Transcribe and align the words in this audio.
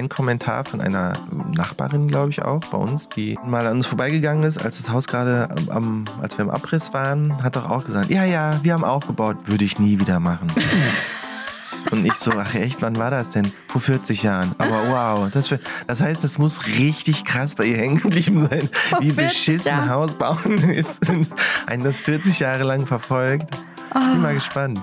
einen 0.00 0.08
Kommentar 0.08 0.64
von 0.64 0.80
einer 0.80 1.12
Nachbarin, 1.54 2.08
glaube 2.08 2.30
ich 2.30 2.42
auch, 2.42 2.60
bei 2.60 2.78
uns, 2.78 3.08
die 3.08 3.38
mal 3.44 3.66
an 3.66 3.76
uns 3.76 3.86
vorbeigegangen 3.86 4.42
ist, 4.42 4.58
als 4.58 4.78
das 4.78 4.90
Haus 4.90 5.06
gerade 5.06 5.48
am, 5.68 6.06
als 6.20 6.36
wir 6.36 6.44
im 6.44 6.50
Abriss 6.50 6.92
waren, 6.92 7.42
hat 7.42 7.56
doch 7.56 7.70
auch 7.70 7.84
gesagt, 7.84 8.10
ja, 8.10 8.24
ja, 8.24 8.58
wir 8.62 8.72
haben 8.72 8.84
auch 8.84 9.06
gebaut, 9.06 9.36
würde 9.46 9.64
ich 9.64 9.78
nie 9.78 10.00
wieder 10.00 10.18
machen. 10.18 10.50
Und 11.90 12.04
ich 12.04 12.14
so, 12.14 12.32
ach 12.32 12.54
echt, 12.54 12.82
wann 12.82 12.96
war 12.98 13.10
das 13.10 13.30
denn? 13.30 13.50
Vor 13.68 13.80
40 13.80 14.22
Jahren. 14.22 14.54
Aber 14.58 14.90
wow, 14.90 15.30
das, 15.32 15.52
das 15.86 16.00
heißt, 16.00 16.22
das 16.22 16.38
muss 16.38 16.66
richtig 16.66 17.24
krass 17.24 17.54
bei 17.54 17.64
ihr 17.64 17.78
hängen 17.78 17.96
geblieben 18.00 18.46
sein, 18.48 18.68
Vor 18.90 19.00
wie 19.00 19.10
40 19.10 19.28
beschissen 19.28 19.66
Jahren. 19.66 19.90
Haus 19.90 20.14
bauen 20.14 20.58
ist 20.70 21.08
und 21.08 21.26
einen 21.66 21.82
das 21.82 21.98
40 21.98 22.38
Jahre 22.38 22.64
lang 22.64 22.86
verfolgt. 22.86 23.46
Ich 23.88 23.94
bin 23.94 24.22
mal 24.22 24.34
gespannt. 24.34 24.80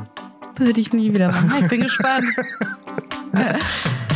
Würde 0.58 0.82
ich 0.82 0.92
nie 0.92 1.14
wieder 1.14 1.28
machen. 1.32 1.54
Ich 1.62 1.68
bin 1.68 1.82
gespannt. 1.82 2.26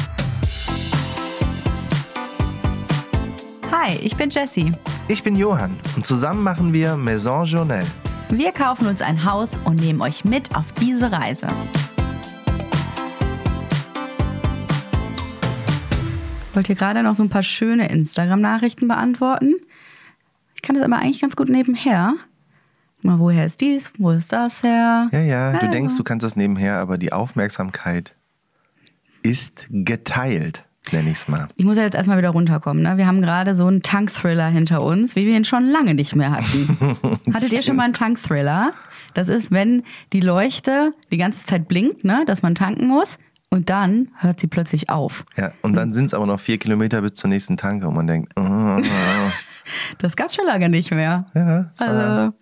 Hi, 3.84 3.96
ich 3.96 4.16
bin 4.16 4.30
Jessie. 4.30 4.74
Ich 5.08 5.24
bin 5.24 5.36
Johann 5.36 5.76
und 5.96 6.06
zusammen 6.06 6.44
machen 6.44 6.72
wir 6.72 6.98
Maison 6.98 7.46
Journal. 7.46 7.84
Wir 8.30 8.52
kaufen 8.52 8.86
uns 8.86 9.02
ein 9.02 9.26
Haus 9.26 9.50
und 9.66 9.78
nehmen 9.78 10.02
euch 10.02 10.24
mit 10.24 10.56
auf 10.56 10.72
diese 10.74 11.12
Reise. 11.12 11.48
Wollt 16.54 16.70
ihr 16.70 16.76
gerade 16.76 17.02
noch 17.02 17.16
so 17.16 17.24
ein 17.24 17.30
paar 17.30 17.42
schöne 17.42 17.90
Instagram-Nachrichten 17.90 18.88
beantworten? 18.88 19.56
Ich 20.54 20.62
kann 20.62 20.76
das 20.76 20.86
aber 20.86 20.98
eigentlich 20.98 21.22
ganz 21.22 21.36
gut 21.36 21.50
nebenher. 21.50 22.14
Mal, 23.02 23.18
woher 23.18 23.48
ist 23.48 23.62
dies? 23.62 23.92
Wo 23.98 24.12
ist 24.12 24.32
das 24.32 24.62
her? 24.62 25.08
Ja, 25.12 25.22
ja, 25.22 25.52
du 25.54 25.58
Also. 25.62 25.72
denkst, 25.72 25.98
du 25.98 26.04
kannst 26.04 26.24
das 26.24 26.36
nebenher, 26.36 26.78
aber 26.78 27.00
die 27.00 27.14
Aufmerksamkeit 27.14 28.14
ist 29.24 29.66
geteilt, 29.72 30.66
nenne 30.92 31.12
ich 31.12 31.18
es 31.20 31.28
mal. 31.28 31.48
Ich 31.56 31.66
muss 31.66 31.78
ja 31.78 31.84
jetzt 31.84 31.96
erstmal 31.96 32.18
wieder 32.18 32.30
runterkommen. 32.32 32.84
Ne? 32.84 32.98
Wir 32.98 33.08
haben 33.08 33.22
gerade 33.22 33.56
so 33.56 33.66
einen 33.68 33.82
Tank-Thriller 33.82 34.48
hinter 34.48 34.82
uns, 34.82 35.16
wie 35.16 35.26
wir 35.26 35.36
ihn 35.36 35.46
schon 35.46 35.66
lange 35.66 35.94
nicht 35.94 36.16
mehr 36.16 36.32
hatten. 36.32 36.78
Hattet 37.34 37.52
ihr 37.52 37.64
schon 37.64 37.76
mal 37.76 37.84
einen 37.84 37.94
Tank-Thriller? 37.94 38.74
Das 39.14 39.28
ist, 39.28 39.52
wenn 39.52 39.84
die 40.14 40.22
Leuchte 40.22 40.94
die 41.12 41.18
ganze 41.18 41.46
Zeit 41.46 41.68
blinkt, 41.68 42.04
ne? 42.04 42.24
dass 42.26 42.42
man 42.42 42.56
tanken 42.56 42.88
muss 42.88 43.18
und 43.50 43.70
dann 43.70 44.10
hört 44.18 44.40
sie 44.40 44.48
plötzlich 44.48 44.90
auf. 44.90 45.26
Ja, 45.36 45.52
und 45.62 45.74
dann 45.74 45.94
sind 45.94 46.06
es 46.06 46.14
aber 46.14 46.26
noch 46.26 46.40
vier 46.40 46.58
Kilometer 46.58 47.02
bis 47.02 47.14
zur 47.14 47.30
nächsten 47.30 47.58
Tanke 47.58 47.88
und 47.88 47.96
man 47.96 48.08
denkt, 48.08 48.32
oh, 48.38 48.42
oh, 48.42 48.82
Das 50.00 50.16
gab's 50.16 50.36
schon 50.36 50.46
lange 50.46 50.70
nicht 50.70 50.92
mehr. 50.92 51.26
ja, 51.34 51.72
Also, 51.78 52.34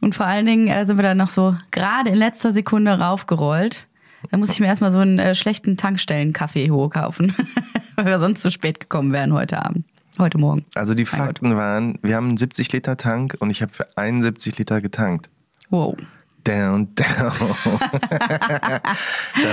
und 0.00 0.14
vor 0.14 0.26
allen 0.26 0.46
Dingen 0.46 0.68
äh, 0.68 0.84
sind 0.84 0.96
wir 0.98 1.02
dann 1.02 1.16
noch 1.18 1.28
so 1.30 1.54
gerade 1.70 2.10
in 2.10 2.16
letzter 2.16 2.52
Sekunde 2.52 2.98
raufgerollt. 2.98 3.86
Da 4.30 4.36
muss 4.36 4.50
ich 4.50 4.60
mir 4.60 4.66
erstmal 4.66 4.92
so 4.92 4.98
einen 4.98 5.18
äh, 5.18 5.34
schlechten 5.34 5.76
Tankstellen-Kaffee 5.76 6.70
hochkaufen, 6.70 7.34
weil 7.96 8.06
wir 8.06 8.18
sonst 8.18 8.42
zu 8.42 8.50
spät 8.50 8.80
gekommen 8.80 9.12
wären 9.12 9.32
heute 9.32 9.64
Abend. 9.64 9.84
Heute 10.18 10.38
Morgen. 10.38 10.64
also 10.74 10.94
die. 10.94 11.04
Fakten 11.04 11.56
waren, 11.56 11.98
wir 12.02 12.14
haben 12.14 12.28
einen 12.28 12.36
70 12.36 12.72
Liter 12.72 12.96
Tank 12.96 13.36
und 13.40 13.50
ich 13.50 13.62
habe 13.62 13.72
für 13.72 13.84
71 13.96 14.58
Liter 14.58 14.80
getankt. 14.80 15.28
Wow. 15.70 15.96
Down, 16.44 16.94
down. 16.94 17.32
da 18.10 18.78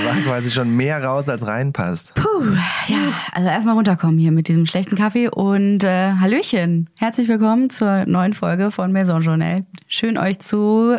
war 0.05 0.15
quasi 0.23 0.51
schon 0.51 0.75
mehr 0.75 1.03
raus, 1.03 1.29
als 1.29 1.47
reinpasst. 1.47 2.13
Puh, 2.15 2.43
ja, 2.87 3.13
also 3.31 3.47
erstmal 3.47 3.75
runterkommen 3.75 4.19
hier 4.19 4.31
mit 4.31 4.49
diesem 4.49 4.65
schlechten 4.65 4.97
Kaffee 4.97 5.29
und 5.29 5.83
äh, 5.83 6.13
Hallöchen. 6.13 6.89
Herzlich 6.97 7.27
willkommen 7.27 7.69
zur 7.69 8.05
neuen 8.05 8.33
Folge 8.33 8.71
von 8.71 8.91
Maison 8.91 9.21
Journal. 9.21 9.65
Schön 9.87 10.17
euch 10.17 10.39
zu, 10.39 10.97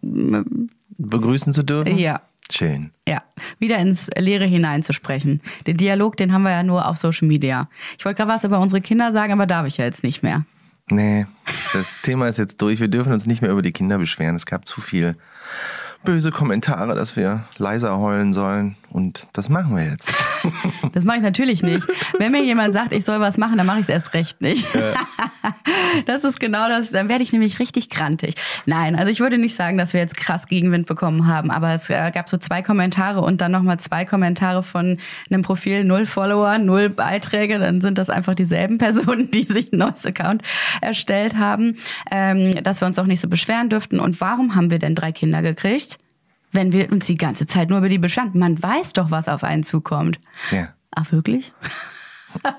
Begrüßen 0.00 1.52
zu 1.52 1.64
dürfen? 1.64 1.98
ja, 1.98 2.20
Schön. 2.52 2.90
ja, 3.08 3.22
wieder 3.58 3.78
ins 3.78 4.08
Leere 4.16 4.44
hineinzusprechen. 4.44 5.40
Den 5.66 5.76
Dialog, 5.76 6.16
den 6.16 6.32
haben 6.32 6.42
wir 6.42 6.50
ja 6.50 6.62
nur 6.62 6.86
auf 6.86 6.96
Social 6.96 7.26
Media. 7.26 7.68
Ich 7.98 8.04
wollte 8.04 8.18
gerade 8.18 8.30
was 8.30 8.44
über 8.44 8.60
unsere 8.60 8.80
Kinder 8.80 9.10
sagen, 9.12 9.32
aber 9.32 9.46
darf 9.46 9.66
ich 9.66 9.78
ja 9.78 9.84
jetzt 9.84 10.02
nicht 10.02 10.22
mehr. 10.22 10.44
Nee, 10.90 11.26
das 11.72 11.86
Thema 12.02 12.28
ist 12.28 12.38
jetzt 12.38 12.60
durch. 12.60 12.80
Wir 12.80 12.88
dürfen 12.88 13.12
uns 13.12 13.26
nicht 13.26 13.40
mehr 13.40 13.50
über 13.50 13.62
die 13.62 13.72
Kinder 13.72 13.98
beschweren. 13.98 14.36
Es 14.36 14.46
gab 14.46 14.66
zu 14.66 14.80
viel 14.80 15.16
böse 16.04 16.30
Kommentare, 16.32 16.94
dass 16.94 17.16
wir 17.16 17.44
leiser 17.56 17.98
heulen 17.98 18.32
sollen. 18.34 18.76
Und 18.90 19.28
das 19.32 19.48
machen 19.48 19.76
wir 19.76 19.84
jetzt. 19.84 20.12
Das 20.92 21.04
mache 21.04 21.18
ich 21.18 21.22
natürlich 21.22 21.62
nicht. 21.62 21.86
Wenn 22.18 22.32
mir 22.32 22.42
jemand 22.42 22.74
sagt, 22.74 22.92
ich 22.92 23.04
soll 23.04 23.18
was 23.20 23.38
machen, 23.38 23.56
dann 23.56 23.66
mache 23.66 23.78
ich 23.78 23.84
es 23.84 23.88
erst 23.88 24.14
recht 24.14 24.40
nicht. 24.40 24.66
Das 26.06 26.24
ist 26.24 26.40
genau 26.40 26.68
das. 26.68 26.90
Dann 26.90 27.08
werde 27.08 27.22
ich 27.22 27.32
nämlich 27.32 27.58
richtig 27.58 27.90
grantig. 27.90 28.34
Nein, 28.66 28.96
also 28.96 29.10
ich 29.10 29.20
würde 29.20 29.36
nicht 29.36 29.54
sagen, 29.54 29.76
dass 29.76 29.92
wir 29.92 30.00
jetzt 30.00 30.16
krass 30.16 30.46
Gegenwind 30.46 30.86
bekommen 30.86 31.26
haben, 31.26 31.50
aber 31.50 31.74
es 31.74 31.90
äh, 31.90 32.10
gab 32.12 32.28
so 32.28 32.38
zwei 32.38 32.62
Kommentare 32.62 33.20
und 33.20 33.40
dann 33.40 33.52
nochmal 33.52 33.78
zwei 33.78 34.04
Kommentare 34.04 34.62
von 34.62 34.98
einem 35.30 35.42
Profil, 35.42 35.84
null 35.84 36.06
Follower, 36.06 36.58
null 36.58 36.88
Beiträge. 36.88 37.58
Dann 37.58 37.80
sind 37.80 37.98
das 37.98 38.10
einfach 38.10 38.34
dieselben 38.34 38.78
Personen, 38.82 39.30
die 39.30 39.44
sich 39.44 39.72
ein 39.72 39.78
neues 39.78 40.04
Account 40.06 40.42
erstellt 40.80 41.36
haben, 41.36 41.76
ähm, 42.10 42.62
dass 42.62 42.80
wir 42.80 42.86
uns 42.86 42.98
auch 42.98 43.06
nicht 43.06 43.20
so 43.20 43.28
beschweren 43.28 43.68
dürften. 43.68 44.00
Und 44.00 44.20
warum 44.20 44.54
haben 44.54 44.70
wir 44.70 44.78
denn 44.78 44.94
drei 44.94 45.12
Kinder 45.12 45.42
gekriegt? 45.42 45.98
Wenn 46.52 46.72
wir 46.72 46.92
uns 46.92 47.06
die 47.06 47.16
ganze 47.16 47.46
Zeit 47.46 47.70
nur 47.70 47.78
über 47.78 47.88
die 47.88 47.98
beschweren. 47.98 48.30
Man 48.34 48.62
weiß 48.62 48.92
doch, 48.92 49.10
was 49.10 49.28
auf 49.28 49.42
einen 49.42 49.64
zukommt. 49.64 50.20
Ja. 50.50 50.68
Ach, 50.94 51.10
wirklich? 51.10 51.52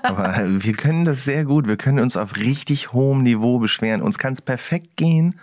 Aber 0.02 0.34
wir 0.46 0.74
können 0.74 1.04
das 1.04 1.24
sehr 1.24 1.44
gut. 1.44 1.66
Wir 1.66 1.76
können 1.76 2.00
uns 2.00 2.16
auf 2.16 2.36
richtig 2.36 2.92
hohem 2.92 3.22
Niveau 3.22 3.58
beschweren. 3.58 4.02
Uns 4.02 4.18
kann 4.18 4.32
es 4.32 4.42
perfekt 4.42 4.96
gehen. 4.96 5.36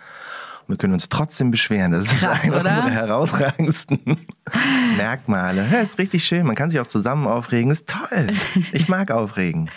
Und 0.66 0.74
wir 0.74 0.76
können 0.76 0.92
uns 0.92 1.08
trotzdem 1.08 1.50
beschweren. 1.50 1.92
Das 1.92 2.06
ist 2.06 2.20
Krass, 2.20 2.42
einer 2.42 2.60
oder? 2.60 2.70
unserer 2.70 2.90
herausragendsten 2.90 4.18
Merkmale. 4.96 5.66
Ja, 5.70 5.80
ist 5.80 5.98
richtig 5.98 6.24
schön. 6.24 6.46
Man 6.46 6.54
kann 6.54 6.70
sich 6.70 6.80
auch 6.80 6.86
zusammen 6.86 7.26
aufregen. 7.26 7.70
Ist 7.70 7.88
toll. 7.88 8.28
Ich 8.72 8.88
mag 8.88 9.10
aufregen. 9.10 9.70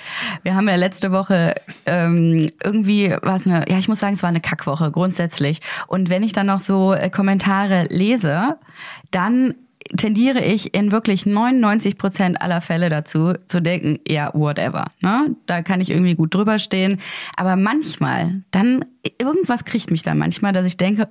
Wir 0.44 0.56
haben 0.56 0.68
ja 0.68 0.76
letzte 0.76 1.12
Woche 1.12 1.56
ähm, 1.86 2.50
irgendwie 2.64 3.16
was 3.22 3.46
eine, 3.48 3.66
ja, 3.70 3.78
ich 3.78 3.88
muss 3.88 4.00
sagen, 4.00 4.16
es 4.16 4.24
war 4.24 4.30
eine 4.30 4.42
Kackwoche 4.42 4.92
grundsätzlich. 4.92 5.62
Und 5.88 6.10
wenn 6.10 6.24
ich 6.24 6.34
dann 6.34 6.48
noch 6.48 6.60
so 6.60 6.94
äh, 6.94 7.10
Kommentare 7.10 7.86
lese, 7.90 8.58
dann 9.12 9.56
tendiere 9.96 10.44
ich 10.44 10.74
in 10.74 10.92
wirklich 10.92 11.26
99 11.26 11.98
Prozent 11.98 12.42
aller 12.42 12.62
Fälle 12.62 12.90
dazu 12.90 13.34
zu 13.48 13.62
denken, 13.62 14.00
ja, 14.08 14.32
whatever. 14.34 14.86
Ne? 15.02 15.36
Da 15.46 15.62
kann 15.62 15.82
ich 15.82 15.90
irgendwie 15.90 16.16
gut 16.16 16.34
drüber 16.34 16.60
stehen. 16.60 17.00
Aber 17.36 17.56
manchmal, 17.56 18.42
dann, 18.52 18.86
irgendwas 19.20 19.66
kriegt 19.66 19.92
mich 19.92 20.04
dann 20.04 20.18
manchmal, 20.18 20.54
dass 20.54 20.66
ich 20.66 20.78
denke, 20.78 21.10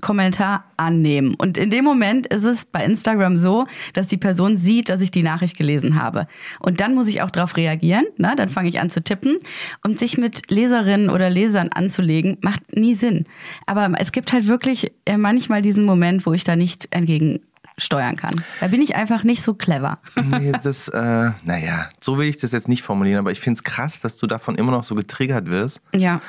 Kommentar 0.00 0.64
annehmen. 0.76 1.34
Und 1.34 1.56
in 1.56 1.70
dem 1.70 1.84
Moment 1.84 2.26
ist 2.26 2.44
es 2.44 2.64
bei 2.64 2.84
Instagram 2.84 3.38
so, 3.38 3.66
dass 3.92 4.08
die 4.08 4.16
Person 4.16 4.56
sieht, 4.56 4.88
dass 4.88 5.00
ich 5.00 5.10
die 5.10 5.22
Nachricht 5.22 5.56
gelesen 5.56 6.00
habe. 6.00 6.26
Und 6.58 6.80
dann 6.80 6.94
muss 6.94 7.06
ich 7.06 7.22
auch 7.22 7.30
darauf 7.30 7.56
reagieren. 7.56 8.04
Ne? 8.16 8.32
Dann 8.36 8.48
fange 8.48 8.68
ich 8.68 8.80
an 8.80 8.90
zu 8.90 9.02
tippen. 9.02 9.38
Und 9.84 9.98
sich 9.98 10.18
mit 10.18 10.50
Leserinnen 10.50 11.08
oder 11.08 11.30
Lesern 11.30 11.68
anzulegen, 11.68 12.38
macht 12.40 12.76
nie 12.76 12.94
Sinn. 12.94 13.26
Aber 13.66 13.92
es 13.98 14.10
gibt 14.12 14.32
halt 14.32 14.48
wirklich 14.48 14.90
äh, 15.04 15.16
manchmal 15.16 15.62
diesen 15.62 15.84
Moment, 15.84 16.26
wo 16.26 16.32
ich 16.32 16.42
da 16.42 16.56
nicht 16.56 16.88
entgegen 16.90 17.40
steuern 17.82 18.16
kann. 18.16 18.34
Da 18.60 18.68
bin 18.68 18.80
ich 18.80 18.96
einfach 18.96 19.24
nicht 19.24 19.42
so 19.42 19.54
clever. 19.54 19.98
Nee, 20.16 20.52
das, 20.62 20.88
äh, 20.88 21.30
naja, 21.44 21.88
so 22.00 22.18
will 22.18 22.26
ich 22.26 22.38
das 22.38 22.52
jetzt 22.52 22.68
nicht 22.68 22.82
formulieren, 22.82 23.18
aber 23.18 23.32
ich 23.32 23.40
finde 23.40 23.58
es 23.58 23.64
krass, 23.64 24.00
dass 24.00 24.16
du 24.16 24.26
davon 24.26 24.54
immer 24.54 24.72
noch 24.72 24.84
so 24.84 24.94
getriggert 24.94 25.50
wirst. 25.50 25.80
Ja. 25.94 26.20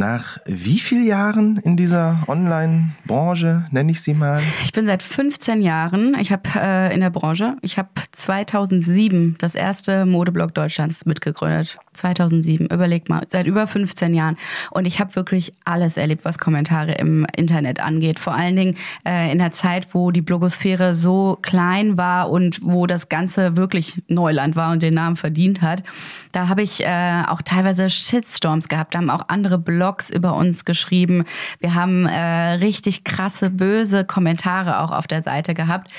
Nach 0.00 0.38
wie 0.46 0.78
vielen 0.78 1.04
Jahren 1.04 1.56
in 1.64 1.76
dieser 1.76 2.22
Online-Branche, 2.28 3.66
nenne 3.72 3.90
ich 3.90 4.00
sie 4.00 4.14
mal? 4.14 4.40
Ich 4.62 4.70
bin 4.70 4.86
seit 4.86 5.02
15 5.02 5.60
Jahren, 5.60 6.16
ich 6.20 6.30
habe 6.30 6.48
äh, 6.54 6.94
in 6.94 7.00
der 7.00 7.10
Branche, 7.10 7.56
ich 7.62 7.78
habe 7.78 7.88
2007 8.12 9.34
das 9.40 9.56
erste 9.56 10.06
Modeblog 10.06 10.54
Deutschlands 10.54 11.04
mitgegründet. 11.04 11.78
2007, 11.94 12.68
überleg 12.68 13.08
mal, 13.08 13.26
seit 13.28 13.48
über 13.48 13.66
15 13.66 14.14
Jahren. 14.14 14.36
Und 14.70 14.84
ich 14.84 15.00
habe 15.00 15.16
wirklich 15.16 15.52
alles 15.64 15.96
erlebt, 15.96 16.24
was 16.24 16.38
Kommentare 16.38 16.92
im 16.92 17.26
Internet 17.36 17.80
angeht. 17.80 18.20
Vor 18.20 18.36
allen 18.36 18.54
Dingen 18.54 18.76
äh, 19.04 19.32
in 19.32 19.38
der 19.38 19.50
Zeit, 19.50 19.88
wo 19.94 20.12
die 20.12 20.22
Blogosphäre 20.22 20.94
so 20.94 21.40
klein 21.42 21.96
war 21.96 22.30
und 22.30 22.60
wo 22.62 22.86
das 22.86 23.08
Ganze 23.08 23.56
wirklich 23.56 24.00
Neuland 24.06 24.54
war 24.54 24.70
und 24.70 24.80
den 24.84 24.94
Namen 24.94 25.16
verdient 25.16 25.60
hat. 25.60 25.82
Da 26.30 26.46
habe 26.46 26.62
ich 26.62 26.84
äh, 26.84 27.24
auch 27.26 27.42
teilweise 27.42 27.90
Shitstorms 27.90 28.68
gehabt. 28.68 28.94
Da 28.94 28.98
haben 28.98 29.10
auch 29.10 29.24
andere 29.26 29.58
Blogs 29.58 29.87
über 30.10 30.34
uns 30.34 30.64
geschrieben. 30.64 31.24
Wir 31.60 31.74
haben 31.74 32.06
äh, 32.06 32.52
richtig 32.54 33.04
krasse, 33.04 33.50
böse 33.50 34.04
Kommentare 34.04 34.80
auch 34.80 34.90
auf 34.90 35.06
der 35.06 35.22
Seite 35.22 35.54
gehabt 35.54 35.90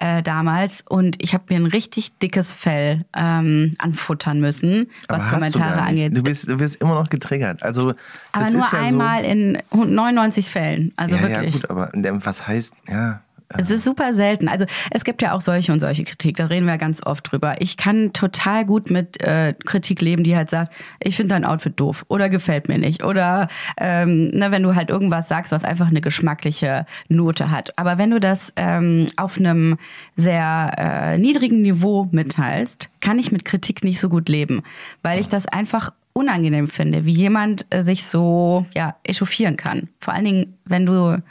äh, 0.00 0.22
damals. 0.22 0.82
Und 0.88 1.22
ich 1.22 1.34
habe 1.34 1.44
mir 1.48 1.56
ein 1.56 1.66
richtig 1.66 2.18
dickes 2.18 2.54
Fell 2.54 3.04
ähm, 3.16 3.74
anfuttern 3.78 4.40
müssen, 4.40 4.90
was 5.08 5.20
Aber 5.20 5.28
du 5.30 5.34
Kommentare 5.34 5.74
nicht. 5.92 6.04
angeht. 6.04 6.16
Du 6.16 6.22
bist, 6.22 6.48
du 6.48 6.56
bist 6.56 6.76
immer 6.76 6.94
noch 6.94 7.08
getriggert. 7.10 7.62
Also, 7.62 7.94
aber 8.32 8.50
nur 8.50 8.64
ist 8.64 8.72
ja 8.72 8.78
einmal 8.80 9.24
in 9.24 9.58
99 9.72 10.48
Fällen. 10.48 10.92
Also 10.96 11.16
So, 11.16 11.22
ja, 11.22 11.28
ja, 11.28 11.36
wirklich. 11.36 11.54
gut, 11.54 11.70
aber 11.70 11.90
was 12.24 12.46
heißt, 12.46 12.74
ja, 12.88 13.20
Es 13.48 13.70
ist 13.70 13.84
super 13.84 14.14
selten. 14.14 14.48
Also 14.48 14.64
es 14.90 15.04
gibt 15.04 15.22
ja 15.22 15.32
auch 15.32 15.40
solche 15.40 15.72
und 15.72 15.80
solche 15.80 16.04
Kritik, 16.04 16.36
da 16.36 16.46
reden 16.46 16.66
wir 16.66 16.78
ganz 16.78 17.00
oft 17.04 17.30
drüber. 17.30 17.56
Ich 17.60 17.76
kann 17.76 18.12
total 18.12 18.64
gut 18.64 18.90
mit 18.90 19.20
äh, 19.20 19.54
Kritik 19.64 20.00
leben, 20.00 20.24
die 20.24 20.36
halt 20.36 20.50
sagt, 20.50 20.72
ich 21.00 21.16
finde 21.16 21.34
dein 21.34 21.44
Outfit 21.44 21.78
doof 21.78 22.04
oder 22.08 22.28
gefällt 22.28 22.68
mir 22.68 22.78
nicht. 22.78 23.04
Oder 23.04 23.48
ähm, 23.78 24.30
ne, 24.30 24.50
wenn 24.50 24.62
du 24.62 24.74
halt 24.74 24.90
irgendwas 24.90 25.28
sagst, 25.28 25.52
was 25.52 25.64
einfach 25.64 25.88
eine 25.88 26.00
geschmackliche 26.00 26.86
Note 27.08 27.50
hat. 27.50 27.78
Aber 27.78 27.98
wenn 27.98 28.10
du 28.10 28.18
das 28.18 28.52
ähm, 28.56 29.08
auf 29.16 29.38
einem 29.38 29.76
sehr 30.16 30.72
äh, 30.76 31.18
niedrigen 31.18 31.62
Niveau 31.62 32.08
mitteilst, 32.10 32.90
kann 33.00 33.18
ich 33.18 33.30
mit 33.30 33.44
Kritik 33.44 33.84
nicht 33.84 34.00
so 34.00 34.08
gut 34.08 34.28
leben, 34.28 34.62
weil 35.02 35.20
ich 35.20 35.28
das 35.28 35.46
einfach 35.46 35.92
unangenehm 36.14 36.68
finde, 36.68 37.04
wie 37.04 37.12
jemand 37.12 37.66
äh, 37.70 37.82
sich 37.82 38.04
so 38.06 38.64
ja, 38.74 38.96
echauffieren 39.04 39.56
kann. 39.56 39.88
Vor 40.00 40.14
allen 40.14 40.24
Dingen, 40.24 40.58
wenn 40.64 40.86
du 40.86 41.22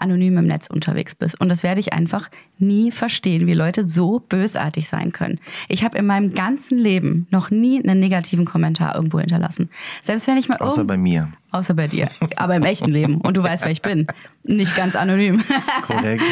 anonym 0.00 0.38
im 0.38 0.46
Netz 0.46 0.68
unterwegs 0.68 1.14
bist. 1.14 1.40
Und 1.40 1.48
das 1.48 1.62
werde 1.62 1.80
ich 1.80 1.92
einfach 1.92 2.28
nie 2.58 2.90
verstehen, 2.90 3.46
wie 3.46 3.54
Leute 3.54 3.86
so 3.86 4.20
bösartig 4.20 4.88
sein 4.88 5.12
können. 5.12 5.38
Ich 5.68 5.84
habe 5.84 5.98
in 5.98 6.06
meinem 6.06 6.34
ganzen 6.34 6.78
Leben 6.78 7.26
noch 7.30 7.50
nie 7.50 7.82
einen 7.82 8.00
negativen 8.00 8.44
Kommentar 8.44 8.94
irgendwo 8.94 9.20
hinterlassen. 9.20 9.70
Selbst 10.02 10.26
wenn 10.26 10.36
ich 10.36 10.48
mal 10.48 10.58
Außer 10.58 10.84
bei 10.84 10.96
mir. 10.96 11.32
Außer 11.50 11.74
bei 11.74 11.88
dir. 11.88 12.08
Aber 12.36 12.54
im 12.54 12.62
echten 12.62 12.90
Leben. 12.90 13.20
Und 13.20 13.36
du 13.36 13.42
weißt, 13.42 13.64
wer 13.64 13.72
ich 13.72 13.82
bin. 13.82 14.06
Nicht 14.44 14.76
ganz 14.76 14.94
anonym. 14.96 15.42
Korrekt. 15.86 16.22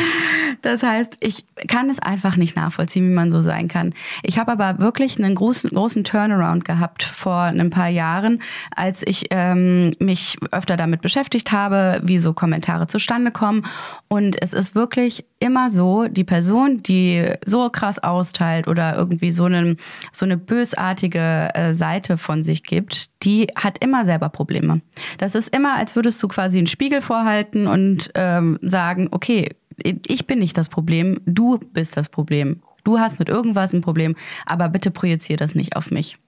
Das 0.62 0.82
heißt, 0.82 1.16
ich 1.20 1.44
kann 1.66 1.90
es 1.90 1.98
einfach 1.98 2.36
nicht 2.36 2.56
nachvollziehen, 2.56 3.08
wie 3.08 3.14
man 3.14 3.32
so 3.32 3.42
sein 3.42 3.68
kann. 3.68 3.94
Ich 4.22 4.38
habe 4.38 4.52
aber 4.52 4.78
wirklich 4.78 5.18
einen 5.18 5.34
großen, 5.34 5.70
großen 5.70 6.04
Turnaround 6.04 6.64
gehabt 6.64 7.02
vor 7.02 7.42
ein 7.42 7.70
paar 7.70 7.88
Jahren, 7.88 8.40
als 8.74 9.02
ich 9.06 9.26
ähm, 9.30 9.92
mich 9.98 10.36
öfter 10.50 10.76
damit 10.76 11.00
beschäftigt 11.00 11.52
habe, 11.52 12.00
wie 12.04 12.18
so 12.18 12.32
Kommentare 12.32 12.86
zustande 12.86 13.30
kommen. 13.30 13.66
Und 14.08 14.40
es 14.42 14.52
ist 14.52 14.74
wirklich 14.74 15.24
immer 15.40 15.70
so, 15.70 16.08
die 16.08 16.24
Person, 16.24 16.82
die 16.82 17.30
so 17.44 17.70
krass 17.70 17.98
austeilt 17.98 18.68
oder 18.68 18.96
irgendwie 18.96 19.30
so, 19.30 19.44
einen, 19.44 19.76
so 20.12 20.24
eine 20.24 20.36
bösartige 20.36 21.50
äh, 21.54 21.74
Seite 21.74 22.16
von 22.18 22.42
sich 22.42 22.62
gibt, 22.62 23.10
die 23.22 23.48
hat 23.56 23.78
immer 23.82 24.04
selber 24.04 24.28
Probleme. 24.28 24.80
Das 25.18 25.34
ist 25.34 25.54
immer, 25.54 25.76
als 25.76 25.96
würdest 25.96 26.22
du 26.22 26.28
quasi 26.28 26.58
einen 26.58 26.66
Spiegel 26.66 27.00
vorhalten 27.00 27.66
und 27.66 28.10
ähm, 28.14 28.58
sagen, 28.62 29.08
okay, 29.10 29.48
ich 29.82 30.26
bin 30.26 30.38
nicht 30.38 30.56
das 30.56 30.68
Problem, 30.68 31.20
du 31.26 31.58
bist 31.58 31.96
das 31.96 32.08
Problem. 32.08 32.62
Du 32.84 32.98
hast 32.98 33.18
mit 33.18 33.28
irgendwas 33.28 33.72
ein 33.72 33.80
Problem, 33.80 34.16
aber 34.46 34.68
bitte 34.68 34.90
projizier 34.90 35.36
das 35.36 35.54
nicht 35.54 35.76
auf 35.76 35.90
mich. 35.90 36.18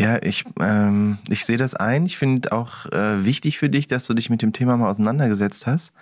Ja, 0.00 0.22
ich, 0.22 0.44
ähm, 0.60 1.18
ich 1.28 1.44
sehe 1.44 1.56
das 1.58 1.74
ein. 1.74 2.06
Ich 2.06 2.18
finde 2.18 2.52
auch 2.52 2.86
äh, 2.86 3.24
wichtig 3.24 3.58
für 3.58 3.68
dich, 3.68 3.86
dass 3.86 4.04
du 4.04 4.14
dich 4.14 4.30
mit 4.30 4.42
dem 4.42 4.52
Thema 4.52 4.76
mal 4.76 4.90
auseinandergesetzt 4.90 5.66
hast. 5.66 5.92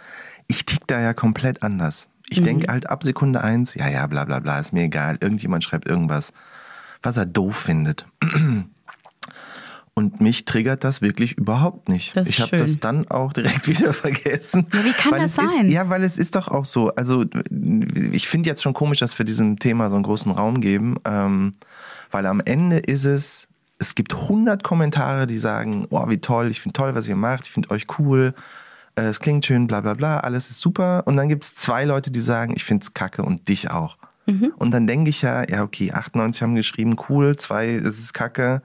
Ich 0.46 0.64
tick 0.64 0.86
da 0.86 1.00
ja 1.00 1.12
komplett 1.12 1.62
anders. 1.62 2.08
Ich 2.28 2.40
mhm. 2.40 2.44
denke 2.44 2.72
halt 2.72 2.88
ab 2.88 3.02
Sekunde 3.02 3.42
eins, 3.42 3.74
ja, 3.74 3.88
ja, 3.88 4.06
bla 4.06 4.24
bla 4.24 4.38
bla, 4.40 4.58
ist 4.58 4.72
mir 4.72 4.84
egal. 4.84 5.18
Irgendjemand 5.20 5.64
schreibt 5.64 5.88
irgendwas, 5.88 6.32
was 7.02 7.16
er 7.16 7.26
doof 7.26 7.56
findet. 7.56 8.06
Und 10.00 10.18
mich 10.18 10.46
triggert 10.46 10.82
das 10.82 11.02
wirklich 11.02 11.36
überhaupt 11.36 11.90
nicht. 11.90 12.16
Das 12.16 12.26
ich 12.26 12.40
habe 12.40 12.56
das 12.56 12.80
dann 12.80 13.06
auch 13.08 13.34
direkt 13.34 13.68
wieder 13.68 13.92
vergessen. 13.92 14.66
Ja, 14.72 14.82
wie 14.82 14.92
kann 14.92 15.20
das 15.20 15.34
sein? 15.34 15.66
Ist, 15.66 15.74
ja, 15.74 15.90
weil 15.90 16.04
es 16.04 16.16
ist 16.16 16.36
doch 16.36 16.48
auch 16.48 16.64
so. 16.64 16.88
Also 16.94 17.26
ich 18.10 18.26
finde 18.26 18.48
jetzt 18.48 18.62
schon 18.62 18.72
komisch, 18.72 18.98
dass 18.98 19.18
wir 19.18 19.26
diesem 19.26 19.58
Thema 19.58 19.90
so 19.90 19.96
einen 19.96 20.04
großen 20.04 20.32
Raum 20.32 20.62
geben, 20.62 20.96
ähm, 21.04 21.52
weil 22.10 22.24
am 22.24 22.40
Ende 22.40 22.78
ist 22.78 23.04
es, 23.04 23.46
es 23.78 23.94
gibt 23.94 24.14
100 24.14 24.62
Kommentare, 24.62 25.26
die 25.26 25.36
sagen, 25.36 25.86
oh, 25.90 26.08
wie 26.08 26.16
toll, 26.16 26.50
ich 26.50 26.62
finde 26.62 26.72
toll, 26.72 26.94
was 26.94 27.06
ihr 27.06 27.16
macht, 27.16 27.44
ich 27.44 27.52
finde 27.52 27.70
euch 27.70 27.86
cool, 27.98 28.32
äh, 28.94 29.02
es 29.02 29.20
klingt 29.20 29.44
schön, 29.44 29.66
bla 29.66 29.82
bla 29.82 29.92
bla, 29.92 30.20
alles 30.20 30.48
ist 30.48 30.60
super. 30.60 31.02
Und 31.04 31.18
dann 31.18 31.28
gibt 31.28 31.44
es 31.44 31.54
zwei 31.54 31.84
Leute, 31.84 32.10
die 32.10 32.20
sagen, 32.20 32.54
ich 32.56 32.64
finde 32.64 32.84
es 32.84 32.94
kacke 32.94 33.22
und 33.22 33.48
dich 33.48 33.70
auch. 33.70 33.98
Mhm. 34.24 34.54
Und 34.56 34.70
dann 34.70 34.86
denke 34.86 35.10
ich 35.10 35.20
ja, 35.20 35.46
ja, 35.46 35.62
okay, 35.62 35.92
98 35.92 36.40
haben 36.40 36.54
geschrieben, 36.54 36.96
cool, 37.10 37.36
zwei, 37.36 37.74
es 37.74 37.98
ist 37.98 38.14
kacke 38.14 38.62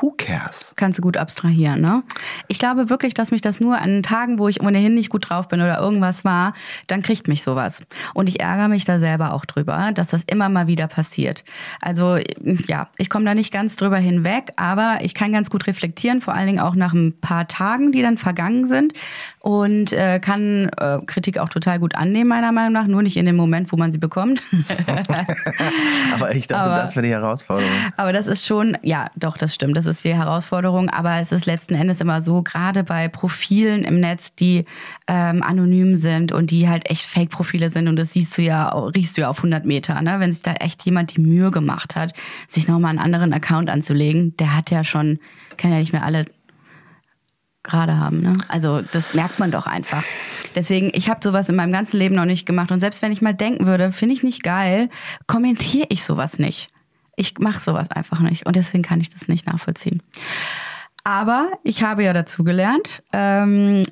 who 0.00 0.14
cares? 0.16 0.72
Kannst 0.76 0.98
du 0.98 1.02
gut 1.02 1.16
abstrahieren, 1.16 1.80
ne? 1.80 2.02
Ich 2.48 2.58
glaube 2.58 2.90
wirklich, 2.90 3.14
dass 3.14 3.30
mich 3.30 3.40
das 3.40 3.60
nur 3.60 3.78
an 3.78 4.02
Tagen, 4.02 4.38
wo 4.38 4.48
ich 4.48 4.62
ohnehin 4.62 4.94
nicht 4.94 5.10
gut 5.10 5.28
drauf 5.28 5.48
bin 5.48 5.60
oder 5.60 5.78
irgendwas 5.78 6.24
war, 6.24 6.54
dann 6.86 7.02
kriegt 7.02 7.28
mich 7.28 7.42
sowas. 7.42 7.82
Und 8.14 8.28
ich 8.28 8.40
ärgere 8.40 8.68
mich 8.68 8.84
da 8.84 8.98
selber 8.98 9.32
auch 9.34 9.44
drüber, 9.44 9.92
dass 9.92 10.08
das 10.08 10.22
immer 10.24 10.48
mal 10.48 10.66
wieder 10.66 10.88
passiert. 10.88 11.44
Also 11.80 12.18
ja, 12.66 12.88
ich 12.98 13.10
komme 13.10 13.24
da 13.24 13.34
nicht 13.34 13.52
ganz 13.52 13.76
drüber 13.76 13.98
hinweg, 13.98 14.52
aber 14.56 14.98
ich 15.02 15.14
kann 15.14 15.32
ganz 15.32 15.50
gut 15.50 15.66
reflektieren, 15.66 16.20
vor 16.20 16.34
allen 16.34 16.46
Dingen 16.46 16.60
auch 16.60 16.74
nach 16.74 16.92
ein 16.92 17.18
paar 17.20 17.48
Tagen, 17.48 17.92
die 17.92 18.02
dann 18.02 18.16
vergangen 18.16 18.66
sind 18.66 18.94
und 19.42 19.92
äh, 19.92 20.18
kann 20.20 20.70
äh, 20.78 20.98
Kritik 21.06 21.38
auch 21.38 21.48
total 21.48 21.78
gut 21.78 21.94
annehmen, 21.94 22.28
meiner 22.28 22.52
Meinung 22.52 22.72
nach, 22.72 22.86
nur 22.86 23.02
nicht 23.02 23.16
in 23.16 23.26
dem 23.26 23.36
Moment, 23.36 23.72
wo 23.72 23.76
man 23.76 23.92
sie 23.92 23.98
bekommt. 23.98 24.42
aber 26.14 26.34
ich 26.34 26.46
dachte, 26.46 26.62
aber, 26.62 26.76
das 26.76 26.94
wäre 26.94 27.06
die 27.06 27.12
Herausforderung. 27.12 27.70
Aber 27.96 28.12
das 28.12 28.26
ist 28.26 28.46
schon, 28.46 28.76
ja, 28.82 29.10
doch, 29.16 29.36
das 29.36 29.54
stimmt. 29.54 29.76
Das 29.76 29.86
ist 29.90 30.04
die 30.04 30.14
Herausforderung. 30.14 30.88
Aber 30.88 31.16
es 31.16 31.32
ist 31.32 31.46
letzten 31.46 31.74
Endes 31.74 32.00
immer 32.00 32.22
so, 32.22 32.42
gerade 32.42 32.84
bei 32.84 33.08
Profilen 33.08 33.84
im 33.84 34.00
Netz, 34.00 34.34
die 34.34 34.64
ähm, 35.06 35.42
anonym 35.42 35.96
sind 35.96 36.32
und 36.32 36.50
die 36.50 36.68
halt 36.68 36.88
echt 36.90 37.02
Fake-Profile 37.02 37.70
sind. 37.70 37.88
Und 37.88 37.96
das 37.96 38.12
siehst 38.12 38.36
du 38.38 38.42
ja, 38.42 38.68
riechst 38.68 39.16
du 39.16 39.22
ja 39.22 39.30
auf 39.30 39.38
100 39.38 39.64
Meter. 39.64 40.00
Ne? 40.00 40.16
Wenn 40.18 40.32
sich 40.32 40.42
da 40.42 40.52
echt 40.54 40.84
jemand 40.84 41.16
die 41.16 41.20
Mühe 41.20 41.50
gemacht 41.50 41.96
hat, 41.96 42.14
sich 42.48 42.68
nochmal 42.68 42.90
einen 42.90 42.98
anderen 42.98 43.32
Account 43.32 43.70
anzulegen, 43.70 44.36
der 44.38 44.56
hat 44.56 44.70
ja 44.70 44.84
schon, 44.84 45.18
kann 45.56 45.72
ja 45.72 45.78
nicht 45.78 45.92
mehr 45.92 46.04
alle 46.04 46.24
gerade 47.62 47.98
haben. 47.98 48.20
Ne? 48.22 48.32
Also 48.48 48.80
das 48.92 49.14
merkt 49.14 49.38
man 49.38 49.50
doch 49.50 49.66
einfach. 49.66 50.02
Deswegen, 50.54 50.90
ich 50.94 51.08
habe 51.08 51.20
sowas 51.22 51.48
in 51.48 51.56
meinem 51.56 51.72
ganzen 51.72 51.98
Leben 51.98 52.14
noch 52.14 52.24
nicht 52.24 52.46
gemacht. 52.46 52.72
Und 52.72 52.80
selbst 52.80 53.02
wenn 53.02 53.12
ich 53.12 53.22
mal 53.22 53.34
denken 53.34 53.66
würde, 53.66 53.92
finde 53.92 54.14
ich 54.14 54.22
nicht 54.22 54.42
geil, 54.42 54.88
kommentiere 55.26 55.86
ich 55.90 56.04
sowas 56.04 56.38
nicht. 56.38 56.68
Ich 57.16 57.38
mache 57.38 57.60
sowas 57.60 57.90
einfach 57.90 58.20
nicht 58.20 58.46
und 58.46 58.56
deswegen 58.56 58.82
kann 58.82 59.00
ich 59.00 59.10
das 59.10 59.28
nicht 59.28 59.46
nachvollziehen. 59.46 60.02
Aber 61.04 61.50
ich 61.64 61.82
habe 61.82 62.04
ja 62.04 62.12
dazu 62.12 62.44
gelernt. 62.44 63.02
Ähm, 63.12 63.82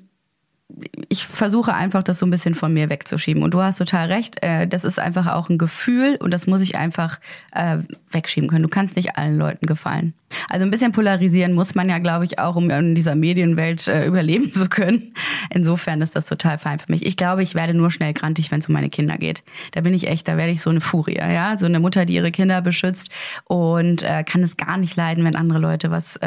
ich 1.09 1.27
versuche 1.27 1.73
einfach, 1.73 2.03
das 2.03 2.19
so 2.19 2.27
ein 2.27 2.31
bisschen 2.31 2.55
von 2.55 2.73
mir 2.73 2.91
wegzuschieben. 2.91 3.43
Und 3.43 3.55
du 3.55 3.63
hast 3.63 3.79
total 3.79 4.09
recht, 4.09 4.43
äh, 4.43 4.69
das 4.69 4.85
ist 4.85 4.99
einfach 4.99 5.27
auch 5.27 5.49
ein 5.49 5.57
Gefühl 5.57 6.17
und 6.21 6.33
das 6.33 6.47
muss 6.47 6.61
ich 6.61 6.77
einfach 6.77 7.19
äh, 7.53 7.79
wegschieben 8.11 8.51
können. 8.51 8.63
Du 8.63 8.69
kannst 8.69 8.97
nicht 8.97 9.17
allen 9.17 9.39
Leuten 9.39 9.67
gefallen. 9.67 10.13
Also 10.51 10.67
ein 10.67 10.71
bisschen 10.71 10.93
polarisieren 10.93 11.55
muss 11.55 11.75
man 11.75 11.89
ja, 11.89 11.99
glaube 11.99 12.27
ich, 12.27 12.39
auch, 12.39 12.57
um 12.57 12.69
in 12.69 12.95
dieser 12.95 13.15
Medienwelt 13.15 13.89
äh, 13.89 14.07
überleben 14.07 14.53
zu 14.53 14.69
können. 14.69 15.15
Insofern 15.51 16.03
ist 16.03 16.15
das 16.15 16.27
total 16.27 16.59
fein 16.59 16.79
für 16.79 16.93
mich. 16.93 17.07
Ich 17.07 17.17
glaube, 17.17 17.43
ich 17.43 17.55
werde 17.55 17.73
nur 17.73 17.91
schnell 17.91 18.13
grantig, 18.13 18.51
wenn 18.51 18.61
es 18.61 18.69
um 18.69 18.75
meine 18.75 18.91
Kinder 18.91 19.17
geht. 19.17 19.43
Da 19.73 19.81
bin 19.81 19.95
ich 19.95 20.07
echt, 20.07 20.29
da 20.29 20.37
werde 20.37 20.53
ich 20.53 20.61
so 20.61 20.69
eine 20.69 20.83
Furie, 20.83 21.17
ja, 21.17 21.57
so 21.57 21.65
eine 21.65 21.81
Mutter, 21.81 22.05
die 22.05 22.15
ihre 22.15 22.31
Kinder 22.31 22.61
beschützt 22.61 23.11
und 23.45 24.05
kann 24.27 24.43
es 24.43 24.57
gar 24.57 24.77
nicht 24.77 24.97
leiden, 24.97 25.25
wenn 25.25 25.37
andere 25.37 25.59
Leute 25.59 25.91
was 25.91 26.19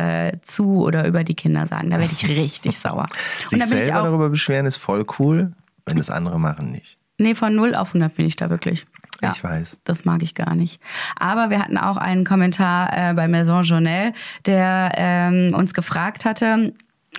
zu 0.44 0.84
oder 0.84 1.08
über 1.08 1.24
die 1.24 1.36
Kinder 1.36 1.68
sagen. 1.68 1.90
Da 1.90 2.00
werde 2.00 2.14
ich 2.14 2.28
richtig 2.28 2.78
sauer. 2.78 3.08
Sich 3.44 3.54
und 3.54 3.60
dann 3.60 3.70
bin 3.70 3.80
ich 3.80 3.94
auch, 3.94 4.04
darüber 4.04 4.31
beschweren 4.32 4.66
ist 4.66 4.78
voll 4.78 5.06
cool, 5.20 5.54
wenn 5.86 5.98
das 5.98 6.10
andere 6.10 6.40
machen 6.40 6.72
nicht. 6.72 6.98
Nee, 7.18 7.36
von 7.36 7.54
0 7.54 7.76
auf 7.76 7.90
100 7.90 8.16
bin 8.16 8.26
ich 8.26 8.36
da 8.36 8.50
wirklich. 8.50 8.86
Ja, 9.22 9.32
ich 9.36 9.44
weiß. 9.44 9.78
Das 9.84 10.06
mag 10.06 10.24
ich 10.24 10.34
gar 10.34 10.56
nicht. 10.56 10.82
Aber 11.20 11.52
wir 11.52 11.60
hatten 11.60 11.78
auch 11.78 11.98
einen 11.98 12.26
Kommentar 12.26 13.12
äh, 13.12 13.14
bei 13.14 13.28
Maison 13.28 13.64
Journal, 13.64 14.14
der 14.48 14.92
ähm, 14.96 15.54
uns 15.54 15.76
gefragt 15.76 16.26
hatte, 16.26 16.74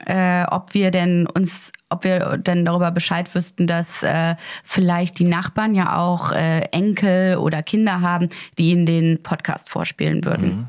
äh, 0.06 0.44
ob 0.50 0.74
wir 0.74 0.90
denn 0.90 1.26
uns, 1.26 1.70
ob 1.88 2.02
wir 2.02 2.38
denn 2.38 2.64
darüber 2.64 2.90
Bescheid 2.90 3.32
wüssten, 3.34 3.66
dass 3.66 4.02
äh, 4.02 4.34
vielleicht 4.64 5.18
die 5.18 5.24
Nachbarn 5.24 5.74
ja 5.74 5.96
auch 5.96 6.32
äh, 6.32 6.60
Enkel 6.72 7.36
oder 7.36 7.62
Kinder 7.62 8.00
haben, 8.00 8.28
die 8.58 8.70
ihnen 8.70 8.86
den 8.86 9.22
Podcast 9.22 9.70
vorspielen 9.70 10.24
würden. 10.24 10.46
Mhm. 10.46 10.66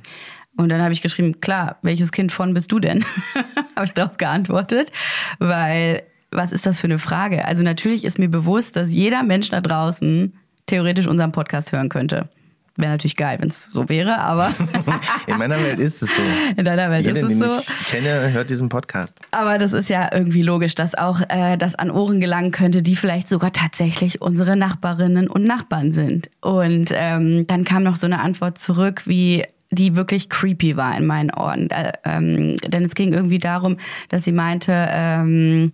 Und 0.56 0.70
dann 0.70 0.82
habe 0.84 0.94
ich 0.94 1.01
geschrieben, 1.01 1.41
klar, 1.41 1.77
welches 1.82 2.12
Kind 2.12 2.32
von 2.32 2.53
bist 2.53 2.72
du 2.72 2.79
denn? 2.79 3.03
habe 3.75 3.86
ich 3.86 3.94
darauf 3.94 4.17
geantwortet, 4.17 4.91
weil 5.39 6.03
was 6.34 6.52
ist 6.52 6.66
das 6.66 6.82
für 6.82 6.88
eine 6.88 7.00
Frage? 7.00 7.46
Also 7.46 7.63
natürlich 7.63 8.04
ist 8.04 8.20
mir 8.20 8.30
bewusst, 8.30 8.75
dass 8.75 8.92
jeder 8.92 9.24
Mensch 9.24 9.50
da 9.50 9.62
draußen 9.62 10.34
theoretisch 10.66 11.08
unseren 11.08 11.32
Podcast 11.32 11.72
hören 11.72 11.90
könnte. 11.90 12.30
Wäre 12.75 12.94
natürlich 12.94 13.16
geil, 13.16 13.38
wenn 13.40 13.50
es 13.50 13.66
so 13.66 13.88
wäre, 13.88 14.18
aber. 14.18 14.52
In 15.28 15.38
meiner 15.38 15.62
Welt 15.62 15.78
ist 15.78 16.02
es 16.02 16.16
so. 16.16 16.22
In 16.58 16.66
deiner 16.66 16.90
Welt 16.90 17.06
Jeder, 17.06 17.18
ist 17.18 17.24
es 17.24 17.30
den 17.30 17.48
so. 17.48 17.60
Ich 17.60 17.88
kenne, 17.90 18.32
hört 18.32 18.50
diesen 18.50 18.68
Podcast. 18.68 19.16
Aber 19.30 19.60
das 19.60 19.74
ist 19.74 19.90
ja 19.90 20.10
irgendwie 20.12 20.42
logisch, 20.42 20.74
dass 20.74 20.96
auch 20.96 21.22
äh, 21.30 21.56
das 21.56 21.75
an 21.75 21.92
Ohren 21.92 22.20
gelangen 22.20 22.50
könnte, 22.50 22.82
die 22.82 22.96
vielleicht 22.96 23.30
sogar 23.30 23.54
tatsächlich 23.54 24.24
unsere 24.24 24.56
Nachbarinnen 24.56 25.28
und 25.28 25.44
Nachbarn 25.44 25.92
sind. 25.92 26.32
Und 26.42 26.90
ähm, 26.94 27.46
dann 27.46 27.63
kam 27.63 27.84
noch 27.84 27.96
so 27.96 28.08
eine 28.08 28.22
Antwort 28.22 28.58
zurück 28.58 29.04
wie, 29.06 29.44
die 29.70 29.96
wirklich 29.96 30.30
creepy 30.30 30.75
war 30.75 30.98
in 30.98 31.06
meinen 31.06 31.32
Ohren. 31.32 31.70
Äh, 31.70 31.94
ähm, 32.06 32.58
denn 32.58 32.84
es 32.86 32.96
ging 32.96 33.13
irgendwie 33.13 33.40
darum, 33.40 33.78
dass 34.10 34.24
sie 34.24 34.32
meinte, 34.32 34.88
ähm, 34.90 35.74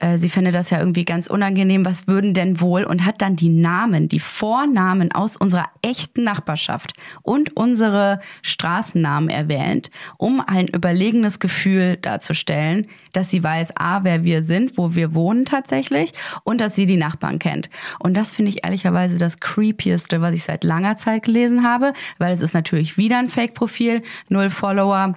äh, 0.00 0.16
sie 0.16 0.28
fände 0.28 0.50
das 0.50 0.70
ja 0.70 0.78
irgendwie 0.78 1.04
ganz 1.04 1.28
unangenehm, 1.28 1.84
was 1.84 2.06
würden 2.06 2.34
denn 2.34 2.60
wohl 2.60 2.84
und 2.84 3.04
hat 3.04 3.22
dann 3.22 3.36
die 3.36 3.48
Namen, 3.48 4.08
die 4.08 4.20
Vornamen 4.20 5.12
aus 5.12 5.36
unserer 5.36 5.66
echten 5.82 6.24
Nachbarschaft 6.24 6.94
und 7.22 7.56
unsere 7.56 8.20
Straßennamen 8.42 9.28
erwähnt, 9.28 9.90
um 10.16 10.42
ein 10.44 10.66
überlegenes 10.68 11.38
Gefühl 11.38 11.96
darzustellen, 11.96 12.86
dass 13.12 13.30
sie 13.30 13.42
weiß, 13.42 13.76
a, 13.76 14.04
wer 14.04 14.24
wir 14.24 14.42
sind, 14.42 14.76
wo 14.76 14.94
wir 14.94 15.14
wohnen 15.14 15.44
tatsächlich 15.44 16.12
und 16.44 16.60
dass 16.60 16.74
sie 16.74 16.86
die 16.86 16.96
Nachbarn 16.96 17.38
kennt. 17.38 17.70
Und 17.98 18.16
das 18.16 18.30
finde 18.30 18.50
ich 18.50 18.64
ehrlicherweise 18.64 19.18
das 19.18 19.40
creepieste, 19.40 20.20
was 20.20 20.34
ich 20.34 20.44
seit 20.44 20.64
langer 20.64 20.96
Zeit 20.96 21.24
gelesen 21.24 21.62
habe, 21.62 21.92
weil 22.18 22.32
es 22.32 22.40
ist 22.40 22.54
natürlich 22.54 22.96
wieder 22.96 23.18
ein 23.18 23.28
Fake-Profil, 23.28 24.02
null 24.28 24.50
Follower 24.50 25.14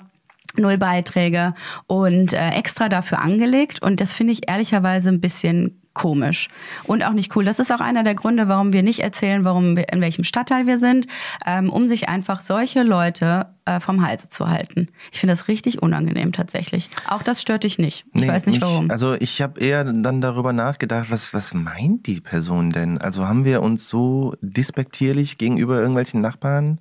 null 0.57 0.77
Beiträge 0.77 1.53
und 1.87 2.33
äh, 2.33 2.49
extra 2.49 2.89
dafür 2.89 3.19
angelegt. 3.21 3.81
Und 3.81 3.99
das 3.99 4.13
finde 4.13 4.33
ich 4.33 4.49
ehrlicherweise 4.49 5.09
ein 5.09 5.21
bisschen 5.21 5.79
komisch 5.93 6.47
und 6.85 7.03
auch 7.03 7.13
nicht 7.13 7.35
cool. 7.35 7.45
Das 7.45 7.59
ist 7.59 7.71
auch 7.71 7.79
einer 7.79 8.03
der 8.03 8.15
Gründe, 8.15 8.47
warum 8.47 8.73
wir 8.73 8.83
nicht 8.83 8.99
erzählen, 8.99 9.45
warum 9.45 9.75
wir, 9.75 9.91
in 9.93 10.01
welchem 10.01 10.23
Stadtteil 10.23 10.65
wir 10.65 10.79
sind, 10.79 11.07
ähm, 11.45 11.69
um 11.69 11.87
sich 11.87 12.09
einfach 12.09 12.41
solche 12.41 12.83
Leute 12.83 13.47
äh, 13.65 13.79
vom 13.79 14.05
Halse 14.05 14.29
zu 14.29 14.49
halten. 14.49 14.89
Ich 15.11 15.19
finde 15.19 15.33
das 15.33 15.47
richtig 15.47 15.81
unangenehm 15.81 16.31
tatsächlich. 16.31 16.89
Auch 17.07 17.23
das 17.23 17.41
stört 17.41 17.63
dich 17.63 17.77
nicht. 17.77 18.05
Ich 18.13 18.21
nee, 18.21 18.27
weiß 18.27 18.47
nicht 18.47 18.55
mich, 18.55 18.61
warum. 18.61 18.89
Also 18.89 19.13
ich 19.13 19.41
habe 19.41 19.59
eher 19.59 19.83
dann 19.83 20.19
darüber 20.19 20.51
nachgedacht, 20.51 21.11
was, 21.11 21.33
was 21.33 21.53
meint 21.53 22.07
die 22.07 22.21
Person 22.21 22.71
denn? 22.71 22.97
Also 22.97 23.27
haben 23.27 23.45
wir 23.45 23.61
uns 23.61 23.87
so 23.87 24.33
dispektierlich 24.41 25.37
gegenüber 25.37 25.79
irgendwelchen 25.79 26.21
Nachbarn 26.21 26.79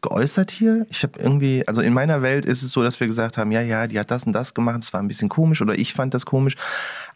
geäußert 0.00 0.50
hier. 0.50 0.86
Ich 0.90 1.02
habe 1.02 1.18
irgendwie, 1.18 1.66
also 1.66 1.80
in 1.80 1.92
meiner 1.92 2.22
Welt 2.22 2.46
ist 2.46 2.62
es 2.62 2.70
so, 2.70 2.82
dass 2.82 3.00
wir 3.00 3.06
gesagt 3.06 3.36
haben, 3.36 3.50
ja, 3.50 3.60
ja, 3.62 3.86
die 3.86 3.98
hat 3.98 4.10
das 4.10 4.24
und 4.24 4.32
das 4.32 4.54
gemacht, 4.54 4.82
es 4.82 4.92
war 4.92 5.00
ein 5.00 5.08
bisschen 5.08 5.28
komisch 5.28 5.60
oder 5.60 5.78
ich 5.78 5.92
fand 5.92 6.14
das 6.14 6.24
komisch. 6.24 6.56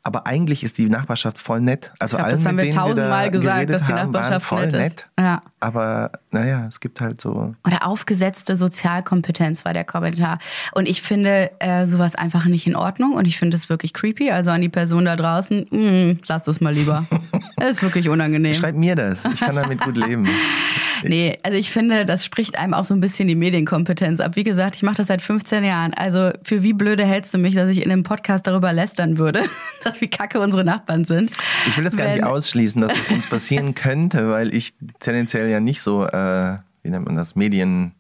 Aber 0.05 0.27
eigentlich 0.27 0.65
ist 0.65 0.79
die 0.79 0.89
Nachbarschaft 0.89 1.39
voll 1.39 1.61
nett. 1.61 1.93
Also 2.01 2.17
glaub, 2.17 2.27
allen, 2.27 2.37
das 2.37 2.47
haben 2.47 2.59
wir 2.59 2.71
tausendmal 2.71 3.31
gesagt, 3.31 3.71
dass 3.71 3.87
die 3.87 3.93
Nachbarschaft 3.93 4.47
voll 4.47 4.67
nett, 4.67 4.73
nett. 4.73 5.07
Ja. 5.19 5.43
Aber 5.61 6.11
naja, 6.33 6.67
es 6.67 6.81
gibt 6.81 7.01
halt 7.01 7.21
so. 7.21 7.55
Oder 7.65 7.87
aufgesetzte 7.87 8.57
Sozialkompetenz 8.57 9.65
war 9.65 9.75
der 9.75 9.85
Kommentar. 9.85 10.41
Und 10.73 10.89
ich 10.89 11.03
finde 11.03 11.53
äh, 11.61 11.87
sowas 11.87 12.17
einfach 12.17 12.47
nicht 12.47 12.67
in 12.67 12.75
Ordnung 12.75 13.15
und 13.15 13.29
ich 13.29 13.39
finde 13.39 13.57
es 13.57 13.69
wirklich 13.69 13.93
creepy. 13.93 14.33
Also 14.33 14.51
an 14.51 14.61
die 14.61 14.69
Person 14.69 15.05
da 15.05 15.15
draußen, 15.15 15.67
mh, 15.71 15.79
mm, 15.79 16.19
lasst 16.27 16.49
es 16.49 16.61
mal 16.61 16.75
lieber. 16.75 17.05
Das 17.57 17.77
ist 17.77 17.83
wirklich 17.83 18.09
unangenehm. 18.09 18.55
Schreib 18.55 18.75
mir 18.75 18.97
das. 18.97 19.25
Ich 19.25 19.39
kann 19.39 19.55
damit 19.55 19.81
gut 19.81 19.97
leben. 19.97 20.29
Nee, 21.05 21.39
also 21.43 21.59
ich 21.59 21.71
finde, 21.71 22.07
das 22.07 22.25
spricht 22.25 22.59
einem 22.59 22.75
auch 22.75 22.85
so 22.85 22.95
ein 22.95 23.01
bisschen 23.01 23.29
die 23.29 23.35
Medienkompetenz 23.35 24.21
ab. 24.21 24.37
Wie 24.37 24.45
gesagt, 24.45 24.77
ich 24.77 24.83
mache 24.83 24.97
das 24.97 25.09
seit 25.09 25.23
15 25.23 25.65
Jahren. 25.65 25.95
Also 25.95 26.31
für 26.43 26.63
wie 26.63 26.73
blöde 26.73 27.05
hältst 27.05 27.35
du 27.35 27.39
mich, 27.39 27.55
dass 27.55 27.71
ich 27.71 27.85
in 27.85 27.91
einem 27.91 28.03
Podcast 28.03 28.47
darüber 28.47 28.73
lästern 28.73 29.19
würde, 29.19 29.43
wie 30.01 30.09
kacke 30.09 30.41
unsere 30.41 30.65
Nachbarn 30.65 31.05
sind? 31.05 31.33
Ich 31.67 31.77
will 31.77 31.85
das 31.85 31.97
gar 31.97 32.09
nicht 32.09 32.25
ausschließen, 32.25 32.81
dass 32.81 32.99
es 32.99 33.11
uns 33.11 33.27
passieren 33.27 33.75
könnte, 33.75 34.31
weil 34.31 34.55
ich 34.55 34.75
tendenziell 35.01 35.49
ja 35.49 35.61
nicht 35.61 35.83
so, 35.83 36.07
äh, 36.07 36.59
wie 36.83 36.91
nennt 36.91 37.07
man 37.07 37.17
das, 37.17 37.37
Medien 37.37 37.93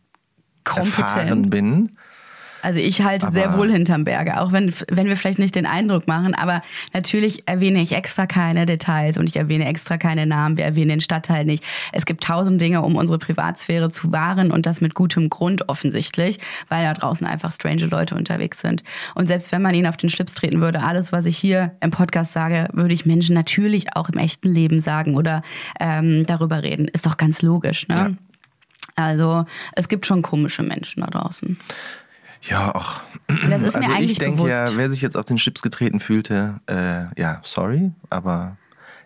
erfahren 0.65 1.51
bin. 1.51 1.97
Also 2.63 2.79
ich 2.79 3.03
halte 3.03 3.27
aber 3.27 3.35
sehr 3.35 3.59
wohl 3.59 3.71
hinterm 3.71 4.05
Berge, 4.05 4.41
auch 4.41 4.53
wenn, 4.53 4.73
wenn 4.89 5.09
wir 5.09 5.17
vielleicht 5.17 5.41
nicht 5.41 5.55
den 5.55 5.67
Eindruck 5.67 6.07
machen. 6.07 6.35
Aber 6.35 6.63
natürlich 6.93 7.47
erwähne 7.47 7.83
ich 7.83 7.93
extra 7.93 8.27
keine 8.27 8.67
Details 8.67 9.19
und 9.19 9.29
ich 9.29 9.37
erwähne 9.37 9.67
extra 9.67 9.99
keine 9.99 10.27
Namen. 10.27 10.57
Wir 10.57 10.65
erwähnen 10.65 10.91
den 10.91 11.01
Stadtteil 11.01 11.45
nicht. 11.45 11.65
Es 11.93 12.07
gibt 12.07 12.23
tausend 12.23 12.61
Dinge, 12.61 12.83
um 12.83 12.95
unsere 12.97 13.19
Privatsphäre 13.19 13.91
zu 13.91 14.13
wahren 14.13 14.53
und 14.53 14.65
das 14.65 14.81
mit 14.81 14.95
gutem 14.95 15.29
Grund 15.29 15.69
offensichtlich, 15.69 16.39
weil 16.69 16.85
da 16.85 16.95
draußen 16.95 17.27
einfach 17.27 17.51
strange 17.51 17.87
Leute 17.87 18.15
unterwegs 18.15 18.61
sind. 18.61 18.85
Und 19.15 19.27
selbst 19.27 19.51
wenn 19.51 19.61
man 19.61 19.75
ihnen 19.75 19.89
auf 19.89 19.97
den 19.97 20.09
Schlips 20.09 20.35
treten 20.35 20.61
würde, 20.61 20.83
alles, 20.83 21.11
was 21.11 21.27
ich 21.27 21.37
hier 21.37 21.73
im 21.81 21.91
Podcast 21.91 22.33
sage, 22.33 22.69
würde 22.73 22.95
ich 22.95 23.07
Menschen 23.07 23.35
natürlich 23.35 23.97
auch 23.97 24.09
im 24.09 24.19
echten 24.19 24.53
Leben 24.53 24.79
sagen 24.79 25.17
oder 25.17 25.43
ähm, 25.81 26.25
darüber 26.27 26.63
reden. 26.63 26.87
Ist 26.87 27.07
doch 27.07 27.17
ganz 27.17 27.43
logisch, 27.43 27.89
ne? 27.89 27.95
Ja. 27.97 28.11
Also 28.95 29.45
es 29.75 29.89
gibt 29.89 30.07
schon 30.07 30.23
komische 30.23 30.63
Menschen 30.63 31.03
da 31.03 31.07
draußen. 31.07 31.59
Ja, 32.43 32.73
ach. 32.75 33.03
Das 33.49 33.63
ist 33.63 33.75
mir 33.75 33.83
also 33.83 33.97
eigentlich 33.97 34.13
ich 34.13 34.19
denke 34.19 34.37
bewusst. 34.37 34.51
ja, 34.51 34.77
wer 34.77 34.91
sich 34.91 35.01
jetzt 35.01 35.17
auf 35.17 35.25
den 35.25 35.37
Chips 35.37 35.63
getreten 35.63 36.01
fühlte, 36.01 36.61
äh, 36.67 37.21
ja, 37.21 37.41
sorry, 37.43 37.93
aber 38.11 38.57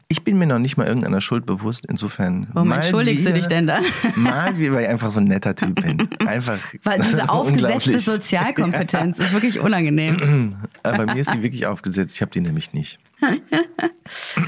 ich 0.08 0.22
bin 0.22 0.38
mir 0.38 0.46
noch 0.46 0.60
nicht 0.60 0.76
mal 0.76 0.86
irgendeiner 0.86 1.20
Schuld 1.20 1.46
bewusst. 1.46 1.84
Insofern. 1.88 2.46
Warum 2.52 2.70
entschuldigst 2.70 3.22
wieder, 3.22 3.32
du 3.32 3.38
dich 3.38 3.48
denn 3.48 3.66
dann? 3.66 3.82
Mal 4.14 4.56
wie, 4.56 4.72
weil 4.72 4.82
ich 4.82 4.88
einfach 4.88 5.10
so 5.10 5.18
ein 5.18 5.24
netter 5.24 5.54
Typ 5.56 5.82
bin. 5.82 6.08
Einfach. 6.26 6.58
Weil 6.84 7.00
diese 7.00 7.28
aufgesetzte 7.28 7.98
Sozialkompetenz 7.98 9.18
ist 9.18 9.32
wirklich 9.32 9.58
unangenehm. 9.58 10.56
Aber 10.84 11.06
bei 11.06 11.14
mir 11.14 11.20
ist 11.20 11.34
die 11.34 11.42
wirklich 11.42 11.66
aufgesetzt. 11.66 12.14
Ich 12.14 12.22
habe 12.22 12.30
die 12.30 12.40
nämlich 12.40 12.72
nicht. 12.72 13.00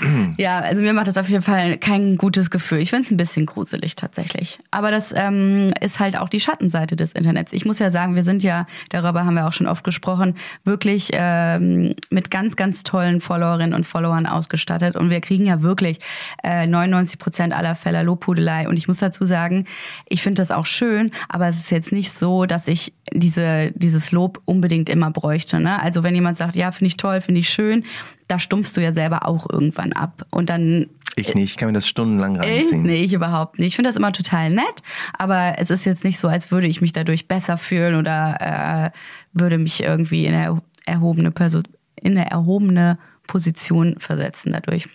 ja, 0.39 0.61
also 0.61 0.83
mir 0.83 0.93
macht 0.93 1.09
das 1.09 1.17
auf 1.17 1.29
jeden 1.29 1.43
Fall 1.43 1.79
kein 1.79 2.17
gutes 2.17 2.51
Gefühl. 2.51 2.79
Ich 2.79 2.91
finde 2.91 3.05
es 3.05 3.11
ein 3.11 3.17
bisschen 3.17 3.47
gruselig 3.47 3.97
tatsächlich. 3.97 4.59
Aber 4.71 4.91
das 4.91 5.13
ähm, 5.17 5.71
ist 5.81 6.01
halt 6.01 6.17
auch 6.17 6.29
die 6.29 6.41
Schattenseite 6.41 6.97
des 6.97 7.13
Internets. 7.13 7.53
Ich 7.53 7.65
muss 7.65 7.79
ja 7.79 7.91
sagen, 7.91 8.15
wir 8.15 8.25
sind 8.25 8.43
ja, 8.43 8.67
darüber 8.91 9.25
haben 9.25 9.35
wir 9.35 9.47
auch 9.47 9.53
schon 9.53 9.67
oft 9.67 9.85
gesprochen, 9.85 10.35
wirklich 10.65 11.11
ähm, 11.13 11.95
mit 12.11 12.31
ganz, 12.31 12.57
ganz 12.57 12.83
tollen 12.83 13.21
Followerinnen 13.21 13.75
und 13.75 13.85
Followern 13.85 14.27
ausgestattet. 14.27 14.97
Und 14.97 15.11
wir 15.11 15.21
kriegen 15.21 15.47
ja 15.47 15.63
wirklich 15.63 15.99
äh, 16.43 16.67
99 16.67 17.19
Prozent 17.19 17.53
aller 17.55 17.75
Fälle 17.75 18.03
Lobhudelei. 18.03 18.69
Und 18.69 18.77
ich 18.77 18.89
muss 18.89 18.99
dazu 18.99 19.25
sagen, 19.25 19.67
ich 20.09 20.23
finde 20.23 20.43
das 20.43 20.51
auch 20.51 20.67
schön, 20.67 21.11
aber 21.29 21.49
es 21.49 21.57
ist 21.57 21.71
jetzt 21.71 21.93
nicht 21.93 22.13
so, 22.13 22.47
dass 22.47 22.69
ich 22.69 22.93
diese, 23.13 23.73
dieses 23.75 24.13
Lob 24.13 24.41
unbedingt 24.45 24.89
immer 24.89 25.11
bräuchte. 25.11 25.61
Ne? 25.61 25.81
Also 25.81 26.03
wenn 26.03 26.15
jemand 26.15 26.39
sagt, 26.39 26.57
ja, 26.57 26.73
finde 26.73 26.89
ich 26.89 26.97
toll, 26.97 27.21
finde 27.21 27.41
ich 27.41 27.49
schön, 27.49 27.85
da 28.29 28.39
stumpfst 28.39 28.77
du 28.77 28.83
ja 28.83 28.93
selber 28.93 29.27
auch 29.27 29.49
irgendwann 29.51 29.93
ab. 29.93 30.27
Und 30.31 30.51
dann. 30.51 30.87
Ich 31.17 31.35
nicht, 31.35 31.51
ich 31.51 31.57
kann 31.57 31.69
mir 31.69 31.75
das 31.75 31.89
stundenlang 31.89 32.37
reinziehen. 32.37 32.83
nee, 32.83 33.03
ich 33.03 33.13
überhaupt 33.13 33.59
nicht. 33.59 33.69
Ich 33.69 33.77
finde 33.77 33.89
das 33.89 33.97
immer 33.97 34.13
total 34.13 34.51
nett, 34.51 34.83
aber 35.15 35.55
es 35.59 35.71
ist 35.71 35.85
jetzt 35.85 36.05
nicht 36.05 36.19
so, 36.19 36.29
als 36.29 36.53
würde 36.53 36.69
ich 36.69 36.81
mich 36.81 36.93
dadurch 36.93 37.27
besser 37.27 37.57
fühlen 37.57 37.97
oder 37.97 38.93
äh, 38.93 38.99
würde 39.33 39.59
mich 39.59 39.83
irgendwie 39.83 40.27
in 40.27 40.35
eine 40.35 40.63
erhobene 40.87 41.33
Person, 41.33 41.65
in 41.97 42.17
eine 42.17 42.31
erhobene 42.31 42.99
Position 43.27 43.97
versetzen 43.99 44.53
dadurch. 44.53 44.89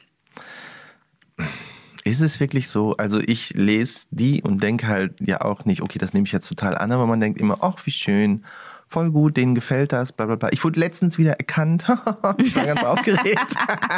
Ist 2.06 2.22
es 2.22 2.40
wirklich 2.40 2.68
so? 2.68 2.96
Also 2.98 3.20
ich 3.20 3.54
lese 3.54 4.08
die 4.12 4.42
und 4.44 4.62
denke 4.62 4.88
halt 4.88 5.20
ja 5.20 5.42
auch 5.42 5.66
nicht, 5.66 5.82
okay, 5.82 6.00
das 6.00 6.14
nehme 6.14 6.26
ich 6.26 6.34
jetzt 6.34 6.48
total 6.48 6.78
an, 6.78 6.92
aber 6.92 7.08
man 7.08 7.20
denkt 7.20 7.40
immer, 7.40 7.60
ach, 7.62 7.78
wie 7.86 7.92
schön 7.92 8.44
voll 8.94 9.10
gut, 9.10 9.38
denen 9.38 9.56
gefällt 9.56 9.92
das, 9.92 10.12
bla 10.12 10.28
bla 10.28 10.36
bla. 10.36 10.50
Ich 10.52 10.64
wurde 10.64 10.80
letztens 10.80 11.18
wieder 11.18 11.32
erkannt. 11.32 11.84
ich 12.38 12.56
war 12.56 12.66
ganz 12.66 12.84
aufgeregt. 12.84 13.56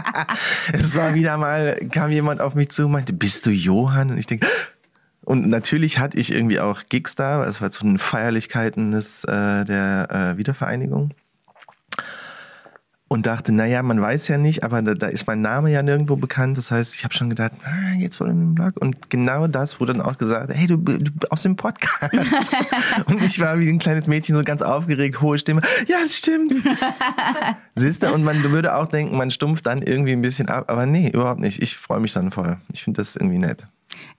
es 0.72 0.96
war 0.96 1.14
wieder 1.14 1.36
mal, 1.38 1.76
kam 1.92 2.12
jemand 2.12 2.40
auf 2.40 2.56
mich 2.56 2.70
zu 2.70 2.86
und 2.86 2.94
meinte, 2.94 3.12
bist 3.12 3.46
du 3.46 3.50
Johann? 3.52 4.10
Und 4.10 4.18
ich 4.18 4.26
denke, 4.26 4.48
und 5.26 5.48
natürlich 5.50 6.00
hatte 6.00 6.18
ich 6.18 6.32
irgendwie 6.32 6.62
auch 6.62 6.84
Gigs 6.88 7.16
da, 7.16 7.46
es 7.46 7.60
war 7.60 7.72
zu 7.72 7.84
den 7.84 8.00
Feierlichkeiten 8.00 8.92
des, 8.92 9.26
äh, 9.26 9.66
der 9.66 10.08
äh, 10.10 10.38
Wiedervereinigung 10.38 11.12
und 13.16 13.26
dachte, 13.26 13.54
naja, 13.54 13.82
man 13.82 14.02
weiß 14.02 14.28
ja 14.28 14.38
nicht, 14.38 14.64
aber 14.64 14.82
da, 14.82 14.94
da, 14.94 15.08
ist 15.08 15.26
mein 15.26 15.40
Name 15.40 15.72
ja 15.72 15.82
nirgendwo 15.82 16.18
bekannt. 16.18 16.58
Das 16.58 16.70
heißt, 16.70 16.94
ich 16.96 17.06
habe 17.06 17.14
schon 17.14 17.30
gedacht, 17.30 17.54
ah, 17.64 17.94
jetzt 17.98 18.20
wohl 18.20 18.30
in 18.30 18.40
dem 18.40 18.56
Blog. 18.56 18.74
Und 18.78 19.10
genau 19.10 19.48
das 19.48 19.80
wurde 19.80 19.94
dann 19.94 20.02
auch 20.02 20.18
gesagt, 20.18 20.52
hey, 20.54 20.68
du, 20.68 20.76
du 20.76 21.00
aus 21.30 21.44
dem 21.44 21.56
Podcast. 21.56 22.14
und 23.08 23.24
ich 23.24 23.40
war 23.40 23.58
wie 23.58 23.70
ein 23.70 23.80
kleines 23.80 24.08
Mädchen 24.08 24.36
so 24.36 24.44
ganz 24.44 24.62
aufgeregt, 24.62 25.22
hohe 25.22 25.40
Stimme. 25.40 25.62
Ja, 25.88 26.00
das 26.04 26.18
stimmt. 26.18 26.54
Siehst 27.76 28.04
du, 28.04 28.14
und 28.14 28.24
man 28.26 28.44
würde 28.44 28.76
auch 28.76 28.88
denken, 28.88 29.16
man 29.16 29.32
stumpft 29.32 29.66
dann 29.66 29.82
irgendwie 29.82 30.12
ein 30.12 30.22
bisschen 30.22 30.50
ab. 30.50 30.70
Aber 30.70 30.86
nee, 30.86 31.10
überhaupt 31.10 31.40
nicht. 31.40 31.64
Ich 31.64 31.78
freue 31.78 32.02
mich 32.02 32.12
dann 32.12 32.32
voll. 32.32 32.58
Ich 32.74 32.84
finde 32.84 33.00
das 33.00 33.16
irgendwie 33.16 33.40
nett. 33.40 33.66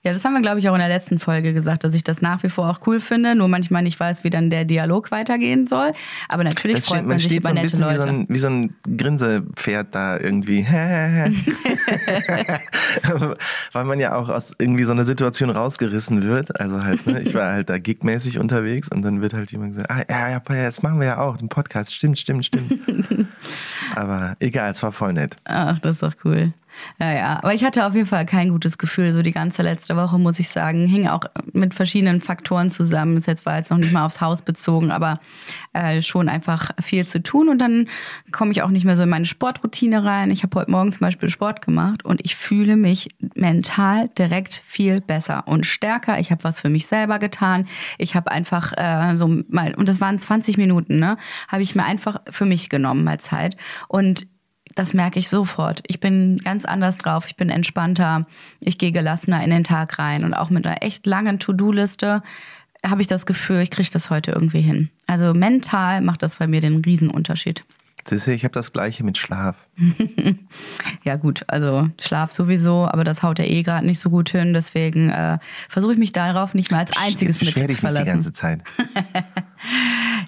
Ja, 0.03 0.13
das 0.13 0.23
haben 0.23 0.33
wir, 0.33 0.41
glaube 0.41 0.59
ich, 0.59 0.69
auch 0.69 0.73
in 0.73 0.79
der 0.79 0.87
letzten 0.87 1.19
Folge 1.19 1.53
gesagt, 1.53 1.83
dass 1.83 1.93
ich 1.93 2.03
das 2.03 2.21
nach 2.21 2.41
wie 2.43 2.49
vor 2.49 2.69
auch 2.69 2.79
cool 2.87 2.99
finde, 2.99 3.35
nur 3.35 3.47
manchmal 3.47 3.83
nicht 3.83 3.99
weiß, 3.99 4.23
wie 4.23 4.29
dann 4.29 4.49
der 4.49 4.65
Dialog 4.65 5.11
weitergehen 5.11 5.67
soll. 5.67 5.91
Aber 6.29 6.43
natürlich 6.43 6.77
das 6.77 6.87
freut 6.87 7.01
man, 7.01 7.09
man 7.09 7.19
sich 7.19 7.35
über 7.35 7.49
so 7.49 7.55
nette 7.55 7.77
Leute. 7.77 7.93
Wie 7.93 7.97
so, 7.97 8.07
ein, 8.07 8.25
wie 8.29 8.37
so 8.37 8.47
ein 8.47 8.73
Grinsepferd 8.97 9.93
da 9.93 10.17
irgendwie. 10.19 10.65
Weil 13.73 13.85
man 13.85 13.99
ja 13.99 14.15
auch 14.15 14.29
aus 14.29 14.53
irgendwie 14.59 14.85
so 14.85 14.93
einer 14.93 15.05
Situation 15.05 15.49
rausgerissen 15.49 16.23
wird. 16.23 16.59
Also 16.59 16.83
halt, 16.83 17.05
ne, 17.05 17.21
ich 17.21 17.33
war 17.33 17.51
halt 17.51 17.69
da 17.69 17.77
gigmäßig 17.77 18.39
unterwegs 18.39 18.89
und 18.89 19.01
dann 19.01 19.21
wird 19.21 19.33
halt 19.33 19.51
jemand 19.51 19.73
gesagt, 19.73 19.91
ah, 19.91 20.03
ja, 20.07 20.29
ja, 20.29 20.41
jetzt 20.63 20.83
machen 20.83 20.99
wir 20.99 21.07
ja 21.07 21.19
auch 21.19 21.37
den 21.37 21.49
Podcast. 21.49 21.93
Stimmt, 21.93 22.17
stimmt, 22.17 22.45
stimmt. 22.45 22.73
Aber 23.95 24.35
egal, 24.39 24.71
es 24.71 24.81
war 24.83 24.91
voll 24.91 25.13
nett. 25.13 25.35
Ach, 25.45 25.79
das 25.79 25.95
ist 25.95 26.03
doch 26.03 26.13
cool. 26.23 26.53
Ja, 26.99 27.13
ja. 27.13 27.37
Aber 27.37 27.53
ich 27.53 27.63
hatte 27.63 27.85
auf 27.85 27.93
jeden 27.93 28.07
Fall 28.07 28.25
kein 28.25 28.49
gutes 28.49 28.77
Gefühl. 28.77 29.13
So 29.13 29.21
die 29.21 29.31
ganze 29.31 29.61
letzte 29.61 29.95
Woche, 29.95 30.17
muss 30.17 30.39
ich 30.39 30.49
sagen, 30.49 30.85
hing 30.87 31.07
auch 31.07 31.21
mit 31.53 31.73
verschiedenen 31.73 32.21
Faktoren 32.21 32.71
zusammen. 32.71 33.21
Das 33.23 33.45
war 33.45 33.57
jetzt 33.57 33.71
noch 33.71 33.77
nicht 33.77 33.91
mal 33.91 34.05
aufs 34.05 34.21
Haus 34.21 34.41
bezogen, 34.41 34.91
aber 34.91 35.19
äh, 35.73 36.01
schon 36.01 36.29
einfach 36.29 36.71
viel 36.81 37.07
zu 37.07 37.21
tun. 37.21 37.49
Und 37.49 37.59
dann 37.59 37.87
komme 38.31 38.51
ich 38.51 38.61
auch 38.61 38.69
nicht 38.69 38.85
mehr 38.85 38.95
so 38.95 39.03
in 39.03 39.09
meine 39.09 39.25
Sportroutine 39.25 40.03
rein. 40.03 40.31
Ich 40.31 40.43
habe 40.43 40.59
heute 40.59 40.71
Morgen 40.71 40.91
zum 40.91 41.01
Beispiel 41.01 41.29
Sport 41.29 41.61
gemacht 41.61 42.05
und 42.05 42.21
ich 42.23 42.35
fühle 42.35 42.75
mich 42.75 43.09
mental 43.35 44.09
direkt 44.17 44.61
viel 44.65 45.01
besser 45.01 45.47
und 45.47 45.65
stärker. 45.65 46.19
Ich 46.19 46.31
habe 46.31 46.43
was 46.43 46.61
für 46.61 46.69
mich 46.69 46.87
selber 46.87 47.19
getan. 47.19 47.67
Ich 47.97 48.15
habe 48.15 48.31
einfach 48.31 48.73
äh, 48.75 49.15
so 49.15 49.27
mal, 49.49 49.75
und 49.75 49.89
das 49.89 50.01
waren 50.01 50.19
20 50.19 50.57
Minuten, 50.57 50.99
ne, 50.99 51.17
habe 51.47 51.63
ich 51.63 51.75
mir 51.75 51.85
einfach 51.85 52.21
für 52.29 52.45
mich 52.45 52.69
genommen 52.69 53.03
mal 53.03 53.19
Zeit. 53.19 53.57
Und 53.87 54.27
das 54.77 54.93
merke 54.93 55.19
ich 55.19 55.29
sofort. 55.29 55.81
Ich 55.87 55.99
bin 55.99 56.37
ganz 56.37 56.65
anders 56.65 56.97
drauf, 56.97 57.25
ich 57.27 57.35
bin 57.35 57.49
entspannter, 57.49 58.27
ich 58.59 58.77
gehe 58.77 58.91
gelassener 58.91 59.43
in 59.43 59.49
den 59.49 59.63
Tag 59.63 59.99
rein 59.99 60.23
und 60.23 60.33
auch 60.33 60.49
mit 60.49 60.65
einer 60.65 60.83
echt 60.83 61.05
langen 61.05 61.39
To-Do-Liste 61.39 62.21
habe 62.85 63.01
ich 63.01 63.07
das 63.07 63.25
Gefühl, 63.25 63.61
ich 63.61 63.71
kriege 63.71 63.89
das 63.91 64.09
heute 64.09 64.31
irgendwie 64.31 64.61
hin. 64.61 64.89
Also 65.07 65.33
mental 65.33 66.01
macht 66.01 66.23
das 66.23 66.35
bei 66.37 66.47
mir 66.47 66.61
den 66.61 66.77
Riesenunterschied. 66.77 67.65
Siehst 68.09 68.27
du, 68.27 68.31
ich 68.31 68.43
habe 68.43 68.53
das 68.53 68.71
gleiche 68.71 69.03
mit 69.03 69.17
Schlaf. 69.17 69.67
ja 71.03 71.17
gut, 71.17 71.43
also 71.47 71.89
Schlaf 71.99 72.31
sowieso, 72.31 72.85
aber 72.85 73.03
das 73.03 73.21
haut 73.21 73.39
ja 73.39 73.45
eh 73.45 73.63
gerade 73.63 73.85
nicht 73.85 73.99
so 73.99 74.09
gut 74.09 74.29
hin. 74.29 74.53
Deswegen 74.53 75.09
äh, 75.09 75.39
versuche 75.67 75.93
ich 75.93 75.99
mich 75.99 76.13
darauf 76.13 76.53
nicht 76.53 76.71
mal 76.71 76.79
als 76.79 76.95
einziges 76.97 77.39
Jetzt 77.39 77.45
Mittel 77.45 77.53
zu 77.53 77.59
dich 77.59 77.67
nicht 77.67 77.79
die 77.79 77.81
verlassen. 77.81 78.05
ganze 78.05 78.33
Zeit. 78.33 78.61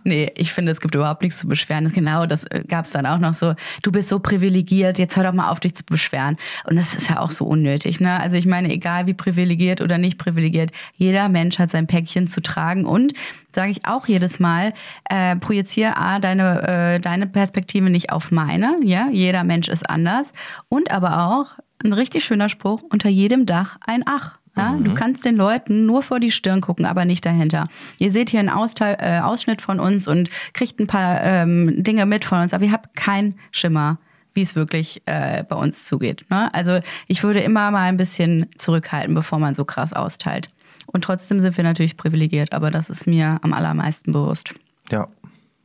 Nee, 0.04 0.32
ich 0.36 0.54
finde, 0.54 0.72
es 0.72 0.82
gibt 0.82 0.96
überhaupt 0.96 1.22
nichts 1.22 1.40
zu 1.40 1.48
beschweren. 1.48 1.92
Genau, 1.92 2.26
das 2.26 2.46
gab 2.68 2.86
es 2.86 2.92
dann 2.92 3.06
auch 3.06 3.20
noch 3.20 3.34
so. 3.34 3.54
Du 3.82 3.92
bist 3.92 4.10
so 4.10 4.20
privilegiert, 4.20 4.98
jetzt 4.98 5.18
hör 5.18 5.24
doch 5.24 5.34
mal 5.34 5.50
auf, 5.50 5.60
dich 5.60 5.76
zu 5.76 5.84
beschweren. 5.84 6.38
Und 6.66 6.78
das 6.78 6.96
ist 6.96 7.10
ja 7.10 7.20
auch 7.20 7.32
so 7.32 7.46
unnötig. 7.46 8.00
Ne? 8.00 8.20
Also 8.20 8.38
ich 8.38 8.46
meine, 8.46 8.72
egal 8.72 9.08
wie 9.08 9.14
privilegiert 9.14 9.82
oder 9.82 9.98
nicht 9.98 10.18
privilegiert, 10.18 10.72
jeder 10.98 11.30
Mensch 11.30 11.60
hat 11.60 11.72
sein 11.72 11.88
Päckchen 11.88 12.28
zu 12.28 12.42
tragen. 12.42 12.86
Und 12.86 13.14
sage 13.54 13.72
ich 13.72 13.86
auch 13.86 14.08
jedes 14.08 14.40
Mal, 14.40 14.74
äh, 15.10 15.36
projiziere 15.36 15.98
A, 15.98 16.20
deine, 16.20 16.96
äh, 16.96 17.00
deine 17.00 17.28
Perspektive 17.28 17.90
nicht 17.90 18.12
auf 18.12 18.32
meine. 18.32 18.76
Ja, 18.84 19.10
jeder 19.12 19.44
Mensch 19.44 19.68
ist 19.68 19.90
anders. 19.90 20.34
Und 20.68 20.92
aber 20.92 21.26
auch, 21.28 21.58
ein 21.84 21.94
richtig 21.94 22.26
schöner 22.26 22.50
Spruch, 22.50 22.82
unter 22.90 23.10
jedem 23.10 23.46
Dach 23.46 23.78
ein 23.86 24.04
Ach. 24.06 24.38
Ja, 24.58 24.76
Du 24.78 24.94
kannst 24.94 25.24
den 25.24 25.38
Leuten 25.38 25.86
nur 25.86 26.02
vor 26.02 26.20
die 26.20 26.32
Stirn 26.32 26.60
gucken, 26.60 26.86
aber 26.86 27.06
nicht 27.06 27.26
dahinter. 27.26 27.68
Ihr 27.98 28.12
seht 28.12 28.30
hier 28.30 28.42
einen 28.42 28.50
Austeil, 28.50 28.98
äh, 29.00 29.20
Ausschnitt 29.20 29.62
von 29.62 29.80
uns 29.80 30.06
und 30.06 30.30
kriegt 30.54 30.80
ein 30.82 30.88
paar 30.88 31.24
ähm, 31.24 31.82
Dinge 31.82 32.06
mit 32.06 32.26
von 32.26 32.42
uns, 32.42 32.54
aber 32.54 32.66
ihr 32.66 32.74
habt 32.74 32.94
keinen 32.98 33.40
Schimmer, 33.52 34.00
wie 34.34 34.42
es 34.42 34.56
wirklich 34.56 35.02
äh, 35.06 35.44
bei 35.44 35.56
uns 35.56 35.86
zugeht. 35.86 36.26
Ne? 36.30 36.54
Also 36.54 36.80
ich 37.08 37.24
würde 37.24 37.40
immer 37.40 37.72
mal 37.72 37.88
ein 37.88 37.96
bisschen 37.96 38.48
zurückhalten, 38.58 39.16
bevor 39.16 39.40
man 39.40 39.54
so 39.54 39.64
krass 39.64 39.94
austeilt. 39.94 40.50
Und 40.92 41.04
trotzdem 41.04 41.40
sind 41.42 41.56
wir 41.58 41.64
natürlich 41.64 41.98
privilegiert, 41.98 42.54
aber 42.54 42.72
das 42.72 42.90
ist 42.90 43.06
mir 43.08 43.40
am 43.44 43.54
allermeisten 43.54 44.12
bewusst. 44.12 44.54
Ja, 44.92 45.08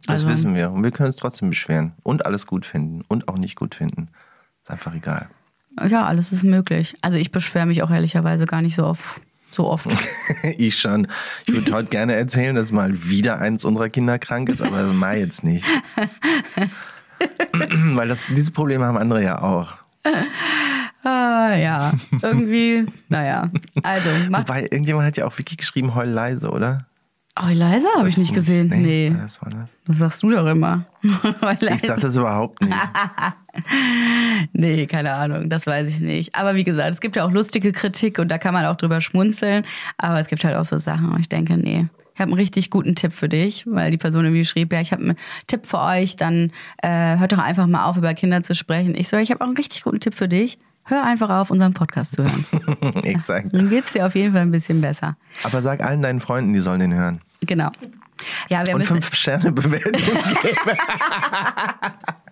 das 0.07 0.17
Also- 0.23 0.29
wissen 0.29 0.55
wir. 0.55 0.71
Und 0.71 0.83
wir 0.83 0.91
können 0.91 1.07
uns 1.09 1.17
trotzdem 1.17 1.49
beschweren 1.51 1.93
und 2.03 2.27
alles 2.27 2.47
gut 2.47 2.67
finden 2.67 3.03
und 3.09 3.29
auch 3.29 3.39
nicht 3.39 3.57
gut 3.57 3.75
finden. 3.75 4.09
Ist 4.63 4.71
einfach 4.71 4.95
egal. 4.95 5.29
Ja, 5.89 6.05
alles 6.05 6.33
ist 6.33 6.45
möglich. 6.45 6.95
Also 7.01 7.19
ich 7.19 7.33
beschwere 7.33 7.67
mich 7.67 7.83
auch 7.83 7.91
ehrlicherweise 7.91 8.47
gar 8.47 8.63
nicht 8.63 8.77
so 8.77 8.85
oft. 8.85 9.03
So 9.51 9.67
oft. 9.69 9.87
ich 10.59 10.79
schon. 10.79 11.07
Ich 11.47 11.55
würde 11.55 11.73
heute 11.73 11.89
gerne 11.89 12.15
erzählen, 12.15 12.55
dass 12.55 12.71
mal 12.73 13.09
wieder 13.09 13.39
eins 13.39 13.65
unserer 13.65 13.89
Kinder 13.89 14.19
krank 14.19 14.49
ist, 14.49 14.61
aber 14.63 14.79
das 14.83 14.93
mal 14.95 15.17
jetzt 15.19 15.43
nicht. 15.45 15.65
Weil 17.95 18.09
das, 18.09 18.21
dieses 18.31 18.51
Problem 18.51 18.83
haben 18.83 18.97
andere 18.99 19.23
ja 19.23 19.41
auch. 19.43 19.75
Ah, 21.05 21.55
ja, 21.57 21.93
irgendwie, 22.23 22.87
naja. 23.09 23.51
Also, 23.83 24.09
mach. 24.31 24.41
Wobei, 24.41 24.63
irgendjemand 24.63 25.07
hat 25.07 25.17
ja 25.17 25.27
auch 25.27 25.39
Wiki 25.39 25.57
geschrieben, 25.57 25.95
heul 25.95 26.09
leise, 26.09 26.51
oder? 26.51 26.87
Oh, 27.37 27.49
leise 27.53 27.89
habe 27.97 28.09
ich 28.09 28.17
nicht 28.17 28.33
gesehen. 28.33 28.69
Nee, 28.69 29.13
Das 29.21 29.43
war 29.43 29.51
das. 29.51 29.69
das 29.87 29.99
sagst 29.99 30.23
du 30.23 30.31
doch 30.31 30.47
immer. 30.47 30.87
Ich 31.73 31.81
sag 31.81 32.01
das 32.01 32.17
überhaupt 32.17 32.63
nicht. 32.63 32.73
nee, 34.53 34.87
keine 34.87 35.13
Ahnung, 35.13 35.51
das 35.51 35.67
weiß 35.67 35.89
ich 35.89 35.99
nicht. 36.01 36.35
Aber 36.37 36.55
wie 36.55 36.63
gesagt, 36.63 36.91
es 36.93 37.01
gibt 37.01 37.17
ja 37.17 37.25
auch 37.25 37.33
lustige 37.33 37.73
Kritik 37.73 38.21
und 38.21 38.29
da 38.29 38.39
kann 38.39 38.55
man 38.55 38.65
auch 38.67 38.77
drüber 38.77 39.01
schmunzeln. 39.01 39.65
Aber 39.99 40.21
es 40.21 40.29
gibt 40.29 40.45
halt 40.45 40.57
auch 40.57 40.65
so 40.65 40.79
Sachen, 40.79 41.13
wo 41.13 41.17
ich 41.19 41.29
denke, 41.29 41.57
nee. 41.57 41.87
Ich 42.15 42.21
habe 42.21 42.31
einen 42.31 42.39
richtig 42.39 42.71
guten 42.71 42.95
Tipp 42.95 43.13
für 43.13 43.29
dich, 43.29 43.65
weil 43.67 43.91
die 43.91 43.97
Person 43.97 44.25
irgendwie 44.25 44.45
schrieb, 44.45 44.73
ja, 44.73 44.81
ich 44.81 44.93
habe 44.93 45.03
einen 45.03 45.17
Tipp 45.49 45.67
für 45.67 45.81
euch, 45.81 46.15
dann 46.15 46.53
äh, 46.81 47.19
hört 47.19 47.33
doch 47.33 47.39
einfach 47.39 47.67
mal 47.67 47.87
auf, 47.87 47.97
über 47.97 48.15
Kinder 48.15 48.45
zu 48.45 48.55
sprechen. 48.55 48.95
Ich 48.95 49.09
so, 49.09 49.17
ich 49.17 49.33
habe 49.33 49.41
auch 49.41 49.49
einen 49.49 49.57
richtig 49.57 49.83
guten 49.83 49.99
Tipp 49.99 50.15
für 50.15 50.29
dich. 50.29 50.59
Hör 50.87 51.03
einfach 51.03 51.31
auf, 51.31 51.51
unseren 51.51 51.73
Podcast 51.73 52.13
zu 52.13 52.25
hören. 52.25 52.45
Exakt. 53.03 53.49
Dann 53.53 53.71
geht's 53.71 53.93
dir 53.93 54.07
auf 54.07 54.15
jeden 54.15 54.33
Fall 54.33 54.43
ein 54.43 54.51
bisschen 54.51 54.81
besser. 54.81 55.17
Aber 55.43 55.63
sag 55.63 55.83
allen 55.83 56.03
deinen 56.03 56.21
Freunden, 56.21 56.53
die 56.53 56.61
sollen 56.61 56.81
den 56.81 56.93
hören. 56.95 57.21
Genau. 57.41 57.71
Ja, 58.49 58.67
wir 58.67 58.75
Und 58.75 58.81
müssen, 58.81 59.01
fünf 59.01 59.15
Sterne 59.15 59.53
Bewertung 59.53 59.93
geben. 59.93 60.57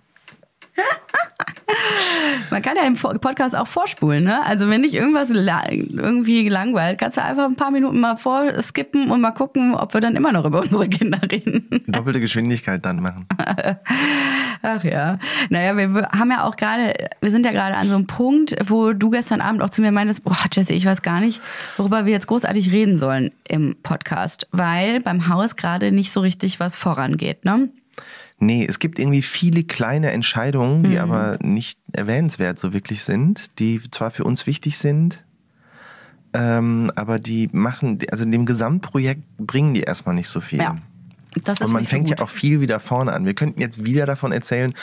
Man 2.50 2.62
kann 2.62 2.76
ja 2.76 2.82
Vor- 2.94 3.14
Podcast 3.18 3.56
auch 3.56 3.66
vorspulen, 3.66 4.24
ne? 4.24 4.44
Also 4.44 4.68
wenn 4.68 4.82
dich 4.82 4.94
irgendwas 4.94 5.28
la 5.30 5.62
irgendwie 5.70 6.48
langweilt, 6.48 6.98
kannst 6.98 7.16
du 7.16 7.22
einfach 7.22 7.44
ein 7.46 7.56
paar 7.56 7.70
Minuten 7.70 7.98
mal 8.00 8.16
vorskippen 8.16 9.10
und 9.10 9.20
mal 9.20 9.30
gucken, 9.32 9.74
ob 9.74 9.94
wir 9.94 10.00
dann 10.00 10.16
immer 10.16 10.32
noch 10.32 10.44
über 10.44 10.60
unsere 10.62 10.88
Kinder 10.88 11.20
reden. 11.30 11.68
Doppelte 11.86 12.20
Geschwindigkeit 12.20 12.84
dann 12.84 13.00
machen. 13.00 13.26
Ach 14.62 14.84
ja. 14.84 15.18
Naja, 15.50 15.76
wir 15.76 16.08
haben 16.12 16.30
ja 16.30 16.44
auch 16.44 16.56
gerade, 16.56 16.94
wir 17.20 17.30
sind 17.30 17.44
ja 17.46 17.52
gerade 17.52 17.74
an 17.76 17.88
so 17.88 17.94
einem 17.94 18.06
Punkt, 18.06 18.54
wo 18.68 18.92
du 18.92 19.10
gestern 19.10 19.40
Abend 19.40 19.62
auch 19.62 19.70
zu 19.70 19.80
mir 19.82 19.90
meintest, 19.92 20.22
boah, 20.24 20.36
Jesse, 20.52 20.74
ich 20.74 20.84
weiß 20.86 21.02
gar 21.02 21.20
nicht, 21.20 21.40
worüber 21.76 22.04
wir 22.06 22.12
jetzt 22.12 22.26
großartig 22.26 22.70
reden 22.70 22.98
sollen 22.98 23.32
im 23.48 23.76
Podcast, 23.82 24.46
weil 24.52 25.00
beim 25.00 25.28
Haus 25.28 25.56
gerade 25.56 25.90
nicht 25.90 26.12
so 26.12 26.20
richtig 26.20 26.60
was 26.60 26.76
vorangeht, 26.76 27.44
ne? 27.44 27.70
Nee, 28.44 28.66
es 28.68 28.78
gibt 28.80 28.98
irgendwie 28.98 29.22
viele 29.22 29.62
kleine 29.62 30.10
Entscheidungen, 30.10 30.82
Mhm. 30.82 30.90
die 30.90 30.98
aber 30.98 31.38
nicht 31.42 31.78
erwähnenswert 31.92 32.58
so 32.58 32.72
wirklich 32.72 33.04
sind, 33.04 33.58
die 33.60 33.80
zwar 33.90 34.10
für 34.10 34.24
uns 34.24 34.46
wichtig 34.46 34.78
sind, 34.78 35.22
ähm, 36.34 36.90
aber 36.96 37.18
die 37.18 37.48
machen, 37.52 37.98
also 38.10 38.24
dem 38.24 38.44
Gesamtprojekt 38.46 39.22
bringen 39.38 39.74
die 39.74 39.82
erstmal 39.82 40.14
nicht 40.14 40.28
so 40.28 40.40
viel. 40.40 40.58
Ja. 40.58 40.78
Das 41.44 41.60
ist 41.60 41.66
Und 41.66 41.72
man 41.72 41.84
so 41.84 41.90
fängt 41.90 42.08
gut. 42.08 42.18
ja 42.18 42.24
auch 42.24 42.28
viel 42.30 42.60
wieder 42.60 42.80
vorne 42.80 43.12
an. 43.12 43.24
Wir 43.24 43.34
könnten 43.34 43.60
jetzt 43.60 43.84
wieder 43.84 44.06
davon 44.06 44.32
erzählen, 44.32 44.74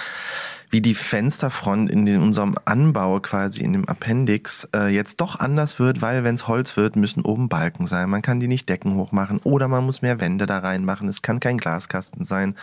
wie 0.69 0.81
die 0.81 0.93
Fensterfront 0.93 1.89
in 1.89 2.05
den, 2.05 2.21
unserem 2.21 2.55
Anbau 2.65 3.19
quasi 3.19 3.61
in 3.61 3.73
dem 3.73 3.85
Appendix 3.87 4.67
äh, 4.75 4.93
jetzt 4.93 5.19
doch 5.19 5.39
anders 5.39 5.79
wird, 5.79 6.01
weil 6.01 6.23
wenn 6.23 6.35
es 6.35 6.47
Holz 6.47 6.77
wird, 6.77 6.95
müssen 6.95 7.21
oben 7.21 7.49
Balken 7.49 7.87
sein. 7.87 8.09
Man 8.09 8.21
kann 8.21 8.39
die 8.39 8.47
nicht 8.47 8.69
Decken 8.69 8.95
hochmachen 8.95 9.39
oder 9.43 9.67
man 9.67 9.85
muss 9.85 10.01
mehr 10.01 10.19
Wände 10.21 10.45
da 10.45 10.59
reinmachen. 10.59 11.07
Es 11.07 11.21
kann 11.21 11.39
kein 11.39 11.57
Glaskasten 11.57 12.25
sein. 12.25 12.55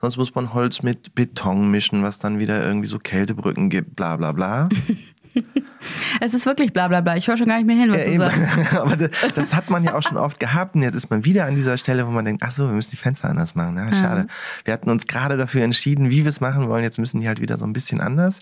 Sonst 0.00 0.16
muss 0.16 0.34
man 0.34 0.52
Holz 0.52 0.82
mit 0.82 1.14
Beton 1.14 1.70
mischen, 1.70 2.02
was 2.02 2.18
dann 2.18 2.38
wieder 2.38 2.64
irgendwie 2.66 2.88
so 2.88 2.98
Kältebrücken 2.98 3.70
gibt, 3.70 3.94
bla 3.96 4.16
bla 4.16 4.32
bla. 4.32 4.68
Es 6.20 6.32
ist 6.32 6.46
wirklich 6.46 6.72
bla 6.72 6.88
bla 6.88 7.00
bla. 7.02 7.16
Ich 7.16 7.26
höre 7.28 7.36
schon 7.36 7.46
gar 7.48 7.56
nicht 7.56 7.66
mehr 7.66 7.76
hin, 7.76 7.90
was 7.90 7.98
Ja, 7.98 8.04
du 8.04 8.10
eben. 8.12 8.20
sagst. 8.20 8.74
Aber 8.80 8.96
das, 8.96 9.10
das 9.34 9.54
hat 9.54 9.68
man 9.68 9.84
ja 9.84 9.94
auch 9.94 10.02
schon 10.02 10.16
oft 10.16 10.40
gehabt. 10.40 10.74
Und 10.76 10.82
jetzt 10.82 10.94
ist 10.94 11.10
man 11.10 11.24
wieder 11.24 11.44
an 11.46 11.54
dieser 11.56 11.76
Stelle, 11.76 12.06
wo 12.06 12.10
man 12.10 12.24
denkt, 12.24 12.42
ach 12.46 12.52
so, 12.52 12.66
wir 12.68 12.72
müssen 12.74 12.90
die 12.92 12.96
Fenster 12.96 13.28
anders 13.28 13.54
machen. 13.54 13.76
Ja, 13.76 13.88
schade. 13.92 14.26
Wir 14.64 14.72
hatten 14.72 14.88
uns 14.90 15.06
gerade 15.06 15.36
dafür 15.36 15.62
entschieden, 15.62 16.10
wie 16.10 16.24
wir 16.24 16.28
es 16.30 16.40
machen 16.40 16.68
wollen. 16.68 16.82
Jetzt 16.82 16.98
müssen 16.98 17.20
die 17.20 17.28
halt 17.28 17.40
wieder 17.40 17.58
so 17.58 17.66
ein 17.66 17.72
bisschen 17.72 18.00
anders. 18.00 18.40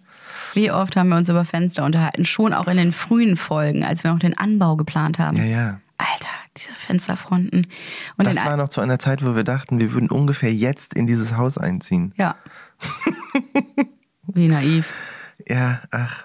Wie 0.55 0.71
oft 0.71 0.95
haben 0.97 1.09
wir 1.09 1.17
uns 1.17 1.29
über 1.29 1.45
Fenster 1.45 1.85
unterhalten? 1.85 2.25
Schon 2.25 2.53
auch 2.55 2.69
in 2.69 2.77
den 2.77 2.93
frühen 2.93 3.37
Folgen, 3.37 3.83
als 3.85 4.05
wir 4.05 4.13
noch 4.13 4.21
den 4.21 4.37
Anbau 4.39 4.77
geplant 4.77 5.19
haben. 5.19 5.37
Ja, 5.39 5.45
ja. 5.45 5.81
Alter, 5.99 6.29
diese 6.57 6.71
Fensterfronten. 6.77 7.67
Und 8.19 8.27
Das 8.27 8.45
war 8.45 8.57
noch 8.57 8.69
zu 8.69 8.81
einer 8.81 8.99
Zeit, 8.99 9.25
wo 9.25 9.35
wir 9.35 9.45
dachten, 9.45 9.81
wir 9.81 9.93
würden 9.93 10.11
ungefähr 10.11 10.53
jetzt 10.53 10.95
in 10.95 11.07
dieses 11.07 11.37
Haus 11.37 11.59
einziehen. 11.59 12.13
Ja. 12.17 12.37
Wie 14.27 14.49
naiv. 14.49 14.93
Ja, 15.49 15.81
ach. 15.91 16.25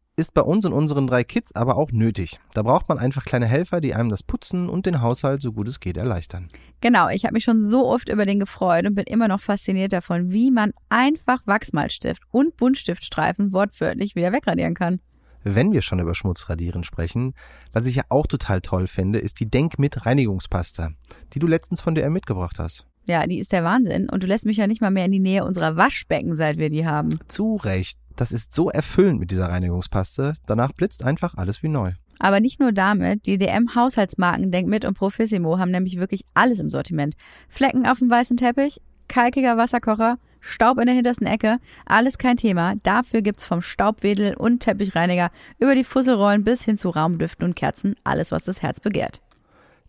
Ist 0.21 0.35
bei 0.35 0.43
uns 0.43 0.65
und 0.65 0.73
unseren 0.73 1.07
drei 1.07 1.23
Kids 1.23 1.55
aber 1.55 1.77
auch 1.77 1.91
nötig. 1.91 2.39
Da 2.53 2.61
braucht 2.61 2.87
man 2.87 2.99
einfach 2.99 3.25
kleine 3.25 3.47
Helfer, 3.47 3.81
die 3.81 3.95
einem 3.95 4.09
das 4.09 4.21
Putzen 4.21 4.69
und 4.69 4.85
den 4.85 5.01
Haushalt 5.01 5.41
so 5.41 5.51
gut 5.51 5.67
es 5.67 5.79
geht 5.79 5.97
erleichtern. 5.97 6.47
Genau, 6.79 7.09
ich 7.09 7.23
habe 7.23 7.33
mich 7.33 7.43
schon 7.43 7.63
so 7.63 7.87
oft 7.87 8.07
über 8.07 8.27
den 8.27 8.39
gefreut 8.39 8.85
und 8.85 8.93
bin 8.93 9.05
immer 9.05 9.27
noch 9.27 9.39
fasziniert 9.39 9.93
davon, 9.93 10.31
wie 10.31 10.51
man 10.51 10.73
einfach 10.89 11.39
Wachsmalstift 11.47 12.21
und 12.29 12.55
Buntstiftstreifen 12.55 13.51
wortwörtlich 13.51 14.13
wieder 14.13 14.31
wegradieren 14.31 14.75
kann. 14.75 14.99
Wenn 15.43 15.71
wir 15.73 15.81
schon 15.81 15.97
über 15.97 16.13
Schmutzradieren 16.13 16.83
sprechen, 16.83 17.33
was 17.71 17.87
ich 17.87 17.95
ja 17.95 18.03
auch 18.09 18.27
total 18.27 18.61
toll 18.61 18.85
finde, 18.85 19.17
ist 19.17 19.39
die 19.39 19.49
Denk 19.49 19.79
mit 19.79 20.05
Reinigungspasta, 20.05 20.91
die 21.33 21.39
du 21.39 21.47
letztens 21.47 21.81
von 21.81 21.95
DM 21.95 22.13
mitgebracht 22.13 22.59
hast. 22.59 22.85
Ja, 23.05 23.25
die 23.25 23.39
ist 23.39 23.51
der 23.51 23.63
Wahnsinn 23.63 24.07
und 24.07 24.21
du 24.21 24.27
lässt 24.27 24.45
mich 24.45 24.57
ja 24.57 24.67
nicht 24.67 24.81
mal 24.81 24.91
mehr 24.91 25.05
in 25.05 25.11
die 25.11 25.19
Nähe 25.19 25.43
unserer 25.43 25.77
Waschbecken, 25.77 26.35
seit 26.35 26.59
wir 26.59 26.69
die 26.69 26.85
haben. 26.85 27.17
Zu 27.27 27.55
Recht. 27.55 27.97
Das 28.21 28.31
ist 28.31 28.53
so 28.53 28.69
erfüllend 28.69 29.19
mit 29.19 29.31
dieser 29.31 29.47
Reinigungspaste. 29.49 30.35
Danach 30.45 30.73
blitzt 30.73 31.03
einfach 31.03 31.33
alles 31.37 31.63
wie 31.63 31.69
neu. 31.69 31.93
Aber 32.19 32.39
nicht 32.39 32.59
nur 32.59 32.71
damit, 32.71 33.25
die 33.25 33.39
DM-Haushaltsmarken 33.39 34.51
Denk 34.51 34.67
mit 34.67 34.85
und 34.85 34.95
Profissimo 34.95 35.57
haben 35.57 35.71
nämlich 35.71 35.97
wirklich 35.97 36.23
alles 36.35 36.59
im 36.59 36.69
Sortiment. 36.69 37.15
Flecken 37.49 37.87
auf 37.87 37.97
dem 37.97 38.11
weißen 38.11 38.37
Teppich, 38.37 38.79
kalkiger 39.07 39.57
Wasserkocher, 39.57 40.19
Staub 40.39 40.77
in 40.77 40.85
der 40.85 40.93
hintersten 40.93 41.25
Ecke, 41.25 41.57
alles 41.87 42.19
kein 42.19 42.37
Thema. 42.37 42.75
Dafür 42.83 43.23
gibt's 43.23 43.47
vom 43.47 43.63
Staubwedel 43.63 44.35
und 44.35 44.59
Teppichreiniger 44.59 45.31
über 45.57 45.73
die 45.73 45.83
Fusselrollen 45.83 46.43
bis 46.43 46.63
hin 46.63 46.77
zu 46.77 46.89
Raumdüften 46.89 47.43
und 47.43 47.55
Kerzen 47.55 47.95
alles, 48.03 48.31
was 48.31 48.43
das 48.43 48.61
Herz 48.61 48.79
begehrt. 48.81 49.19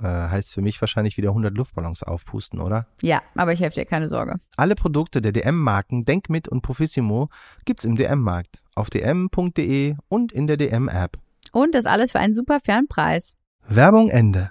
Äh, 0.00 0.06
heißt 0.06 0.52
für 0.52 0.62
mich 0.62 0.80
wahrscheinlich 0.80 1.16
wieder 1.16 1.30
100 1.30 1.56
Luftballons 1.56 2.02
aufpusten, 2.02 2.60
oder? 2.60 2.86
Ja, 3.02 3.22
aber 3.34 3.52
ich 3.52 3.60
helfe 3.60 3.80
dir, 3.80 3.84
keine 3.84 4.08
Sorge. 4.08 4.36
Alle 4.56 4.74
Produkte 4.74 5.20
der 5.20 5.32
DM-Marken 5.32 6.04
Denkmit 6.04 6.48
und 6.48 6.62
Profissimo 6.62 7.28
gibt's 7.64 7.84
im 7.84 7.96
DM-Markt, 7.96 8.62
auf 8.74 8.90
dm.de 8.90 9.96
und 10.08 10.32
in 10.32 10.46
der 10.46 10.56
DM-App. 10.56 11.18
Und 11.52 11.74
das 11.74 11.86
alles 11.86 12.12
für 12.12 12.20
einen 12.20 12.34
super 12.34 12.58
fairen 12.64 12.86
Preis. 12.88 13.34
Werbung 13.66 14.08
Ende. 14.08 14.48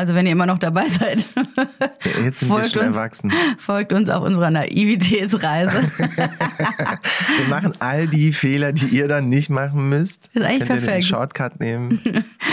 Also 0.00 0.14
wenn 0.14 0.24
ihr 0.24 0.32
immer 0.32 0.46
noch 0.46 0.58
dabei 0.58 0.88
seid, 0.88 1.26
Jetzt 2.24 2.40
sind 2.40 2.48
wir 2.48 2.54
Folgt 2.56 2.72
schon 2.72 2.86
uns. 2.86 2.96
erwachsen. 2.96 3.32
folgt 3.58 3.92
uns 3.92 4.08
auf 4.08 4.24
unserer 4.24 4.50
Naivitätsreise. 4.50 5.82
Wir 6.08 7.48
machen 7.50 7.74
all 7.80 8.08
die 8.08 8.32
Fehler, 8.32 8.72
die 8.72 8.86
ihr 8.86 9.08
dann 9.08 9.28
nicht 9.28 9.50
machen 9.50 9.90
müsst. 9.90 10.30
Ist 10.32 10.42
eigentlich 10.42 10.60
Könnt 10.60 10.70
ihr 10.70 10.76
den 10.76 10.84
perfekt. 10.86 11.04
Shortcut 11.04 11.60
nehmen. 11.60 12.00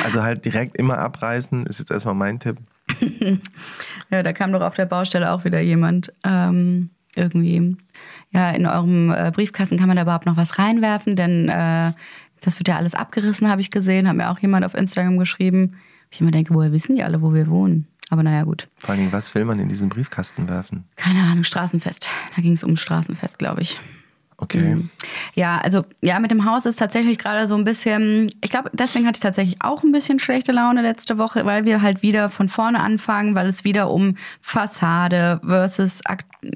Also 0.03 0.23
halt 0.23 0.43
direkt 0.43 0.75
immer 0.75 0.97
abreißen, 0.97 1.65
ist 1.67 1.79
jetzt 1.79 1.89
erstmal 1.91 2.15
mein 2.15 2.39
Tipp. 2.39 2.57
Ja, 4.09 4.23
da 4.23 4.31
kam 4.33 4.51
doch 4.53 4.61
auf 4.61 4.75
der 4.75 4.85
Baustelle 4.85 5.31
auch 5.31 5.43
wieder 5.45 5.59
jemand. 5.61 6.11
Ähm, 6.25 6.89
irgendwie, 7.15 7.75
ja, 8.31 8.51
in 8.51 8.65
eurem 8.65 9.09
äh, 9.11 9.31
Briefkasten 9.33 9.77
kann 9.77 9.87
man 9.87 9.95
da 9.97 10.03
überhaupt 10.03 10.25
noch 10.25 10.37
was 10.37 10.59
reinwerfen, 10.59 11.15
denn 11.17 11.49
äh, 11.49 11.91
das 12.41 12.57
wird 12.59 12.67
ja 12.69 12.77
alles 12.77 12.93
abgerissen, 12.95 13.49
habe 13.49 13.59
ich 13.61 13.69
gesehen, 13.71 14.07
hat 14.07 14.15
mir 14.15 14.29
auch 14.31 14.39
jemand 14.39 14.65
auf 14.65 14.75
Instagram 14.75 15.17
geschrieben. 15.17 15.77
Ich 16.09 16.21
immer 16.21 16.31
denke, 16.31 16.53
woher 16.53 16.71
wissen 16.71 16.95
die 16.95 17.03
alle, 17.03 17.21
wo 17.21 17.33
wir 17.33 17.47
wohnen? 17.47 17.87
Aber 18.09 18.23
naja, 18.23 18.43
gut. 18.43 18.69
Vor 18.77 18.91
allen 18.91 18.99
Dingen, 18.99 19.11
was 19.11 19.35
will 19.35 19.45
man 19.45 19.59
in 19.59 19.67
diesen 19.67 19.89
Briefkasten 19.89 20.47
werfen? 20.47 20.85
Keine 20.95 21.21
Ahnung, 21.23 21.43
Straßenfest. 21.43 22.09
Da 22.35 22.41
ging 22.41 22.53
es 22.53 22.63
um 22.63 22.77
Straßenfest, 22.77 23.37
glaube 23.37 23.61
ich. 23.61 23.79
Okay. 24.39 24.75
Mhm. 24.75 24.89
Ja, 25.35 25.57
also 25.57 25.83
ja, 26.01 26.19
mit 26.19 26.29
dem 26.29 26.45
Haus 26.45 26.67
ist 26.67 26.77
tatsächlich 26.77 27.17
gerade 27.17 27.47
so 27.47 27.55
ein 27.55 27.63
bisschen, 27.63 28.29
ich 28.41 28.51
glaube, 28.51 28.69
deswegen 28.71 29.07
hatte 29.07 29.17
ich 29.17 29.23
tatsächlich 29.23 29.57
auch 29.61 29.83
ein 29.83 29.91
bisschen 29.91 30.19
schlechte 30.19 30.51
Laune 30.51 30.83
letzte 30.83 31.17
Woche, 31.17 31.43
weil 31.45 31.65
wir 31.65 31.81
halt 31.81 32.03
wieder 32.03 32.29
von 32.29 32.47
vorne 32.47 32.79
anfangen, 32.79 33.33
weil 33.33 33.47
es 33.47 33.63
wieder 33.63 33.89
um 33.89 34.15
Fassade 34.41 35.41
versus 35.43 36.01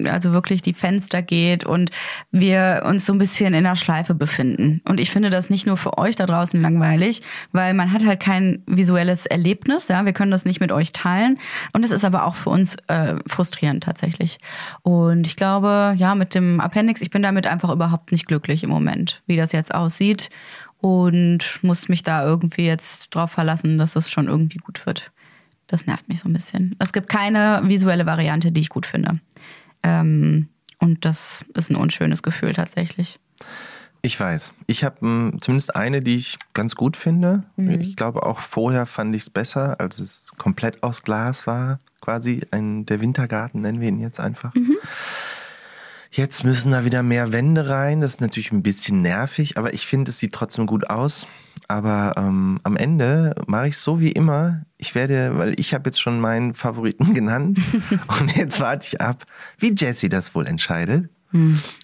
also 0.06 0.32
wirklich 0.32 0.62
die 0.62 0.74
Fenster 0.74 1.22
geht 1.22 1.64
und 1.64 1.90
wir 2.32 2.84
uns 2.86 3.06
so 3.06 3.14
ein 3.14 3.18
bisschen 3.18 3.54
in 3.54 3.64
der 3.64 3.76
Schleife 3.76 4.14
befinden. 4.14 4.82
Und 4.88 5.00
ich 5.00 5.10
finde 5.10 5.30
das 5.30 5.50
nicht 5.50 5.66
nur 5.66 5.76
für 5.76 5.98
euch 5.98 6.16
da 6.16 6.26
draußen 6.26 6.62
langweilig, 6.62 7.22
weil 7.52 7.74
man 7.74 7.92
hat 7.92 8.06
halt 8.06 8.20
kein 8.20 8.64
visuelles 8.68 9.26
Erlebnis, 9.26 9.88
ja, 9.88 10.06
wir 10.06 10.14
können 10.14 10.32
das 10.32 10.46
nicht 10.46 10.60
mit 10.60 10.72
euch 10.72 10.94
teilen 10.94 11.40
und 11.74 11.84
es 11.84 11.92
ist 11.92 12.06
aber 12.06 12.26
auch 12.26 12.36
für 12.36 12.52
uns 12.52 12.76
äh, 12.88 13.16
frustrierend 13.28 13.84
tatsächlich. 13.84 14.38
Und 14.84 15.26
ich 15.26 15.36
glaube, 15.36 15.96
ja, 15.98 16.14
mit 16.14 16.36
dem 16.36 16.60
Appendix, 16.60 17.02
ich 17.02 17.10
bin 17.10 17.24
damit 17.24 17.48
einfach 17.48 17.71
überhaupt 17.74 18.12
nicht 18.12 18.28
glücklich 18.28 18.64
im 18.64 18.70
Moment, 18.70 19.22
wie 19.28 19.38
das 19.38 19.52
jetzt 19.52 19.74
aussieht 19.74 20.30
und 20.80 21.60
muss 21.62 21.90
mich 21.90 22.04
da 22.04 22.26
irgendwie 22.26 22.66
jetzt 22.66 23.14
drauf 23.16 23.32
verlassen, 23.32 23.78
dass 23.78 23.96
es 23.96 24.10
schon 24.10 24.28
irgendwie 24.28 24.58
gut 24.58 24.86
wird. 24.86 25.12
Das 25.68 25.86
nervt 25.86 26.10
mich 26.10 26.20
so 26.20 26.28
ein 26.28 26.34
bisschen. 26.34 26.76
Es 26.80 26.92
gibt 26.92 27.08
keine 27.08 27.62
visuelle 27.64 28.06
Variante, 28.06 28.52
die 28.52 28.62
ich 28.62 28.70
gut 28.70 28.86
finde. 28.86 29.20
Ähm, 29.84 30.50
und 30.80 31.06
das 31.06 31.46
ist 31.54 31.70
ein 31.70 31.76
unschönes 31.76 32.24
Gefühl 32.24 32.54
tatsächlich. 32.54 33.20
Ich 34.02 34.20
weiß. 34.20 34.54
Ich 34.66 34.84
habe 34.84 34.98
zumindest 35.40 35.76
eine, 35.76 36.02
die 36.02 36.16
ich 36.16 36.40
ganz 36.54 36.74
gut 36.76 36.98
finde. 36.98 37.44
Ich 37.80 37.96
glaube, 37.96 38.24
auch 38.24 38.40
vorher 38.40 38.88
fand 38.88 39.16
ich 39.16 39.22
es 39.24 39.30
besser, 39.30 39.80
als 39.80 40.00
es 40.00 40.26
komplett 40.38 40.82
aus 40.82 41.04
Glas 41.04 41.46
war. 41.46 41.80
Quasi 42.02 42.42
ein, 42.50 42.88
der 42.88 43.00
Wintergarten 43.00 43.62
nennen 43.62 43.80
wir 43.80 43.90
ihn 43.90 44.00
jetzt 44.02 44.20
einfach. 44.20 44.54
Jetzt 46.14 46.44
müssen 46.44 46.72
da 46.72 46.84
wieder 46.84 47.04
mehr 47.04 47.32
Wände 47.32 47.70
rein. 47.70 48.02
Das 48.02 48.14
ist 48.14 48.22
natürlich 48.22 48.52
ein 48.52 48.64
bisschen 48.64 49.02
nervig, 49.02 49.58
aber 49.58 49.74
ich 49.74 49.88
finde, 49.88 50.12
es 50.12 50.20
sieht 50.20 50.34
trotzdem 50.34 50.66
gut 50.66 50.90
aus. 50.90 51.26
Aber 51.70 52.16
ähm, 52.18 52.60
am 52.64 52.76
Ende 52.76 53.34
mache 53.48 53.70
ich 53.70 53.76
es 53.76 53.84
so 53.84 54.02
wie 54.02 54.12
immer. 54.12 54.64
Ich 54.78 54.94
werde, 54.94 55.38
weil 55.38 55.58
ich 55.58 55.74
habe 55.74 55.88
jetzt 55.88 56.02
schon 56.02 56.20
meinen 56.20 56.54
Favoriten 56.54 57.14
genannt 57.14 57.60
und 58.20 58.36
jetzt 58.36 58.60
warte 58.60 58.88
ich 58.88 59.00
ab, 59.00 59.24
wie 59.58 59.74
Jessie 59.74 60.10
das 60.10 60.36
wohl 60.36 60.48
entscheidet 60.48 61.10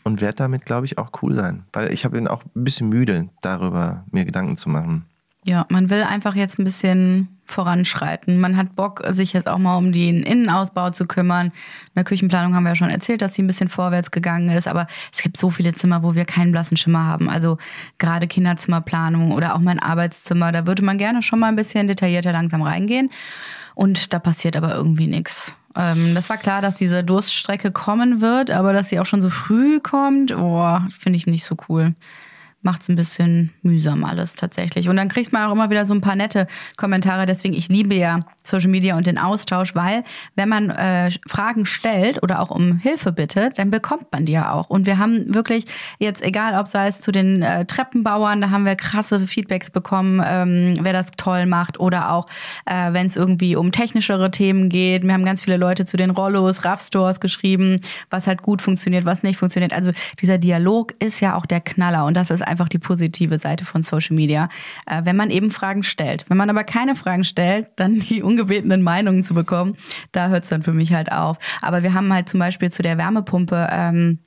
und 0.03 0.19
werde 0.19 0.35
damit, 0.35 0.65
glaube 0.65 0.85
ich, 0.85 0.97
auch 0.97 1.11
cool 1.21 1.33
sein. 1.33 1.63
Weil 1.71 1.93
ich 1.93 2.03
habe 2.03 2.17
ihn 2.17 2.27
auch 2.27 2.43
ein 2.43 2.65
bisschen 2.65 2.89
müde, 2.89 3.29
darüber 3.41 4.03
mir 4.11 4.25
Gedanken 4.25 4.57
zu 4.57 4.67
machen. 4.67 5.05
Ja, 5.47 5.65
man 5.69 5.89
will 5.89 6.03
einfach 6.03 6.35
jetzt 6.35 6.59
ein 6.59 6.65
bisschen 6.65 7.29
voranschreiten. 7.45 8.37
Man 8.37 8.57
hat 8.57 8.75
Bock, 8.75 9.01
sich 9.11 9.31
jetzt 9.31 9.47
auch 9.47 9.57
mal 9.57 9.77
um 9.77 9.93
den 9.93 10.23
Innenausbau 10.23 10.89
zu 10.89 11.07
kümmern. 11.07 11.47
In 11.47 11.93
der 11.95 12.03
Küchenplanung 12.03 12.53
haben 12.53 12.63
wir 12.63 12.71
ja 12.71 12.75
schon 12.75 12.89
erzählt, 12.89 13.21
dass 13.21 13.33
sie 13.33 13.43
ein 13.43 13.47
bisschen 13.47 13.69
vorwärts 13.69 14.11
gegangen 14.11 14.49
ist. 14.49 14.67
Aber 14.67 14.87
es 15.13 15.21
gibt 15.21 15.37
so 15.37 15.49
viele 15.49 15.73
Zimmer, 15.73 16.03
wo 16.03 16.15
wir 16.15 16.25
keinen 16.25 16.51
blassen 16.51 16.75
Schimmer 16.75 17.05
haben. 17.05 17.29
Also 17.29 17.57
gerade 17.97 18.27
Kinderzimmerplanung 18.27 19.31
oder 19.31 19.55
auch 19.55 19.59
mein 19.59 19.79
Arbeitszimmer. 19.79 20.51
Da 20.51 20.67
würde 20.67 20.83
man 20.83 20.97
gerne 20.97 21.21
schon 21.21 21.39
mal 21.39 21.47
ein 21.47 21.55
bisschen 21.55 21.87
detaillierter 21.87 22.33
langsam 22.33 22.61
reingehen. 22.61 23.09
Und 23.73 24.13
da 24.13 24.19
passiert 24.19 24.57
aber 24.57 24.75
irgendwie 24.75 25.07
nichts. 25.07 25.53
Ähm, 25.77 26.13
das 26.13 26.29
war 26.29 26.35
klar, 26.35 26.61
dass 26.61 26.75
diese 26.75 27.05
Durststrecke 27.05 27.71
kommen 27.71 28.19
wird, 28.19 28.51
aber 28.51 28.73
dass 28.73 28.89
sie 28.89 28.99
auch 28.99 29.05
schon 29.05 29.21
so 29.21 29.29
früh 29.29 29.79
kommt, 29.79 30.35
oh, 30.35 30.77
finde 30.99 31.15
ich 31.15 31.25
nicht 31.25 31.45
so 31.45 31.55
cool 31.69 31.95
macht 32.61 32.81
es 32.81 32.89
ein 32.89 32.95
bisschen 32.95 33.53
mühsam 33.61 34.03
alles 34.03 34.35
tatsächlich. 34.35 34.89
Und 34.89 34.97
dann 34.97 35.09
kriegt 35.09 35.31
man 35.31 35.43
auch 35.43 35.51
immer 35.51 35.69
wieder 35.69 35.85
so 35.85 35.93
ein 35.93 36.01
paar 36.01 36.15
nette 36.15 36.47
Kommentare. 36.75 37.25
Deswegen, 37.25 37.53
ich 37.53 37.69
liebe 37.69 37.93
ja 37.95 38.25
Social 38.43 38.69
Media 38.69 38.97
und 38.97 39.05
den 39.05 39.17
Austausch, 39.17 39.75
weil 39.75 40.03
wenn 40.35 40.49
man 40.49 40.69
äh, 40.71 41.11
Fragen 41.27 41.65
stellt 41.65 42.23
oder 42.23 42.41
auch 42.41 42.49
um 42.49 42.77
Hilfe 42.77 43.11
bittet, 43.11 43.59
dann 43.59 43.69
bekommt 43.69 44.11
man 44.11 44.25
die 44.25 44.31
ja 44.31 44.51
auch. 44.51 44.69
Und 44.69 44.85
wir 44.85 44.97
haben 44.97 45.33
wirklich 45.33 45.65
jetzt, 45.99 46.23
egal 46.23 46.59
ob 46.59 46.67
sei 46.67 46.87
es 46.87 46.99
zu 46.99 47.11
den 47.11 47.43
äh, 47.43 47.65
Treppenbauern, 47.65 48.41
da 48.41 48.49
haben 48.49 48.65
wir 48.65 48.75
krasse 48.75 49.19
Feedbacks 49.27 49.69
bekommen, 49.69 50.21
ähm, 50.25 50.73
wer 50.81 50.93
das 50.93 51.11
toll 51.11 51.45
macht 51.45 51.79
oder 51.79 52.11
auch, 52.11 52.25
äh, 52.65 52.91
wenn 52.91 53.05
es 53.05 53.15
irgendwie 53.15 53.55
um 53.55 53.71
technischere 53.71 54.31
Themen 54.31 54.69
geht. 54.69 55.03
Wir 55.03 55.13
haben 55.13 55.25
ganz 55.25 55.43
viele 55.43 55.57
Leute 55.57 55.85
zu 55.85 55.95
den 55.95 56.09
Rollos, 56.09 56.65
RAV-Stores 56.65 57.19
geschrieben, 57.19 57.79
was 58.09 58.25
halt 58.25 58.41
gut 58.41 58.63
funktioniert, 58.63 59.05
was 59.05 59.21
nicht 59.21 59.37
funktioniert. 59.37 59.73
Also 59.73 59.91
dieser 60.21 60.39
Dialog 60.39 60.95
ist 60.99 61.19
ja 61.19 61.35
auch 61.35 61.45
der 61.45 61.61
Knaller 61.61 62.05
und 62.05 62.17
das 62.17 62.31
ist 62.31 62.46
einfach 62.47 62.69
die 62.69 62.79
positive 62.79 63.37
Seite 63.37 63.65
von 63.65 63.81
Social 63.81 64.15
Media, 64.15 64.49
äh, 64.85 65.01
wenn 65.03 65.15
man 65.15 65.29
eben 65.29 65.51
Fragen 65.51 65.83
stellt. 65.83 66.25
Wenn 66.27 66.37
man 66.37 66.49
aber 66.49 66.63
keine 66.63 66.95
Fragen 66.95 67.23
stellt, 67.23 67.67
dann 67.75 67.99
die 67.99 68.23
ungebetenen 68.23 68.81
Meinungen 68.81 69.23
zu 69.23 69.33
bekommen, 69.33 69.75
da 70.11 70.29
hört 70.29 70.43
es 70.45 70.49
dann 70.49 70.63
für 70.63 70.73
mich 70.73 70.93
halt 70.93 71.11
auf. 71.11 71.37
Aber 71.61 71.83
wir 71.83 71.93
haben 71.93 72.11
halt 72.13 72.29
zum 72.29 72.39
Beispiel 72.39 72.71
zu 72.71 72.81
der 72.81 72.97
Wärmepumpe 72.97 73.67
ähm, 73.71 74.19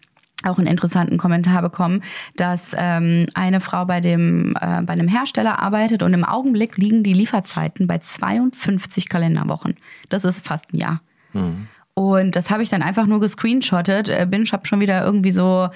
auch 0.43 0.59
einen 0.59 0.69
interessanten 0.69 1.19
Kommentar 1.19 1.61
bekommen, 1.63 2.03
dass 2.37 2.75
ähm, 2.77 3.27
eine 3.35 3.61
Frau 3.61 3.85
bei 3.85 4.01
dem 4.01 4.55
äh, 4.61 4.83
bei 4.83 4.95
einem 4.95 5.09
Hersteller 5.09 5.59
arbeitet 5.59 6.03
und 6.03 6.15
im 6.15 6.25
Augenblick 6.25 6.79
liegen 6.79 7.03
die 7.03 7.13
Lieferzeiten 7.13 7.87
bei 7.87 7.99
52 7.99 9.09
Kalenderwochen. 9.09 9.75
Das 10.09 10.25
ist 10.25 10.47
fast 10.47 10.73
ein 10.73 10.79
Jahr. 10.79 11.03
Und 11.95 12.37
das 12.37 12.51
habe 12.51 12.63
ich 12.63 12.71
dann 12.71 12.83
einfach 12.83 13.07
nur 13.07 13.21
gescreenshottet. 13.21 14.09
Äh, 14.09 14.27
Binge 14.29 14.49
habe 14.53 14.67
schon 14.67 14.81
wieder 14.81 15.05
irgendwie 15.05 15.33
so 15.33 15.69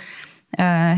äh, 0.58 0.94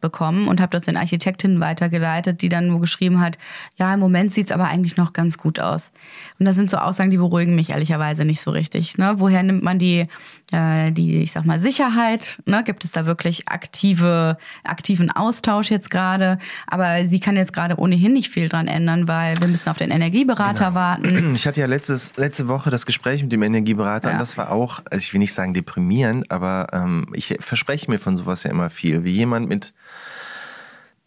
bekommen 0.00 0.48
und 0.48 0.60
habe 0.60 0.70
das 0.70 0.82
den 0.82 0.96
Architektinnen 0.96 1.60
weitergeleitet, 1.60 2.42
die 2.42 2.48
dann 2.48 2.68
nur 2.68 2.80
geschrieben 2.80 3.20
hat, 3.20 3.38
ja, 3.76 3.92
im 3.92 4.00
Moment 4.00 4.34
sieht's 4.34 4.52
aber 4.52 4.64
eigentlich 4.64 4.96
noch 4.96 5.12
ganz 5.12 5.38
gut 5.38 5.60
aus. 5.60 5.90
Und 6.38 6.46
das 6.46 6.56
sind 6.56 6.70
so 6.70 6.78
Aussagen, 6.78 7.10
die 7.10 7.16
beruhigen 7.16 7.54
mich 7.54 7.70
ehrlicherweise 7.70 8.24
nicht 8.24 8.40
so 8.40 8.50
richtig. 8.50 8.98
Ne? 8.98 9.14
Woher 9.18 9.42
nimmt 9.42 9.62
man 9.62 9.78
die, 9.78 10.06
äh, 10.52 10.90
die, 10.92 11.22
ich 11.22 11.32
sag 11.32 11.44
mal, 11.44 11.60
Sicherheit? 11.60 12.38
Ne? 12.46 12.64
Gibt 12.64 12.84
es 12.84 12.92
da 12.92 13.06
wirklich 13.06 13.48
aktive, 13.48 14.38
aktiven 14.64 15.10
Austausch 15.10 15.70
jetzt 15.70 15.90
gerade? 15.90 16.38
Aber 16.66 17.06
sie 17.08 17.20
kann 17.20 17.36
jetzt 17.36 17.52
gerade 17.52 17.78
ohnehin 17.78 18.12
nicht 18.12 18.30
viel 18.30 18.48
dran 18.48 18.68
ändern, 18.68 19.08
weil 19.08 19.38
wir 19.40 19.48
müssen 19.48 19.68
auf 19.68 19.78
den 19.78 19.90
Energieberater 19.90 20.74
warten. 20.74 21.34
Ich 21.34 21.46
hatte 21.46 21.60
ja 21.60 21.66
letztes, 21.66 22.12
letzte 22.16 22.48
Woche 22.48 22.70
das 22.70 22.86
Gespräch 22.86 23.22
mit 23.22 23.32
dem 23.32 23.42
Energieberater 23.42 24.08
Ja. 24.08 24.14
und 24.14 24.20
das 24.20 24.36
war 24.36 24.50
auch, 24.50 24.80
also 24.90 24.98
ich 24.98 25.12
will 25.12 25.20
nicht 25.20 25.34
sagen 25.34 25.54
deprimierend, 25.54 26.30
aber 26.30 26.66
ähm, 26.72 27.06
ich 27.14 27.34
verspreche 27.40 27.90
mir 27.90 27.98
von 27.98 28.16
sowas 28.16 28.42
ja 28.42 28.50
immer 28.50 28.59
viel. 28.68 29.04
Wie 29.04 29.12
jemand 29.12 29.48
mit 29.48 29.72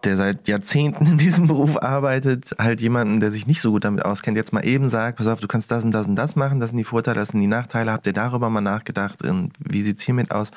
der 0.04 0.18
seit 0.18 0.48
Jahrzehnten 0.48 1.06
in 1.06 1.18
diesem 1.18 1.48
Beruf 1.48 1.82
arbeitet, 1.82 2.56
halt 2.60 2.82
jemanden, 2.82 3.20
der 3.20 3.32
sich 3.32 3.48
nicht 3.48 3.62
so 3.62 3.72
gut 3.72 3.86
damit 3.86 4.04
auskennt, 4.04 4.38
jetzt 4.38 4.54
mal 4.54 4.66
eben 4.66 4.89
sagt, 4.89 5.18
pass 5.18 5.28
auf, 5.28 5.39
du 5.39 5.48
kannst 5.48 5.72
das 5.72 5.84
und 5.84 5.92
das 5.92 6.08
und 6.08 6.16
das 6.16 6.36
machen, 6.36 6.60
das 6.60 6.72
sind 6.72 6.78
die 6.78 6.84
Vorteile, 6.84 7.20
das 7.20 7.30
sind 7.30 7.42
die 7.42 7.48
Nachteile, 7.48 7.92
habt 7.92 8.08
ihr 8.08 8.13
darüber 8.13 8.50
mal 8.50 8.62
nachgedacht 8.62 9.22
und 9.24 9.54
wie 9.60 9.82
sieht's 9.82 10.04
hiermit 10.04 10.32
aus? 10.32 10.52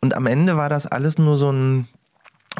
Und 0.00 0.14
am 0.14 0.26
Ende 0.26 0.56
war 0.56 0.68
das 0.68 0.86
alles 0.86 1.18
nur 1.18 1.36
so 1.36 1.50
ein, 1.50 1.88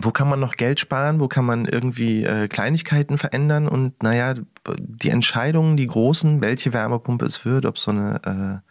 wo 0.00 0.10
kann 0.10 0.28
man 0.28 0.40
noch 0.40 0.54
Geld 0.54 0.80
sparen, 0.80 1.20
wo 1.20 1.28
kann 1.28 1.44
man 1.44 1.64
irgendwie 1.66 2.24
äh, 2.24 2.48
Kleinigkeiten 2.48 3.18
verändern 3.18 3.68
und 3.68 4.02
naja, 4.02 4.34
die 4.78 5.10
Entscheidungen, 5.10 5.76
die 5.76 5.86
großen, 5.86 6.40
welche 6.40 6.72
Wärmepumpe 6.72 7.26
es 7.26 7.44
wird, 7.44 7.66
ob 7.66 7.78
so 7.78 7.90
eine 7.90 8.62
äh, 8.62 8.68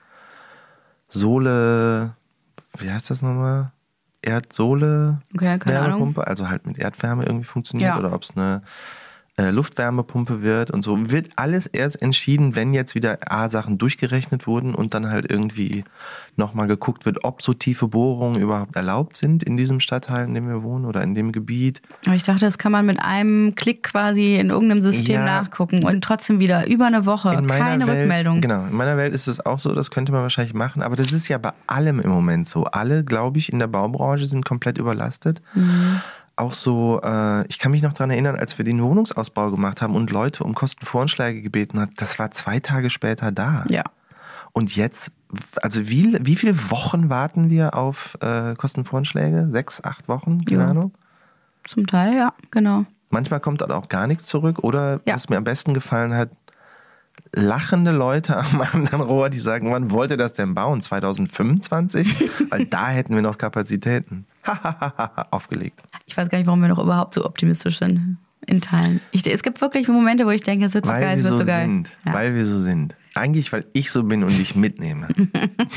Sohle, 1.09 2.15
wie 2.77 2.89
heißt 2.89 3.09
das 3.09 3.21
nochmal? 3.21 3.71
Erdsohle 4.27 5.19
Okay. 5.33 5.59
Wärmepumpe, 5.63 6.27
also 6.27 6.49
halt 6.49 6.67
mit 6.67 6.77
Erdwärme 6.77 7.23
irgendwie 7.25 7.45
funktioniert 7.45 7.89
Ja. 7.93 7.97
oder 7.99 8.13
ob 8.13 8.23
es 8.23 8.35
eine 8.35 8.61
äh, 9.39 9.51
Luftwärmepumpe 9.51 10.41
wird 10.41 10.71
und 10.71 10.83
so. 10.83 11.11
Wird 11.11 11.29
alles 11.35 11.67
erst 11.67 12.01
entschieden, 12.01 12.55
wenn 12.55 12.73
jetzt 12.73 12.95
wieder 12.95 13.19
A-Sachen 13.29 13.77
durchgerechnet 13.77 14.47
wurden 14.47 14.73
und 14.73 14.95
dann 14.95 15.09
halt 15.11 15.29
irgendwie 15.29 15.83
nochmal 16.35 16.67
geguckt 16.67 17.05
wird, 17.05 17.23
ob 17.23 17.41
so 17.43 17.53
tiefe 17.53 17.87
Bohrungen 17.87 18.41
überhaupt 18.41 18.75
erlaubt 18.75 19.15
sind 19.15 19.43
in 19.43 19.55
diesem 19.55 19.79
Stadtteil, 19.79 20.25
in 20.25 20.33
dem 20.33 20.47
wir 20.47 20.63
wohnen 20.63 20.85
oder 20.85 21.03
in 21.03 21.13
dem 21.13 21.31
Gebiet. 21.31 21.81
Aber 22.05 22.15
ich 22.15 22.23
dachte, 22.23 22.45
das 22.45 22.57
kann 22.57 22.71
man 22.71 22.85
mit 22.87 22.99
einem 22.99 23.53
Klick 23.55 23.83
quasi 23.83 24.35
in 24.37 24.49
irgendeinem 24.49 24.81
System 24.81 25.15
Ja. 25.17 25.25
nachgucken 25.25 25.83
und 25.83 26.03
trotzdem 26.03 26.39
wieder 26.39 26.67
über 26.67 26.87
eine 26.87 27.05
Woche 27.05 27.29
keine 27.47 27.87
Welt, 27.87 27.99
Rückmeldung. 28.01 28.41
Genau, 28.41 28.65
in 28.65 28.75
meiner 28.75 28.97
Welt 28.97 29.13
ist 29.13 29.27
es 29.27 29.45
auch 29.45 29.59
so, 29.59 29.73
das 29.73 29.91
könnte 29.91 30.11
man 30.11 30.21
wahrscheinlich 30.23 30.53
machen, 30.55 30.81
aber 30.81 30.95
das 30.95 31.11
ist 31.11 31.27
ja 31.27 31.37
bei 31.37 31.51
allem 31.67 31.99
im 31.99 32.09
Moment 32.09 32.49
so. 32.49 32.63
Alle, 32.65 33.03
glaube 33.03 33.37
ich, 33.37 33.51
in 33.51 33.59
der 33.59 33.67
Baubranche 33.67 34.25
sind 34.25 34.45
komplett 34.45 34.77
überlastet. 34.79 35.41
Mhm. 35.53 36.01
Auch 36.37 36.53
so, 36.53 37.01
äh, 37.03 37.45
ich 37.47 37.57
kann 37.59 37.71
mich 37.71 37.81
noch 37.81 37.93
dran 37.93 38.09
erinnern, 38.11 38.35
als 38.35 38.57
wir 38.57 38.63
den 38.63 38.81
Wohnungsausbau 38.81 39.51
gemacht 39.51 39.81
haben 39.81 39.95
und 39.95 40.11
Leute 40.11 40.43
um 40.43 40.53
Kostenvoranschläge 40.55 41.41
gebeten 41.41 41.79
hat, 41.79 41.89
das 41.97 42.19
war 42.19 42.31
zwei 42.31 42.59
Tage 42.59 42.89
später 42.89 43.31
da. 43.31 43.65
Ja. 43.69 43.83
Und 44.53 44.75
jetzt, 44.75 45.11
also 45.61 45.89
wie, 45.89 46.17
wie 46.21 46.35
viele 46.35 46.69
Wochen 46.71 47.09
warten 47.09 47.49
wir 47.49 47.75
auf 47.75 48.17
äh, 48.21 48.53
Kostenvoranschläge? 48.55 49.49
Sechs, 49.51 49.83
acht 49.83 50.07
Wochen? 50.07 50.45
Keine 50.45 50.61
Ja. 50.61 50.69
Ahnung. 50.69 50.93
Zum 51.67 51.85
Teil, 51.87 52.15
ja, 52.15 52.33
genau. 52.51 52.85
Manchmal 53.09 53.39
kommt 53.39 53.61
dann 53.61 53.71
auch 53.71 53.89
gar 53.89 54.05
nichts 54.07 54.25
zurück. 54.27 54.59
Oder 54.63 55.01
Ja. 55.05 55.15
was 55.15 55.29
mir 55.29 55.37
am 55.37 55.43
besten 55.43 55.73
gefallen 55.73 56.13
hat, 56.13 56.29
lachende 57.33 57.91
Leute 57.91 58.37
am 58.53 58.61
anderen 58.61 59.01
Rohr, 59.01 59.29
die 59.31 59.39
sagen, 59.39 59.71
wann 59.71 59.89
wollt 59.91 60.11
ihr 60.11 60.17
das 60.17 60.33
denn 60.33 60.53
bauen? 60.53 60.81
2025? 60.81 62.29
Weil 62.51 62.65
da 62.67 62.89
hätten 62.89 63.15
wir 63.15 63.21
noch 63.21 63.37
Kapazitäten. 63.39 64.25
Aufgelegt. 65.31 65.79
Ich 66.05 66.15
weiß 66.17 66.29
gar 66.29 66.37
nicht, 66.37 66.47
warum 66.47 66.61
wir 66.61 66.67
noch 66.69 66.79
überhaupt 66.79 67.13
so 67.13 67.25
optimistisch 67.25 67.79
sind 67.79 68.17
in 68.45 68.61
Teilen. 68.61 69.01
Ich, 69.11 69.25
es 69.27 69.43
gibt 69.43 69.59
wirklich 69.61 69.87
Momente, 69.87 70.25
wo 70.25 70.29
ich 70.29 70.41
denke, 70.41 70.65
es 70.65 70.73
wird 70.73 70.85
so 70.85 70.91
Weil 70.91 71.01
geil, 71.01 71.17
es 71.19 71.23
wird 71.25 71.33
so 71.33 71.39
so 71.41 71.45
geil. 71.45 71.65
sind. 71.65 71.91
Ja. 72.05 72.13
Weil 72.13 72.33
wir 72.35 72.45
so 72.45 72.59
sind. 72.61 72.95
Eigentlich, 73.15 73.51
weil 73.51 73.65
ich 73.73 73.91
so 73.91 74.03
bin 74.03 74.23
und 74.23 74.37
dich 74.37 74.55
mitnehme. 74.55 75.07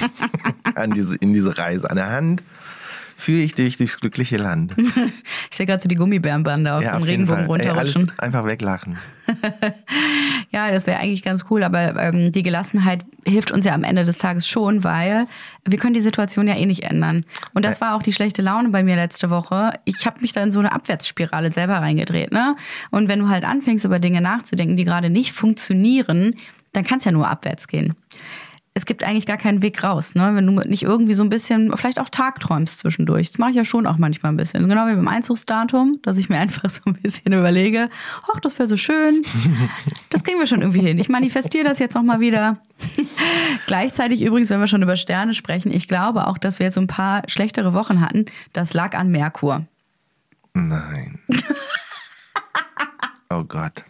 An 0.74 0.90
diese, 0.92 1.16
in 1.16 1.32
diese 1.32 1.56
Reise. 1.58 1.90
An 1.90 1.96
der 1.96 2.10
Hand 2.10 2.42
führe 3.16 3.40
ich 3.42 3.54
dich 3.54 3.76
durchs 3.76 3.98
glückliche 3.98 4.36
Land. 4.36 4.74
Ich 5.50 5.56
sehe 5.56 5.66
gerade 5.66 5.82
so 5.82 5.88
die 5.88 5.96
Gummibärenbande 5.96 6.72
auf 6.72 6.80
dem 6.80 6.88
auf 6.90 6.98
jeden 7.00 7.28
Regenbogen 7.28 7.46
Fall. 7.46 7.60
Ey, 7.60 7.68
alles 7.70 7.96
runterrutschen. 7.96 8.18
einfach 8.20 8.46
weglachen. 8.46 8.98
Ja, 10.52 10.70
das 10.72 10.86
wäre 10.86 10.98
eigentlich 10.98 11.22
ganz 11.22 11.44
cool, 11.48 11.62
aber 11.62 11.94
ähm, 11.96 12.32
die 12.32 12.42
Gelassenheit 12.42 13.04
hilft 13.24 13.52
uns 13.52 13.64
ja 13.64 13.72
am 13.72 13.84
Ende 13.84 14.04
des 14.04 14.18
Tages 14.18 14.48
schon, 14.48 14.82
weil 14.82 15.28
wir 15.64 15.78
können 15.78 15.94
die 15.94 16.00
Situation 16.00 16.48
ja 16.48 16.56
eh 16.56 16.66
nicht 16.66 16.82
ändern. 16.82 17.24
Und 17.54 17.64
das 17.64 17.80
war 17.80 17.94
auch 17.94 18.02
die 18.02 18.12
schlechte 18.12 18.42
Laune 18.42 18.70
bei 18.70 18.82
mir 18.82 18.96
letzte 18.96 19.30
Woche. 19.30 19.72
Ich 19.84 20.06
habe 20.06 20.20
mich 20.20 20.32
da 20.32 20.42
in 20.42 20.50
so 20.50 20.58
eine 20.58 20.72
Abwärtsspirale 20.72 21.52
selber 21.52 21.74
reingedreht. 21.74 22.32
Ne? 22.32 22.56
Und 22.90 23.08
wenn 23.08 23.20
du 23.20 23.28
halt 23.28 23.44
anfängst, 23.44 23.84
über 23.84 24.00
Dinge 24.00 24.20
nachzudenken, 24.20 24.76
die 24.76 24.84
gerade 24.84 25.08
nicht 25.08 25.32
funktionieren, 25.32 26.34
dann 26.72 26.84
kann 26.84 26.98
es 26.98 27.04
ja 27.04 27.12
nur 27.12 27.28
abwärts 27.28 27.68
gehen. 27.68 27.94
Es 28.72 28.86
gibt 28.86 29.02
eigentlich 29.02 29.26
gar 29.26 29.36
keinen 29.36 29.62
Weg 29.62 29.82
raus, 29.82 30.14
ne? 30.14 30.30
wenn 30.34 30.46
du 30.46 30.52
nicht 30.68 30.84
irgendwie 30.84 31.14
so 31.14 31.24
ein 31.24 31.28
bisschen, 31.28 31.76
vielleicht 31.76 31.98
auch 31.98 32.08
tagträumst 32.08 32.78
zwischendurch. 32.78 33.28
Das 33.28 33.38
mache 33.38 33.50
ich 33.50 33.56
ja 33.56 33.64
schon 33.64 33.84
auch 33.84 33.98
manchmal 33.98 34.30
ein 34.30 34.36
bisschen. 34.36 34.68
Genau 34.68 34.86
wie 34.86 34.94
beim 34.94 35.08
Einzugsdatum, 35.08 35.98
dass 36.02 36.18
ich 36.18 36.28
mir 36.28 36.38
einfach 36.38 36.70
so 36.70 36.80
ein 36.86 36.94
bisschen 36.94 37.32
überlege, 37.32 37.90
ach, 38.32 38.38
das 38.40 38.58
wäre 38.60 38.68
so 38.68 38.76
schön. 38.76 39.22
Das 40.10 40.22
kriegen 40.22 40.38
wir 40.38 40.46
schon 40.46 40.60
irgendwie 40.60 40.80
hin. 40.80 40.98
Ich 40.98 41.08
manifestiere 41.08 41.64
das 41.64 41.80
jetzt 41.80 41.94
nochmal 41.94 42.20
wieder. 42.20 42.58
Gleichzeitig 43.66 44.22
übrigens, 44.22 44.50
wenn 44.50 44.60
wir 44.60 44.68
schon 44.68 44.82
über 44.82 44.96
Sterne 44.96 45.34
sprechen, 45.34 45.72
ich 45.72 45.88
glaube 45.88 46.28
auch, 46.28 46.38
dass 46.38 46.60
wir 46.60 46.66
jetzt 46.66 46.76
so 46.76 46.80
ein 46.80 46.86
paar 46.86 47.22
schlechtere 47.26 47.74
Wochen 47.74 48.00
hatten. 48.00 48.26
Das 48.52 48.72
lag 48.72 48.96
an 48.96 49.10
Merkur. 49.10 49.66
Nein. 50.54 51.18
oh 53.30 53.42
Gott. 53.42 53.84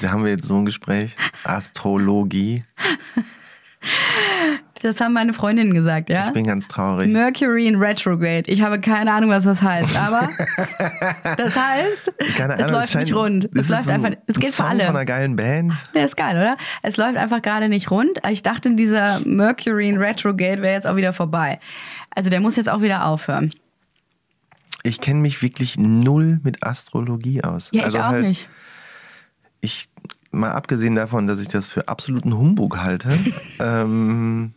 Da 0.00 0.10
haben 0.10 0.24
wir 0.24 0.32
jetzt 0.32 0.46
so 0.46 0.56
ein 0.56 0.64
Gespräch. 0.64 1.16
Astrologie. 1.44 2.64
Das 4.82 5.00
haben 5.00 5.14
meine 5.14 5.32
Freundinnen 5.32 5.72
gesagt, 5.72 6.10
ja? 6.10 6.26
Ich 6.26 6.32
bin 6.32 6.46
ganz 6.46 6.68
traurig. 6.68 7.10
Mercury 7.10 7.66
in 7.66 7.76
Retrograde. 7.76 8.50
Ich 8.50 8.60
habe 8.60 8.78
keine 8.80 9.12
Ahnung, 9.12 9.30
was 9.30 9.44
das 9.44 9.62
heißt, 9.62 9.96
aber 9.96 10.28
das 11.38 11.56
heißt, 11.56 12.12
Keine 12.36 12.54
es 12.54 12.58
Ahnung, 12.64 12.72
läuft 12.72 12.90
scheint- 12.90 13.04
nicht 13.06 13.14
rund. 13.16 13.48
Es 13.54 13.68
läuft 13.70 13.88
ein, 13.88 14.04
einfach, 14.04 14.18
es 14.26 14.34
geht 14.34 14.50
für 14.50 14.56
Song 14.56 14.66
alle. 14.66 14.84
von 14.84 14.96
einer 14.96 15.04
geilen 15.06 15.36
Band. 15.36 15.72
Der 15.94 16.04
ist 16.04 16.16
geil, 16.18 16.36
oder? 16.36 16.56
Es 16.82 16.98
läuft 16.98 17.16
einfach 17.16 17.40
gerade 17.40 17.68
nicht 17.70 17.90
rund. 17.90 18.18
Ich 18.28 18.42
dachte, 18.42 18.74
dieser 18.74 19.20
Mercury 19.20 19.88
in 19.88 19.96
Retrograde 19.96 20.60
wäre 20.60 20.74
jetzt 20.74 20.86
auch 20.86 20.96
wieder 20.96 21.14
vorbei. 21.14 21.60
Also 22.10 22.28
der 22.28 22.40
muss 22.40 22.56
jetzt 22.56 22.68
auch 22.68 22.82
wieder 22.82 23.06
aufhören. 23.06 23.52
Ich 24.82 25.00
kenne 25.00 25.20
mich 25.20 25.40
wirklich 25.40 25.78
null 25.78 26.40
mit 26.42 26.62
Astrologie 26.62 27.42
aus. 27.42 27.70
Ja, 27.72 27.84
also 27.84 27.96
ich 27.96 28.02
auch 28.04 28.08
halt, 28.08 28.26
nicht. 28.26 28.48
Ich, 29.62 29.88
mal 30.34 30.52
abgesehen 30.52 30.94
davon, 30.94 31.26
dass 31.26 31.40
ich 31.40 31.48
das 31.48 31.68
für 31.68 31.88
absoluten 31.88 32.36
Humbug 32.36 32.78
halte, 32.78 33.18
ähm, 33.60 34.54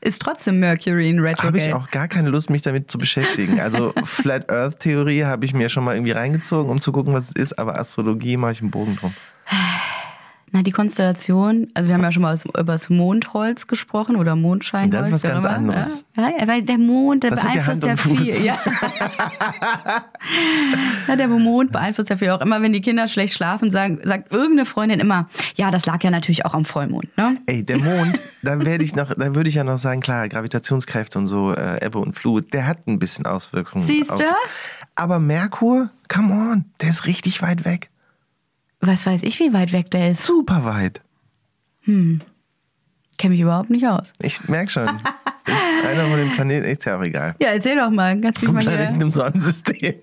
Ist 0.00 0.22
trotzdem 0.22 0.60
Mercury 0.60 1.10
in 1.10 1.18
habe 1.18 1.28
Retrograde. 1.28 1.58
ich 1.58 1.74
auch 1.74 1.90
gar 1.90 2.08
keine 2.08 2.30
Lust, 2.30 2.50
mich 2.50 2.62
damit 2.62 2.90
zu 2.90 2.98
beschäftigen. 2.98 3.60
Also 3.60 3.92
Flat 4.04 4.50
Earth 4.50 4.80
Theorie 4.80 5.24
habe 5.24 5.44
ich 5.44 5.52
mir 5.54 5.68
schon 5.68 5.84
mal 5.84 5.94
irgendwie 5.94 6.12
reingezogen, 6.12 6.70
um 6.70 6.80
zu 6.80 6.92
gucken, 6.92 7.12
was 7.12 7.26
es 7.26 7.32
ist, 7.32 7.58
aber 7.58 7.78
Astrologie 7.78 8.36
mache 8.36 8.52
ich 8.52 8.60
einen 8.60 8.70
Bogen 8.70 8.96
drum. 8.96 9.12
Na, 10.56 10.62
die 10.62 10.70
Konstellation, 10.70 11.68
also 11.74 11.86
wir 11.86 11.94
haben 11.94 12.02
ja 12.02 12.10
schon 12.10 12.22
mal 12.22 12.34
über 12.46 12.62
das 12.72 12.88
Mondholz 12.88 13.66
gesprochen 13.66 14.16
oder 14.16 14.36
Mondscheinholz. 14.36 14.90
Das 14.90 15.06
ist 15.08 15.12
was 15.12 15.22
ganz 15.22 15.44
immer, 15.44 15.54
anderes. 15.54 16.06
Ja, 16.16 16.32
weil 16.46 16.62
der 16.62 16.78
Mond, 16.78 17.24
der 17.24 17.32
Das 17.32 17.40
beeinflusst 17.42 17.84
ja 17.84 17.96
viel. 17.98 18.42
Ja. 18.42 18.56
ja, 21.08 21.16
der 21.16 21.28
Mond 21.28 21.72
beeinflusst 21.72 22.08
ja 22.08 22.16
viel. 22.16 22.30
Auch 22.30 22.40
immer, 22.40 22.62
wenn 22.62 22.72
die 22.72 22.80
Kinder 22.80 23.06
schlecht 23.06 23.34
schlafen, 23.34 23.70
sagen, 23.70 24.00
sagt 24.02 24.32
irgendeine 24.32 24.64
Freundin 24.64 24.98
immer, 24.98 25.28
ja, 25.56 25.70
das 25.70 25.84
lag 25.84 26.02
ja 26.02 26.10
natürlich 26.10 26.46
auch 26.46 26.54
am 26.54 26.64
Vollmond. 26.64 27.14
Ne? 27.18 27.36
Ey, 27.44 27.62
der 27.62 27.78
Mond, 27.78 28.18
da 28.42 28.58
werde 28.64 28.82
ich 28.82 28.94
noch, 28.94 29.12
da 29.12 29.34
würde 29.34 29.50
ich 29.50 29.56
ja 29.56 29.64
noch 29.64 29.76
sagen, 29.78 30.00
klar, 30.00 30.26
Gravitationskräfte 30.30 31.18
und 31.18 31.26
so, 31.26 31.52
äh, 31.52 31.84
Ebbe 31.84 31.98
und 31.98 32.14
Flut, 32.16 32.54
der 32.54 32.66
hat 32.66 32.86
ein 32.86 32.98
bisschen 32.98 33.26
Auswirkungen. 33.26 33.84
Siehste? 33.84 34.14
auf- 34.14 34.88
Aber 34.94 35.18
Merkur, 35.18 35.90
come 36.08 36.32
on, 36.32 36.64
der 36.80 36.88
ist 36.88 37.04
richtig 37.04 37.42
weit 37.42 37.66
weg. 37.66 37.90
Was 38.86 39.04
weiß 39.04 39.24
ich, 39.24 39.40
wie 39.40 39.52
weit 39.52 39.72
weg 39.72 39.90
der 39.90 40.12
ist. 40.12 40.22
Super 40.22 40.64
weit. 40.64 41.00
Kenne 41.84 42.20
mich 43.32 43.40
überhaupt 43.40 43.70
nicht 43.70 43.86
aus. 43.86 44.12
Ich 44.20 44.48
merke 44.48 44.70
schon. 44.70 44.88
einer 45.86 46.08
von 46.08 46.16
den 46.18 46.30
Planeten, 46.32 46.66
ist 46.66 46.84
ja 46.84 46.98
auch 46.98 47.02
egal. 47.02 47.34
Ja, 47.40 47.48
erzähl 47.48 47.76
doch 47.76 47.90
mal. 47.90 48.20
Kannst 48.20 48.42
mich 48.42 48.50
mal 48.50 48.62
Planeten 48.62 48.94
hier... 48.94 49.02
im 49.02 49.10
Sonnensystem. 49.10 49.94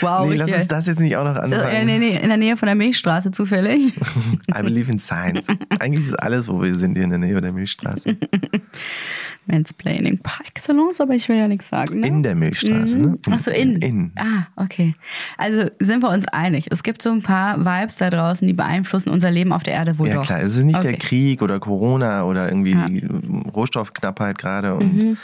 Wow, 0.00 0.28
nee, 0.28 0.36
lass 0.36 0.52
uns 0.52 0.68
das 0.68 0.86
jetzt 0.86 1.00
nicht 1.00 1.16
auch 1.16 1.24
noch 1.24 1.34
So, 1.46 1.54
anfangen. 1.56 1.74
äh, 1.74 1.84
nee, 1.84 1.98
nee, 1.98 2.16
in 2.16 2.28
der 2.28 2.36
Nähe 2.36 2.56
von 2.56 2.66
der 2.66 2.74
Milchstraße 2.74 3.30
zufällig. 3.30 3.92
I 4.56 4.62
believe 4.62 4.90
in 4.90 4.98
science. 4.98 5.44
Eigentlich 5.78 6.04
ist 6.06 6.14
alles, 6.22 6.48
wo 6.48 6.60
wir 6.62 6.74
sind, 6.74 6.94
hier 6.94 7.04
in 7.04 7.10
der 7.10 7.18
Nähe 7.18 7.40
der 7.40 7.52
Milchstraße. 7.52 8.16
Mansplaining 9.48 10.18
par 10.18 10.40
excellence, 10.44 11.00
aber 11.00 11.14
ich 11.14 11.28
will 11.28 11.36
ja 11.36 11.46
nichts 11.46 11.68
sagen. 11.68 12.00
Ne? 12.00 12.08
In 12.08 12.22
der 12.24 12.34
Milchstraße, 12.34 12.96
ne? 12.96 13.16
Ach 13.30 13.38
so, 13.38 13.52
in. 13.52 13.76
In. 13.76 14.12
Ah, 14.16 14.46
okay. 14.56 14.96
Also 15.38 15.70
sind 15.78 16.02
wir 16.02 16.10
uns 16.10 16.26
einig. 16.28 16.66
Es 16.72 16.82
gibt 16.82 17.00
so 17.00 17.10
ein 17.12 17.22
paar 17.22 17.58
Vibes 17.64 17.94
da 17.94 18.10
draußen, 18.10 18.46
die 18.46 18.54
beeinflussen 18.54 19.10
unser 19.10 19.30
Leben 19.30 19.52
auf 19.52 19.62
der 19.62 19.74
Erde 19.74 20.00
wohl 20.00 20.08
Ja 20.08 20.16
doch. 20.16 20.24
klar, 20.26 20.42
es 20.42 20.56
ist 20.56 20.64
nicht 20.64 20.82
der 20.82 20.90
Okay. 20.90 20.98
Krieg 20.98 21.42
oder 21.42 21.60
Corona 21.60 22.24
oder 22.24 22.48
irgendwie 22.48 22.72
Ja. 22.72 22.86
Rohstoffknappheit 23.54 24.36
gerade 24.38 24.74
und 24.74 25.16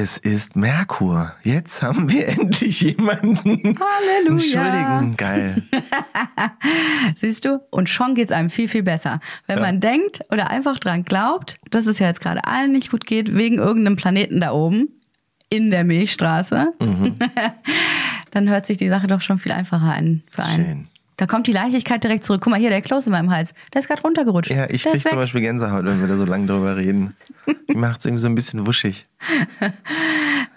es 0.00 0.16
ist 0.16 0.54
Merkur. 0.54 1.32
Jetzt 1.42 1.82
haben 1.82 2.08
wir 2.10 2.28
endlich 2.28 2.80
jemanden. 2.82 3.76
Halleluja. 3.80 4.62
Entschuldigung, 4.62 5.16
geil. 5.16 5.62
Siehst 7.16 7.44
du? 7.44 7.60
Und 7.70 7.88
schon 7.88 8.14
geht's 8.14 8.30
einem 8.32 8.50
viel, 8.50 8.68
viel 8.68 8.82
besser. 8.84 9.20
Wenn 9.46 9.58
Ja. 9.58 9.62
man 9.64 9.80
denkt 9.80 10.20
oder 10.30 10.50
einfach 10.50 10.78
dran 10.78 11.04
glaubt, 11.04 11.58
dass 11.70 11.86
es 11.86 11.98
ja 11.98 12.06
jetzt 12.06 12.20
gerade 12.20 12.44
allen 12.44 12.72
nicht 12.72 12.90
gut 12.90 13.06
geht, 13.06 13.34
wegen 13.34 13.58
irgendeinem 13.58 13.96
Planeten 13.96 14.40
da 14.40 14.52
oben 14.52 14.88
in 15.50 15.70
der 15.70 15.84
Milchstraße, 15.84 16.74
Mhm. 16.80 17.16
dann 18.30 18.48
hört 18.48 18.66
sich 18.66 18.76
die 18.78 18.88
Sache 18.88 19.06
doch 19.06 19.20
schon 19.22 19.38
viel 19.38 19.52
einfacher 19.52 19.94
an 19.94 20.22
für 20.30 20.44
einen. 20.44 20.64
Schön. 20.64 20.87
Da 21.18 21.26
kommt 21.26 21.48
die 21.48 21.52
Leichtigkeit 21.52 22.02
direkt 22.02 22.24
zurück. 22.24 22.42
Guck 22.44 22.52
mal 22.52 22.60
hier, 22.60 22.70
der 22.70 22.80
Kloß 22.80 23.06
in 23.06 23.12
meinem 23.12 23.30
Hals. 23.32 23.52
Der 23.74 23.80
ist 23.80 23.88
gerade 23.88 24.02
runtergerutscht. 24.02 24.52
Ja, 24.52 24.70
ich 24.70 24.84
der 24.84 24.92
krieg 24.92 25.00
ist 25.00 25.04
weg. 25.04 25.10
zum 25.10 25.18
Beispiel 25.18 25.40
Gänsehaut, 25.40 25.84
wenn 25.84 26.00
wir 26.00 26.06
da 26.06 26.16
so 26.16 26.24
lange 26.24 26.46
drüber 26.46 26.76
reden. 26.76 27.12
Die 27.68 27.74
macht 27.76 27.98
es 27.98 28.06
irgendwie 28.06 28.22
so 28.22 28.28
ein 28.28 28.36
bisschen 28.36 28.66
wuschig. 28.68 29.06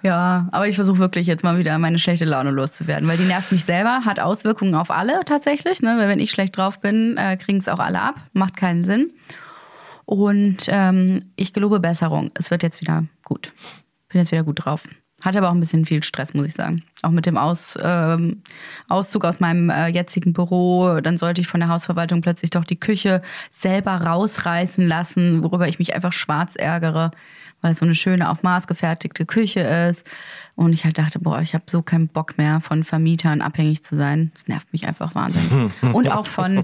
Ja, 0.03 0.47
aber 0.51 0.67
ich 0.67 0.75
versuche 0.75 0.99
wirklich 0.99 1.25
jetzt 1.25 1.43
mal 1.43 1.57
wieder 1.57 1.77
meine 1.79 1.97
schlechte 1.97 2.25
Laune 2.25 2.51
loszuwerden, 2.51 3.07
weil 3.07 3.17
die 3.17 3.23
nervt 3.23 3.51
mich 3.51 3.65
selber, 3.65 4.01
hat 4.05 4.19
Auswirkungen 4.19 4.75
auf 4.75 4.91
alle 4.91 5.25
tatsächlich. 5.25 5.81
Ne? 5.81 5.95
Weil 5.97 6.07
wenn 6.07 6.19
ich 6.19 6.29
schlecht 6.29 6.57
drauf 6.57 6.79
bin, 6.79 7.17
äh, 7.17 7.37
kriegen 7.37 7.57
es 7.57 7.67
auch 7.67 7.79
alle 7.79 7.99
ab. 7.99 8.15
Macht 8.33 8.55
keinen 8.55 8.83
Sinn. 8.83 9.11
Und 10.05 10.65
ähm, 10.67 11.21
ich 11.37 11.53
gelobe 11.53 11.79
Besserung. 11.79 12.29
Es 12.35 12.51
wird 12.51 12.61
jetzt 12.61 12.81
wieder 12.81 13.05
gut. 13.23 13.51
Bin 14.09 14.19
jetzt 14.19 14.31
wieder 14.31 14.43
gut 14.43 14.63
drauf. 14.63 14.83
Hatte 15.21 15.37
aber 15.37 15.49
auch 15.49 15.53
ein 15.53 15.59
bisschen 15.59 15.85
viel 15.85 16.03
Stress, 16.03 16.33
muss 16.33 16.47
ich 16.47 16.53
sagen. 16.53 16.83
Auch 17.03 17.11
mit 17.11 17.25
dem 17.25 17.37
Aus, 17.37 17.77
ähm, 17.81 18.41
Auszug 18.89 19.23
aus 19.25 19.39
meinem 19.39 19.69
äh, 19.69 19.87
jetzigen 19.87 20.33
Büro. 20.33 20.99
Dann 21.01 21.17
sollte 21.17 21.41
ich 21.41 21.47
von 21.47 21.59
der 21.59 21.69
Hausverwaltung 21.69 22.21
plötzlich 22.21 22.49
doch 22.49 22.63
die 22.63 22.79
Küche 22.79 23.21
selber 23.51 23.91
rausreißen 23.91 24.85
lassen, 24.85 25.43
worüber 25.43 25.67
ich 25.67 25.79
mich 25.79 25.93
einfach 25.93 26.13
schwarz 26.13 26.55
ärgere, 26.55 27.11
weil 27.61 27.73
es 27.73 27.79
so 27.79 27.85
eine 27.85 27.95
schöne, 27.95 28.29
auf 28.29 28.41
Maß 28.41 28.67
gefertigte 28.67 29.25
Küche 29.25 29.59
ist. 29.59 30.09
Und 30.55 30.73
ich 30.73 30.85
halt 30.85 30.97
dachte, 30.97 31.19
boah, 31.19 31.41
ich 31.41 31.53
habe 31.53 31.65
so 31.67 31.81
keinen 31.81 32.07
Bock 32.07 32.37
mehr, 32.37 32.59
von 32.59 32.83
Vermietern 32.83 33.41
abhängig 33.41 33.83
zu 33.83 33.95
sein. 33.95 34.31
Das 34.33 34.47
nervt 34.47 34.73
mich 34.73 34.87
einfach 34.87 35.15
wahnsinnig. 35.15 35.71
Und 35.93 36.11
auch 36.11 36.27
von... 36.27 36.63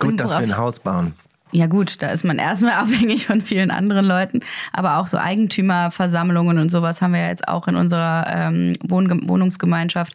Gut, 0.00 0.18
dass 0.18 0.30
wir 0.30 0.38
ein 0.38 0.56
Haus 0.56 0.80
bauen. 0.80 1.14
Ja 1.52 1.66
gut, 1.66 2.02
da 2.02 2.08
ist 2.08 2.24
man 2.24 2.38
erstmal 2.38 2.72
abhängig 2.82 3.26
von 3.26 3.42
vielen 3.42 3.70
anderen 3.70 4.06
Leuten, 4.06 4.40
aber 4.72 4.98
auch 4.98 5.06
so 5.06 5.18
Eigentümerversammlungen 5.18 6.58
und 6.58 6.70
sowas 6.70 7.02
haben 7.02 7.12
wir 7.12 7.20
ja 7.20 7.28
jetzt 7.28 7.48
auch 7.48 7.68
in 7.68 7.76
unserer 7.76 8.26
ähm, 8.28 8.72
Wohn 8.86 9.28
Wohnungsgemeinschaft. 9.28 10.14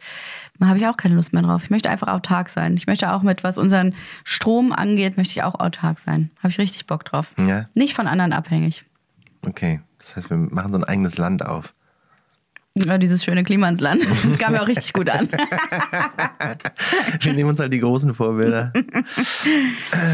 Da 0.58 0.68
habe 0.68 0.78
ich 0.78 0.86
auch 0.86 0.96
keine 0.96 1.14
Lust 1.14 1.34
mehr 1.34 1.42
drauf. 1.42 1.64
Ich 1.64 1.70
möchte 1.70 1.90
einfach 1.90 2.08
autark 2.08 2.48
sein. 2.48 2.76
Ich 2.76 2.86
möchte 2.86 3.12
auch 3.12 3.22
mit, 3.22 3.44
was 3.44 3.58
unseren 3.58 3.94
Strom 4.24 4.72
angeht, 4.72 5.18
möchte 5.18 5.32
ich 5.32 5.42
auch 5.42 5.60
autark 5.60 5.98
sein. 5.98 6.30
Habe 6.38 6.48
ich 6.48 6.58
richtig 6.58 6.86
Bock 6.86 7.04
drauf. 7.04 7.32
Ja, 7.46 7.66
Nicht 7.74 7.94
von 7.94 8.06
anderen 8.06 8.32
abhängig. 8.32 8.84
okay. 9.46 9.80
Das 9.98 10.14
heißt, 10.14 10.30
wir 10.30 10.36
machen 10.36 10.72
so 10.72 10.78
ein 10.78 10.84
eigenes 10.84 11.18
Land 11.18 11.44
auf. 11.44 11.74
Ja, 12.84 12.98
dieses 12.98 13.24
schöne 13.24 13.42
Klima 13.42 13.68
ins 13.68 13.80
Land. 13.80 14.06
Das 14.26 14.38
kam 14.38 14.52
mir 14.52 14.62
auch 14.62 14.68
richtig 14.68 14.92
gut 14.92 15.08
an. 15.08 15.28
Wir 17.20 17.32
nehmen 17.32 17.48
uns 17.48 17.58
halt 17.58 17.72
die 17.72 17.80
großen 17.80 18.12
Vorbilder. 18.12 18.72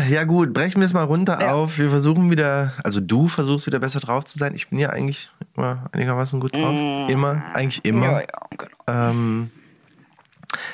Ja 0.09 0.25
gut, 0.25 0.53
brechen 0.53 0.81
wir 0.81 0.87
es 0.87 0.93
mal 0.93 1.03
runter 1.05 1.53
auf. 1.53 1.79
Wir 1.79 1.91
versuchen 1.91 2.31
wieder, 2.31 2.73
also 2.85 3.01
du 3.01 3.27
versuchst 3.27 3.67
wieder 3.67 3.81
besser 3.81 4.01
drauf 4.01 4.25
zu 4.25 4.39
sein. 4.39 4.55
Ich 4.55 4.69
bin 4.69 4.79
ja 4.79 4.91
eigentlich 4.91 5.31
immer 5.57 5.87
einigermaßen 5.93 6.39
gut 6.41 6.55
drauf. 6.55 7.09
Immer, 7.09 7.43
eigentlich 7.55 7.85
immer. 7.85 8.23
genau. 8.51 8.71
Ähm, 8.87 9.51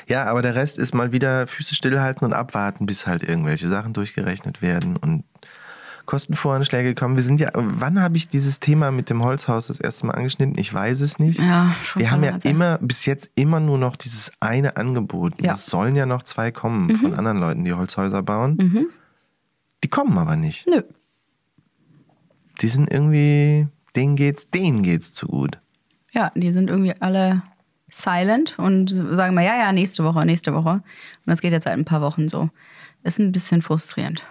ja, 0.07 0.25
aber 0.25 0.41
der 0.41 0.55
Rest 0.55 0.77
ist 0.77 0.93
mal 0.93 1.11
wieder 1.11 1.47
Füße 1.47 1.73
stillhalten 1.75 2.25
und 2.25 2.33
abwarten, 2.33 2.85
bis 2.85 3.07
halt 3.07 3.23
irgendwelche 3.23 3.67
Sachen 3.67 3.93
durchgerechnet 3.93 4.61
werden 4.61 4.97
und 4.97 5.23
Kostenvoranschläge 6.09 6.95
kommen. 6.95 7.17
Wir 7.17 7.21
sind 7.21 7.39
ja, 7.39 7.51
wann 7.53 8.01
habe 8.01 8.17
ich 8.17 8.27
dieses 8.27 8.59
Thema 8.59 8.89
mit 8.89 9.11
dem 9.11 9.23
Holzhaus 9.23 9.67
das 9.67 9.79
erste 9.79 10.07
Mal 10.07 10.13
angeschnitten? 10.13 10.57
Ich 10.57 10.73
weiß 10.73 11.01
es 11.01 11.19
nicht. 11.19 11.39
Ja, 11.39 11.75
schon 11.83 12.01
Wir 12.01 12.09
haben 12.09 12.23
ja 12.23 12.35
immer, 12.41 12.79
bis 12.79 13.05
jetzt 13.05 13.29
immer 13.35 13.59
nur 13.59 13.77
noch 13.77 13.95
dieses 13.95 14.31
eine 14.39 14.75
Angebot. 14.75 15.39
Ja. 15.39 15.53
Es 15.53 15.67
sollen 15.67 15.95
ja 15.95 16.07
noch 16.07 16.23
zwei 16.23 16.49
kommen 16.49 16.97
von 16.97 17.13
anderen 17.13 17.37
Leuten, 17.37 17.63
die 17.63 17.73
Holzhäuser 17.73 18.23
bauen. 18.23 18.57
Mhm. 18.59 18.87
Die 19.83 19.87
kommen 19.87 20.17
aber 20.17 20.35
nicht. 20.35 20.65
Nö. 20.65 20.81
Die 22.59 22.69
sind 22.69 22.91
irgendwie, 22.91 23.67
denen 23.95 24.15
geht's, 24.15 24.49
denen 24.49 24.81
geht's 24.81 25.13
zu 25.13 25.27
gut. 25.27 25.59
Ja, 26.11 26.31
die 26.33 26.51
sind 26.51 26.71
irgendwie 26.71 26.95
alle 26.99 27.43
silent 27.87 28.57
und 28.57 28.89
sagen 28.89 29.35
mal, 29.35 29.45
ja, 29.45 29.55
ja, 29.55 29.71
nächste 29.71 30.03
Woche, 30.03 30.25
nächste 30.25 30.55
Woche. 30.55 30.71
Und 30.71 30.83
das 31.27 31.41
geht 31.41 31.51
jetzt 31.51 31.65
seit 31.65 31.73
ein 31.73 31.85
paar 31.85 32.01
Wochen 32.01 32.29
so. 32.29 32.49
Ist 33.03 33.19
ein 33.19 33.31
bisschen 33.31 33.61
frustrierend. 33.61 34.23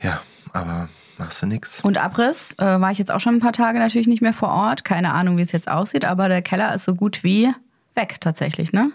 Ja, 0.00 0.22
aber 0.52 0.88
machst 1.18 1.42
du 1.42 1.46
nix. 1.46 1.80
Und 1.82 1.98
Abriss 1.98 2.52
äh, 2.58 2.64
war 2.80 2.90
ich 2.90 2.98
jetzt 2.98 3.12
auch 3.12 3.20
schon 3.20 3.34
ein 3.36 3.40
paar 3.40 3.52
Tage 3.52 3.78
natürlich 3.78 4.08
nicht 4.08 4.22
mehr 4.22 4.32
vor 4.32 4.48
Ort. 4.50 4.84
Keine 4.84 5.12
Ahnung, 5.12 5.36
wie 5.36 5.42
es 5.42 5.52
jetzt 5.52 5.68
aussieht, 5.68 6.04
aber 6.04 6.28
der 6.28 6.42
Keller 6.42 6.74
ist 6.74 6.84
so 6.84 6.94
gut 6.94 7.22
wie 7.24 7.50
weg 7.94 8.16
tatsächlich, 8.20 8.72
ne? 8.72 8.90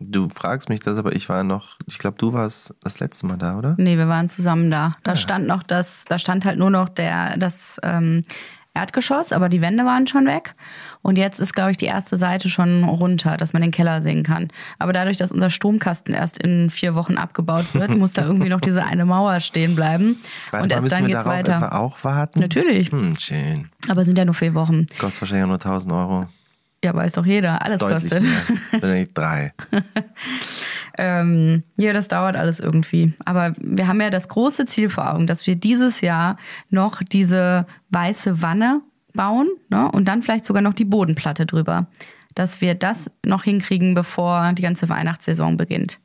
Du 0.00 0.28
fragst 0.32 0.68
mich 0.68 0.78
das, 0.78 0.96
aber 0.96 1.12
ich 1.16 1.28
war 1.28 1.42
noch, 1.42 1.76
ich 1.86 1.98
glaube, 1.98 2.16
du 2.18 2.32
warst 2.32 2.72
das 2.84 3.00
letzte 3.00 3.26
Mal 3.26 3.36
da, 3.36 3.58
oder? 3.58 3.74
Nee, 3.78 3.96
wir 3.98 4.06
waren 4.06 4.28
zusammen 4.28 4.70
da. 4.70 4.96
Da 5.02 5.12
Ah. 5.12 5.16
stand 5.16 5.48
noch 5.48 5.64
das, 5.64 6.04
da 6.08 6.20
stand 6.20 6.44
halt 6.44 6.56
nur 6.56 6.70
noch 6.70 6.88
der, 6.88 7.36
das 7.36 7.80
ähm, 7.82 8.22
Erdgeschoss, 8.78 9.32
aber 9.32 9.48
die 9.48 9.60
Wände 9.60 9.84
waren 9.84 10.06
schon 10.06 10.26
weg. 10.26 10.54
Und 11.02 11.18
jetzt 11.18 11.40
ist, 11.40 11.54
glaube 11.54 11.72
ich, 11.72 11.76
die 11.76 11.86
erste 11.86 12.16
Seite 12.16 12.48
schon 12.48 12.84
runter, 12.84 13.36
dass 13.36 13.52
man 13.52 13.62
den 13.62 13.70
Keller 13.70 14.02
sehen 14.02 14.22
kann. 14.22 14.48
Aber 14.78 14.92
dadurch, 14.92 15.16
dass 15.16 15.32
unser 15.32 15.50
Stromkasten 15.50 16.14
erst 16.14 16.38
in 16.38 16.70
vier 16.70 16.94
Wochen 16.94 17.16
abgebaut 17.16 17.66
wird, 17.74 17.96
muss 17.96 18.12
da 18.12 18.22
irgendwie 18.22 18.48
noch 18.48 18.60
diese 18.60 18.84
eine 18.84 19.04
Mauer 19.04 19.40
stehen 19.40 19.74
bleiben. 19.74 20.20
Warte 20.50 20.64
und 20.64 20.72
erst 20.72 20.92
dann 20.92 21.06
wir 21.06 21.14
geht's 21.14 21.24
weiter. 21.24 21.78
auch 21.78 22.02
warten? 22.04 22.40
Natürlich. 22.40 22.92
Hm, 22.92 23.18
schön. 23.18 23.68
Aber 23.88 24.04
sind 24.04 24.18
ja 24.18 24.24
nur 24.24 24.34
vier 24.34 24.54
Wochen. 24.54 24.86
Kostet 24.98 25.22
wahrscheinlich 25.22 25.46
nur 25.46 25.54
1000 25.54 25.92
Euro. 25.92 26.26
Ja, 26.84 26.94
weiß 26.94 27.12
doch 27.12 27.26
jeder. 27.26 27.62
Alles 27.62 27.80
Deutlich 27.80 28.12
kostet. 28.12 28.22
mehr. 28.22 28.42
Wenn 28.80 28.92
nicht 28.94 29.16
drei. 29.16 29.52
Ähm, 30.98 31.62
ja, 31.76 31.92
das 31.92 32.08
dauert 32.08 32.34
alles 32.34 32.58
irgendwie. 32.58 33.14
Aber 33.24 33.54
wir 33.58 33.86
haben 33.86 34.00
ja 34.00 34.10
das 34.10 34.28
große 34.28 34.66
Ziel 34.66 34.88
vor 34.88 35.14
Augen, 35.14 35.28
dass 35.28 35.46
wir 35.46 35.54
dieses 35.54 36.00
Jahr 36.00 36.36
noch 36.70 37.02
diese 37.04 37.66
weiße 37.90 38.42
Wanne 38.42 38.82
bauen 39.14 39.48
ne? 39.70 39.90
und 39.92 40.06
dann 40.06 40.22
vielleicht 40.22 40.44
sogar 40.44 40.60
noch 40.60 40.74
die 40.74 40.84
Bodenplatte 40.84 41.46
drüber. 41.46 41.86
Dass 42.34 42.60
wir 42.60 42.74
das 42.74 43.10
noch 43.24 43.44
hinkriegen, 43.44 43.94
bevor 43.94 44.52
die 44.52 44.62
ganze 44.62 44.88
Weihnachtssaison 44.88 45.56
beginnt. 45.56 46.00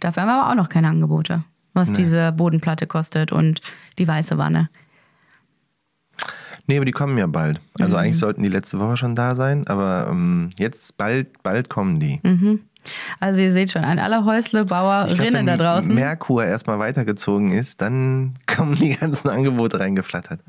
Dafür 0.00 0.22
haben 0.22 0.28
wir 0.30 0.40
aber 0.40 0.50
auch 0.50 0.56
noch 0.56 0.68
keine 0.70 0.88
Angebote, 0.88 1.44
was 1.74 1.92
diese 1.92 2.32
Bodenplatte 2.32 2.86
kostet 2.86 3.32
und 3.32 3.60
die 3.98 4.08
weiße 4.08 4.38
Wanne. 4.38 4.70
Nee, 6.68 6.76
aber 6.76 6.84
die 6.84 6.92
kommen 6.92 7.18
ja 7.18 7.26
bald. 7.26 7.60
Also 7.80 7.96
Mhm. 7.96 8.02
eigentlich 8.02 8.18
sollten 8.18 8.42
die 8.42 8.48
letzte 8.48 8.78
Woche 8.78 8.96
schon 8.96 9.16
da 9.16 9.34
sein, 9.34 9.66
aber 9.66 10.06
ähm, 10.10 10.50
jetzt 10.58 10.96
bald, 10.96 11.42
bald 11.42 11.68
kommen 11.68 11.98
die. 11.98 12.20
Also 13.20 13.40
ihr 13.40 13.52
seht 13.52 13.72
schon, 13.72 13.84
an 13.84 13.98
alle 13.98 14.16
Ich 14.18 14.22
glaub, 14.22 14.34
Häusle-Bauerinnen 14.34 15.34
wenn 15.34 15.46
da 15.46 15.56
draußen. 15.56 15.92
Merkur 15.94 16.44
erstmal 16.44 16.78
weitergezogen 16.78 17.50
ist, 17.52 17.80
dann 17.80 18.34
kommen 18.46 18.76
die 18.76 18.94
ganzen 18.94 19.28
Angebote 19.28 19.80
reingeflattert. 19.80 20.40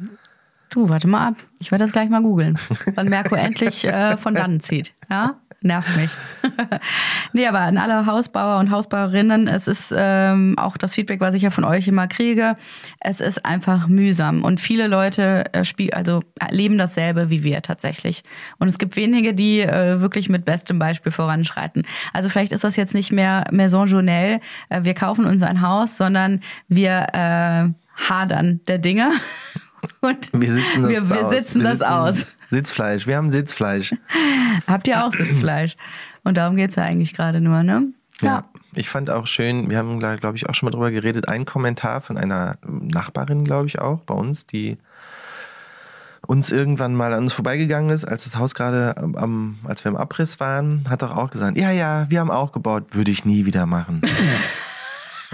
Du, 0.70 0.88
warte 0.88 1.08
mal 1.08 1.30
ab. 1.30 1.36
Ich 1.60 1.72
werde 1.72 1.84
das 1.86 1.92
gleich 1.92 2.10
mal 2.10 2.22
googeln. 2.22 2.60
Wann 2.96 3.08
Merkur 3.10 3.38
endlich 3.40 3.86
äh, 3.86 4.18
von 4.18 4.36
dannen 4.36 4.60
zieht. 4.60 4.94
Ja? 5.10 5.36
Nervt 5.62 5.94
mich. 5.98 6.10
nee, 7.34 7.46
aber 7.46 7.60
an 7.60 7.78
alle 7.78 8.06
Hausbauer 8.06 8.60
und 8.60 8.72
Hausbauerinnen, 8.72 9.50
es 9.50 9.68
ist 9.68 9.94
ähm, 9.96 10.58
auch 10.58 10.78
das 10.78 10.96
Feedback, 10.96 11.20
was 11.20 11.36
ich 11.36 11.42
ja 11.42 11.50
von 11.50 11.66
euch 11.66 11.86
immer 11.88 12.08
kriege. 12.08 12.56
Es 13.02 13.20
ist 13.20 13.46
einfach 13.46 13.88
mühsam. 13.88 14.46
Und 14.46 14.62
viele 14.62 14.88
Leute 14.88 15.54
äh, 15.54 15.66
spiel, 15.66 15.92
also 15.92 16.22
erleben 16.40 16.78
dasselbe 16.78 17.30
wie 17.30 17.44
wir 17.44 17.62
tatsächlich. 17.62 18.24
Und 18.58 18.70
es 18.70 18.78
gibt 18.78 18.96
wenige, 18.96 19.34
die 19.34 19.60
äh, 19.60 20.00
wirklich 20.00 20.30
mit 20.30 20.46
bestem 20.46 20.80
Beispiel 20.80 21.12
voranschreiten. 21.12 21.84
Also 22.14 22.30
vielleicht 22.30 22.54
ist 22.54 22.64
das 22.64 22.78
jetzt 22.78 22.94
nicht 22.94 23.12
mehr 23.12 23.44
Maison 23.52 23.88
Journelle, 23.88 24.40
äh, 24.70 24.84
wir 24.84 24.94
kaufen 24.94 25.26
uns 25.26 25.44
ein 25.44 25.62
Haus, 25.62 25.98
sondern 25.98 26.40
wir 26.70 27.08
äh, 27.12 27.70
hadern 28.10 28.62
der 28.68 28.78
Dinge. 28.78 29.12
Und 30.02 30.32
Wir 30.34 30.54
sitzen 30.54 30.84
das 30.84 30.90
wir, 30.90 31.10
wir 31.10 31.28
aus. 31.28 31.36
sitzen 31.36 31.60
das 31.62 31.82
aus. 31.82 32.26
Sitzfleisch, 32.50 33.08
wir 33.08 33.18
haben 33.18 33.30
Sitzfleisch. 33.30 33.96
Habt 34.68 34.88
ihr 34.88 35.06
auch 35.06 35.14
Sitzfleisch? 35.14 35.76
Und 36.24 36.38
darum 36.38 36.56
geht's 36.56 36.76
ja 36.76 36.84
eigentlich 36.84 37.14
gerade 37.14 37.42
nur, 37.42 37.64
ne? 37.64 37.88
Ja. 38.22 38.46
Ich 38.76 38.90
fand 38.90 39.10
auch 39.10 39.26
schön, 39.26 39.70
wir 39.70 39.78
haben 39.78 40.00
da, 40.00 40.16
glaube 40.16 40.38
ich, 40.38 40.48
auch 40.48 40.54
schon 40.54 40.68
mal 40.68 40.72
drüber 40.72 40.92
geredet, 40.92 41.28
ein 41.28 41.46
Kommentar 41.46 42.02
von 42.02 42.18
einer 42.18 42.58
Nachbarin, 42.68 43.44
glaube 43.44 43.68
ich, 43.68 43.80
auch 43.80 44.02
bei 44.02 44.14
uns, 44.14 44.46
die 44.46 44.78
uns 46.28 46.52
irgendwann 46.52 46.94
mal 46.94 47.14
an 47.14 47.24
uns 47.24 47.34
vorbeigegangen 47.34 47.90
ist, 47.90 48.06
als 48.06 48.26
das 48.26 48.38
Haus 48.38 48.54
gerade 48.54 48.96
am, 48.98 49.16
am, 49.16 49.58
als 49.64 49.84
wir 49.84 49.90
im 49.90 49.98
Abriss 49.98 50.40
waren, 50.40 50.84
hat 50.88 51.02
doch 51.02 51.16
auch 51.16 51.32
gesagt, 51.32 51.58
ja, 51.58 51.72
ja, 51.72 52.06
wir 52.10 52.20
haben 52.20 52.30
auch 52.30 52.52
gebaut, 52.52 52.84
würde 52.92 53.10
ich 53.10 53.26
nie 53.26 53.46
wieder 53.46 53.66
machen. 53.66 54.02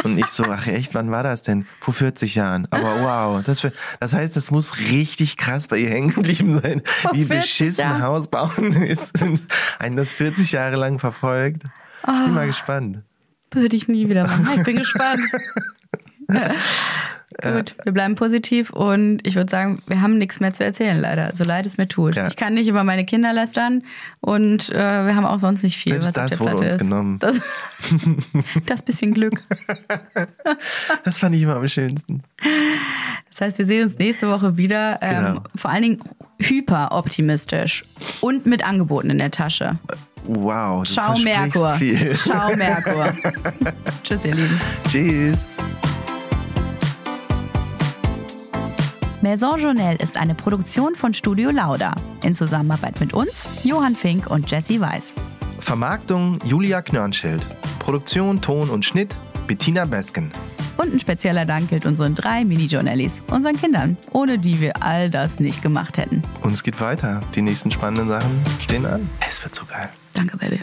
Und 0.04 0.18
ich 0.18 0.26
so, 0.28 0.44
ach 0.44 0.68
echt, 0.68 0.94
wann 0.94 1.10
war 1.12 1.24
das 1.24 1.44
denn? 1.44 1.66
Vor 1.80 1.94
40 1.94 2.36
Jahren. 2.36 2.68
Aber 2.72 3.02
wow, 3.02 3.44
das, 3.46 3.62
für, 3.62 3.72
das 4.00 4.12
heißt, 4.14 4.36
das 4.36 4.52
muss 4.52 4.78
richtig 4.80 5.38
krass 5.38 5.68
bei 5.68 5.78
ihr 5.78 5.90
hängen 5.90 6.10
geblieben 6.14 6.60
sein, 6.62 6.82
Vor 6.86 7.12
wie 7.14 7.26
40 7.26 7.42
beschissen 7.42 7.80
Jahren. 7.86 8.02
Haus 8.02 8.28
bauen 8.28 8.74
ist 8.74 9.22
und 9.22 9.40
einen 9.80 9.96
das 9.96 10.12
40 10.12 10.52
Jahre 10.52 10.76
lang 10.76 11.00
verfolgt. 11.00 11.64
Ich 11.64 12.08
bin 12.08 12.14
Ah. 12.14 12.28
mal 12.28 12.48
gespannt. 12.48 13.00
Würde 13.52 13.76
ich 13.76 13.88
nie 13.88 14.10
wieder 14.10 14.24
machen. 14.28 14.48
Ich 14.58 14.64
bin 14.64 14.76
gespannt. 14.78 15.22
Gut, 17.42 17.76
wir 17.84 17.92
bleiben 17.92 18.16
positiv 18.16 18.70
und 18.70 19.20
ich 19.28 19.36
würde 19.36 19.52
sagen, 19.52 19.82
wir 19.88 20.02
haben 20.02 20.18
nichts 20.18 20.40
mehr 20.40 20.54
zu 20.54 20.64
erzählen, 20.64 20.98
leider. 21.00 21.36
So 21.36 21.44
leid 21.44 21.66
es 21.66 21.78
mir 21.78 21.88
tut. 21.88 22.16
Ja. 22.16 22.28
Ich 22.28 22.38
kann 22.38 22.54
nicht 22.54 22.68
über 22.70 22.84
meine 22.86 23.06
Kinder 23.06 23.34
lästern 23.34 23.84
und 24.22 24.70
äh, 24.70 24.76
wir 25.06 25.16
haben 25.16 25.26
auch 25.26 25.40
sonst 25.40 25.62
nicht 25.64 25.78
viel, 25.78 26.02
Selbst 26.02 26.16
das 26.16 26.40
wurde 26.40 26.56
uns 26.58 26.66
ist. 26.66 26.78
genommen. 26.80 27.20
Das, 27.26 27.36
das 28.66 28.82
bisschen 28.84 29.14
Glück. 29.14 29.34
Das 31.04 31.20
fand 31.20 31.36
ich 31.36 31.42
immer 31.42 31.58
am 31.58 31.68
schönsten. 31.68 32.24
Das 33.30 33.42
heißt, 33.42 33.58
wir 33.58 33.66
sehen 33.66 33.84
uns 33.84 33.98
nächste 33.98 34.30
Woche 34.30 34.58
wieder. 34.58 35.00
Ähm, 35.02 35.26
Genau. 35.26 35.42
Vor 35.56 35.72
allen 35.72 35.84
Dingen 35.84 36.00
hyper 36.40 36.92
optimistisch 36.92 37.84
und 38.22 38.46
mit 38.46 38.66
Angeboten 38.66 39.10
in 39.10 39.18
der 39.18 39.32
Tasche. 39.32 39.78
Wow. 40.24 40.88
Ciao, 40.88 41.16
versprichst 41.16 41.26
Merkur. 41.26 41.70
Viel. 41.76 42.16
Ciao, 42.16 42.56
Merkur. 42.56 43.14
Tschüss, 44.04 44.26
ihr 44.26 44.34
Lieben. 44.36 44.62
Tschüss. 44.88 45.46
Maison 49.26 49.60
Journal 49.60 49.96
ist 49.96 50.18
eine 50.18 50.36
Produktion 50.36 50.94
von 50.94 51.12
Studio 51.16 51.50
Lauda. 51.50 51.96
In 52.22 52.36
Zusammenarbeit 52.36 53.00
mit 53.00 53.12
uns, 53.12 53.48
Johann 53.64 53.96
Fink 53.96 54.30
und 54.30 54.52
Jesse 54.52 54.80
Weiß. 54.80 55.14
Vermarktung 55.62 56.38
Julia 56.46 56.84
Knörnschild. 56.84 57.44
Produktion, 57.80 58.40
Ton 58.40 58.70
und 58.70 58.86
Schnitt 58.86 59.16
Bettina 59.48 59.86
Besken. 59.86 60.32
Und 60.78 60.94
ein 60.94 61.00
spezieller 61.00 61.48
Dank 61.48 61.72
gilt 61.72 61.88
unseren 61.88 62.14
drei 62.14 62.46
Mini-Journalies, 62.46 63.24
unseren 63.32 63.58
Kindern, 63.58 63.98
ohne 64.12 64.38
die 64.38 64.62
wir 64.62 64.84
all 64.84 65.10
das 65.10 65.40
nicht 65.40 65.64
gemacht 65.64 65.98
hätten. 65.98 66.22
Und 66.44 66.54
es 66.54 66.62
geht 66.62 66.80
weiter. 66.80 67.20
Die 67.34 67.42
nächsten 67.42 67.72
spannenden 67.72 68.08
Sachen 68.08 68.44
stehen 68.60 68.86
an. 68.86 69.10
Es 69.28 69.44
wird 69.44 69.56
so 69.56 69.66
geil. 69.66 69.90
Danke, 70.14 70.38
Baby. 70.38 70.60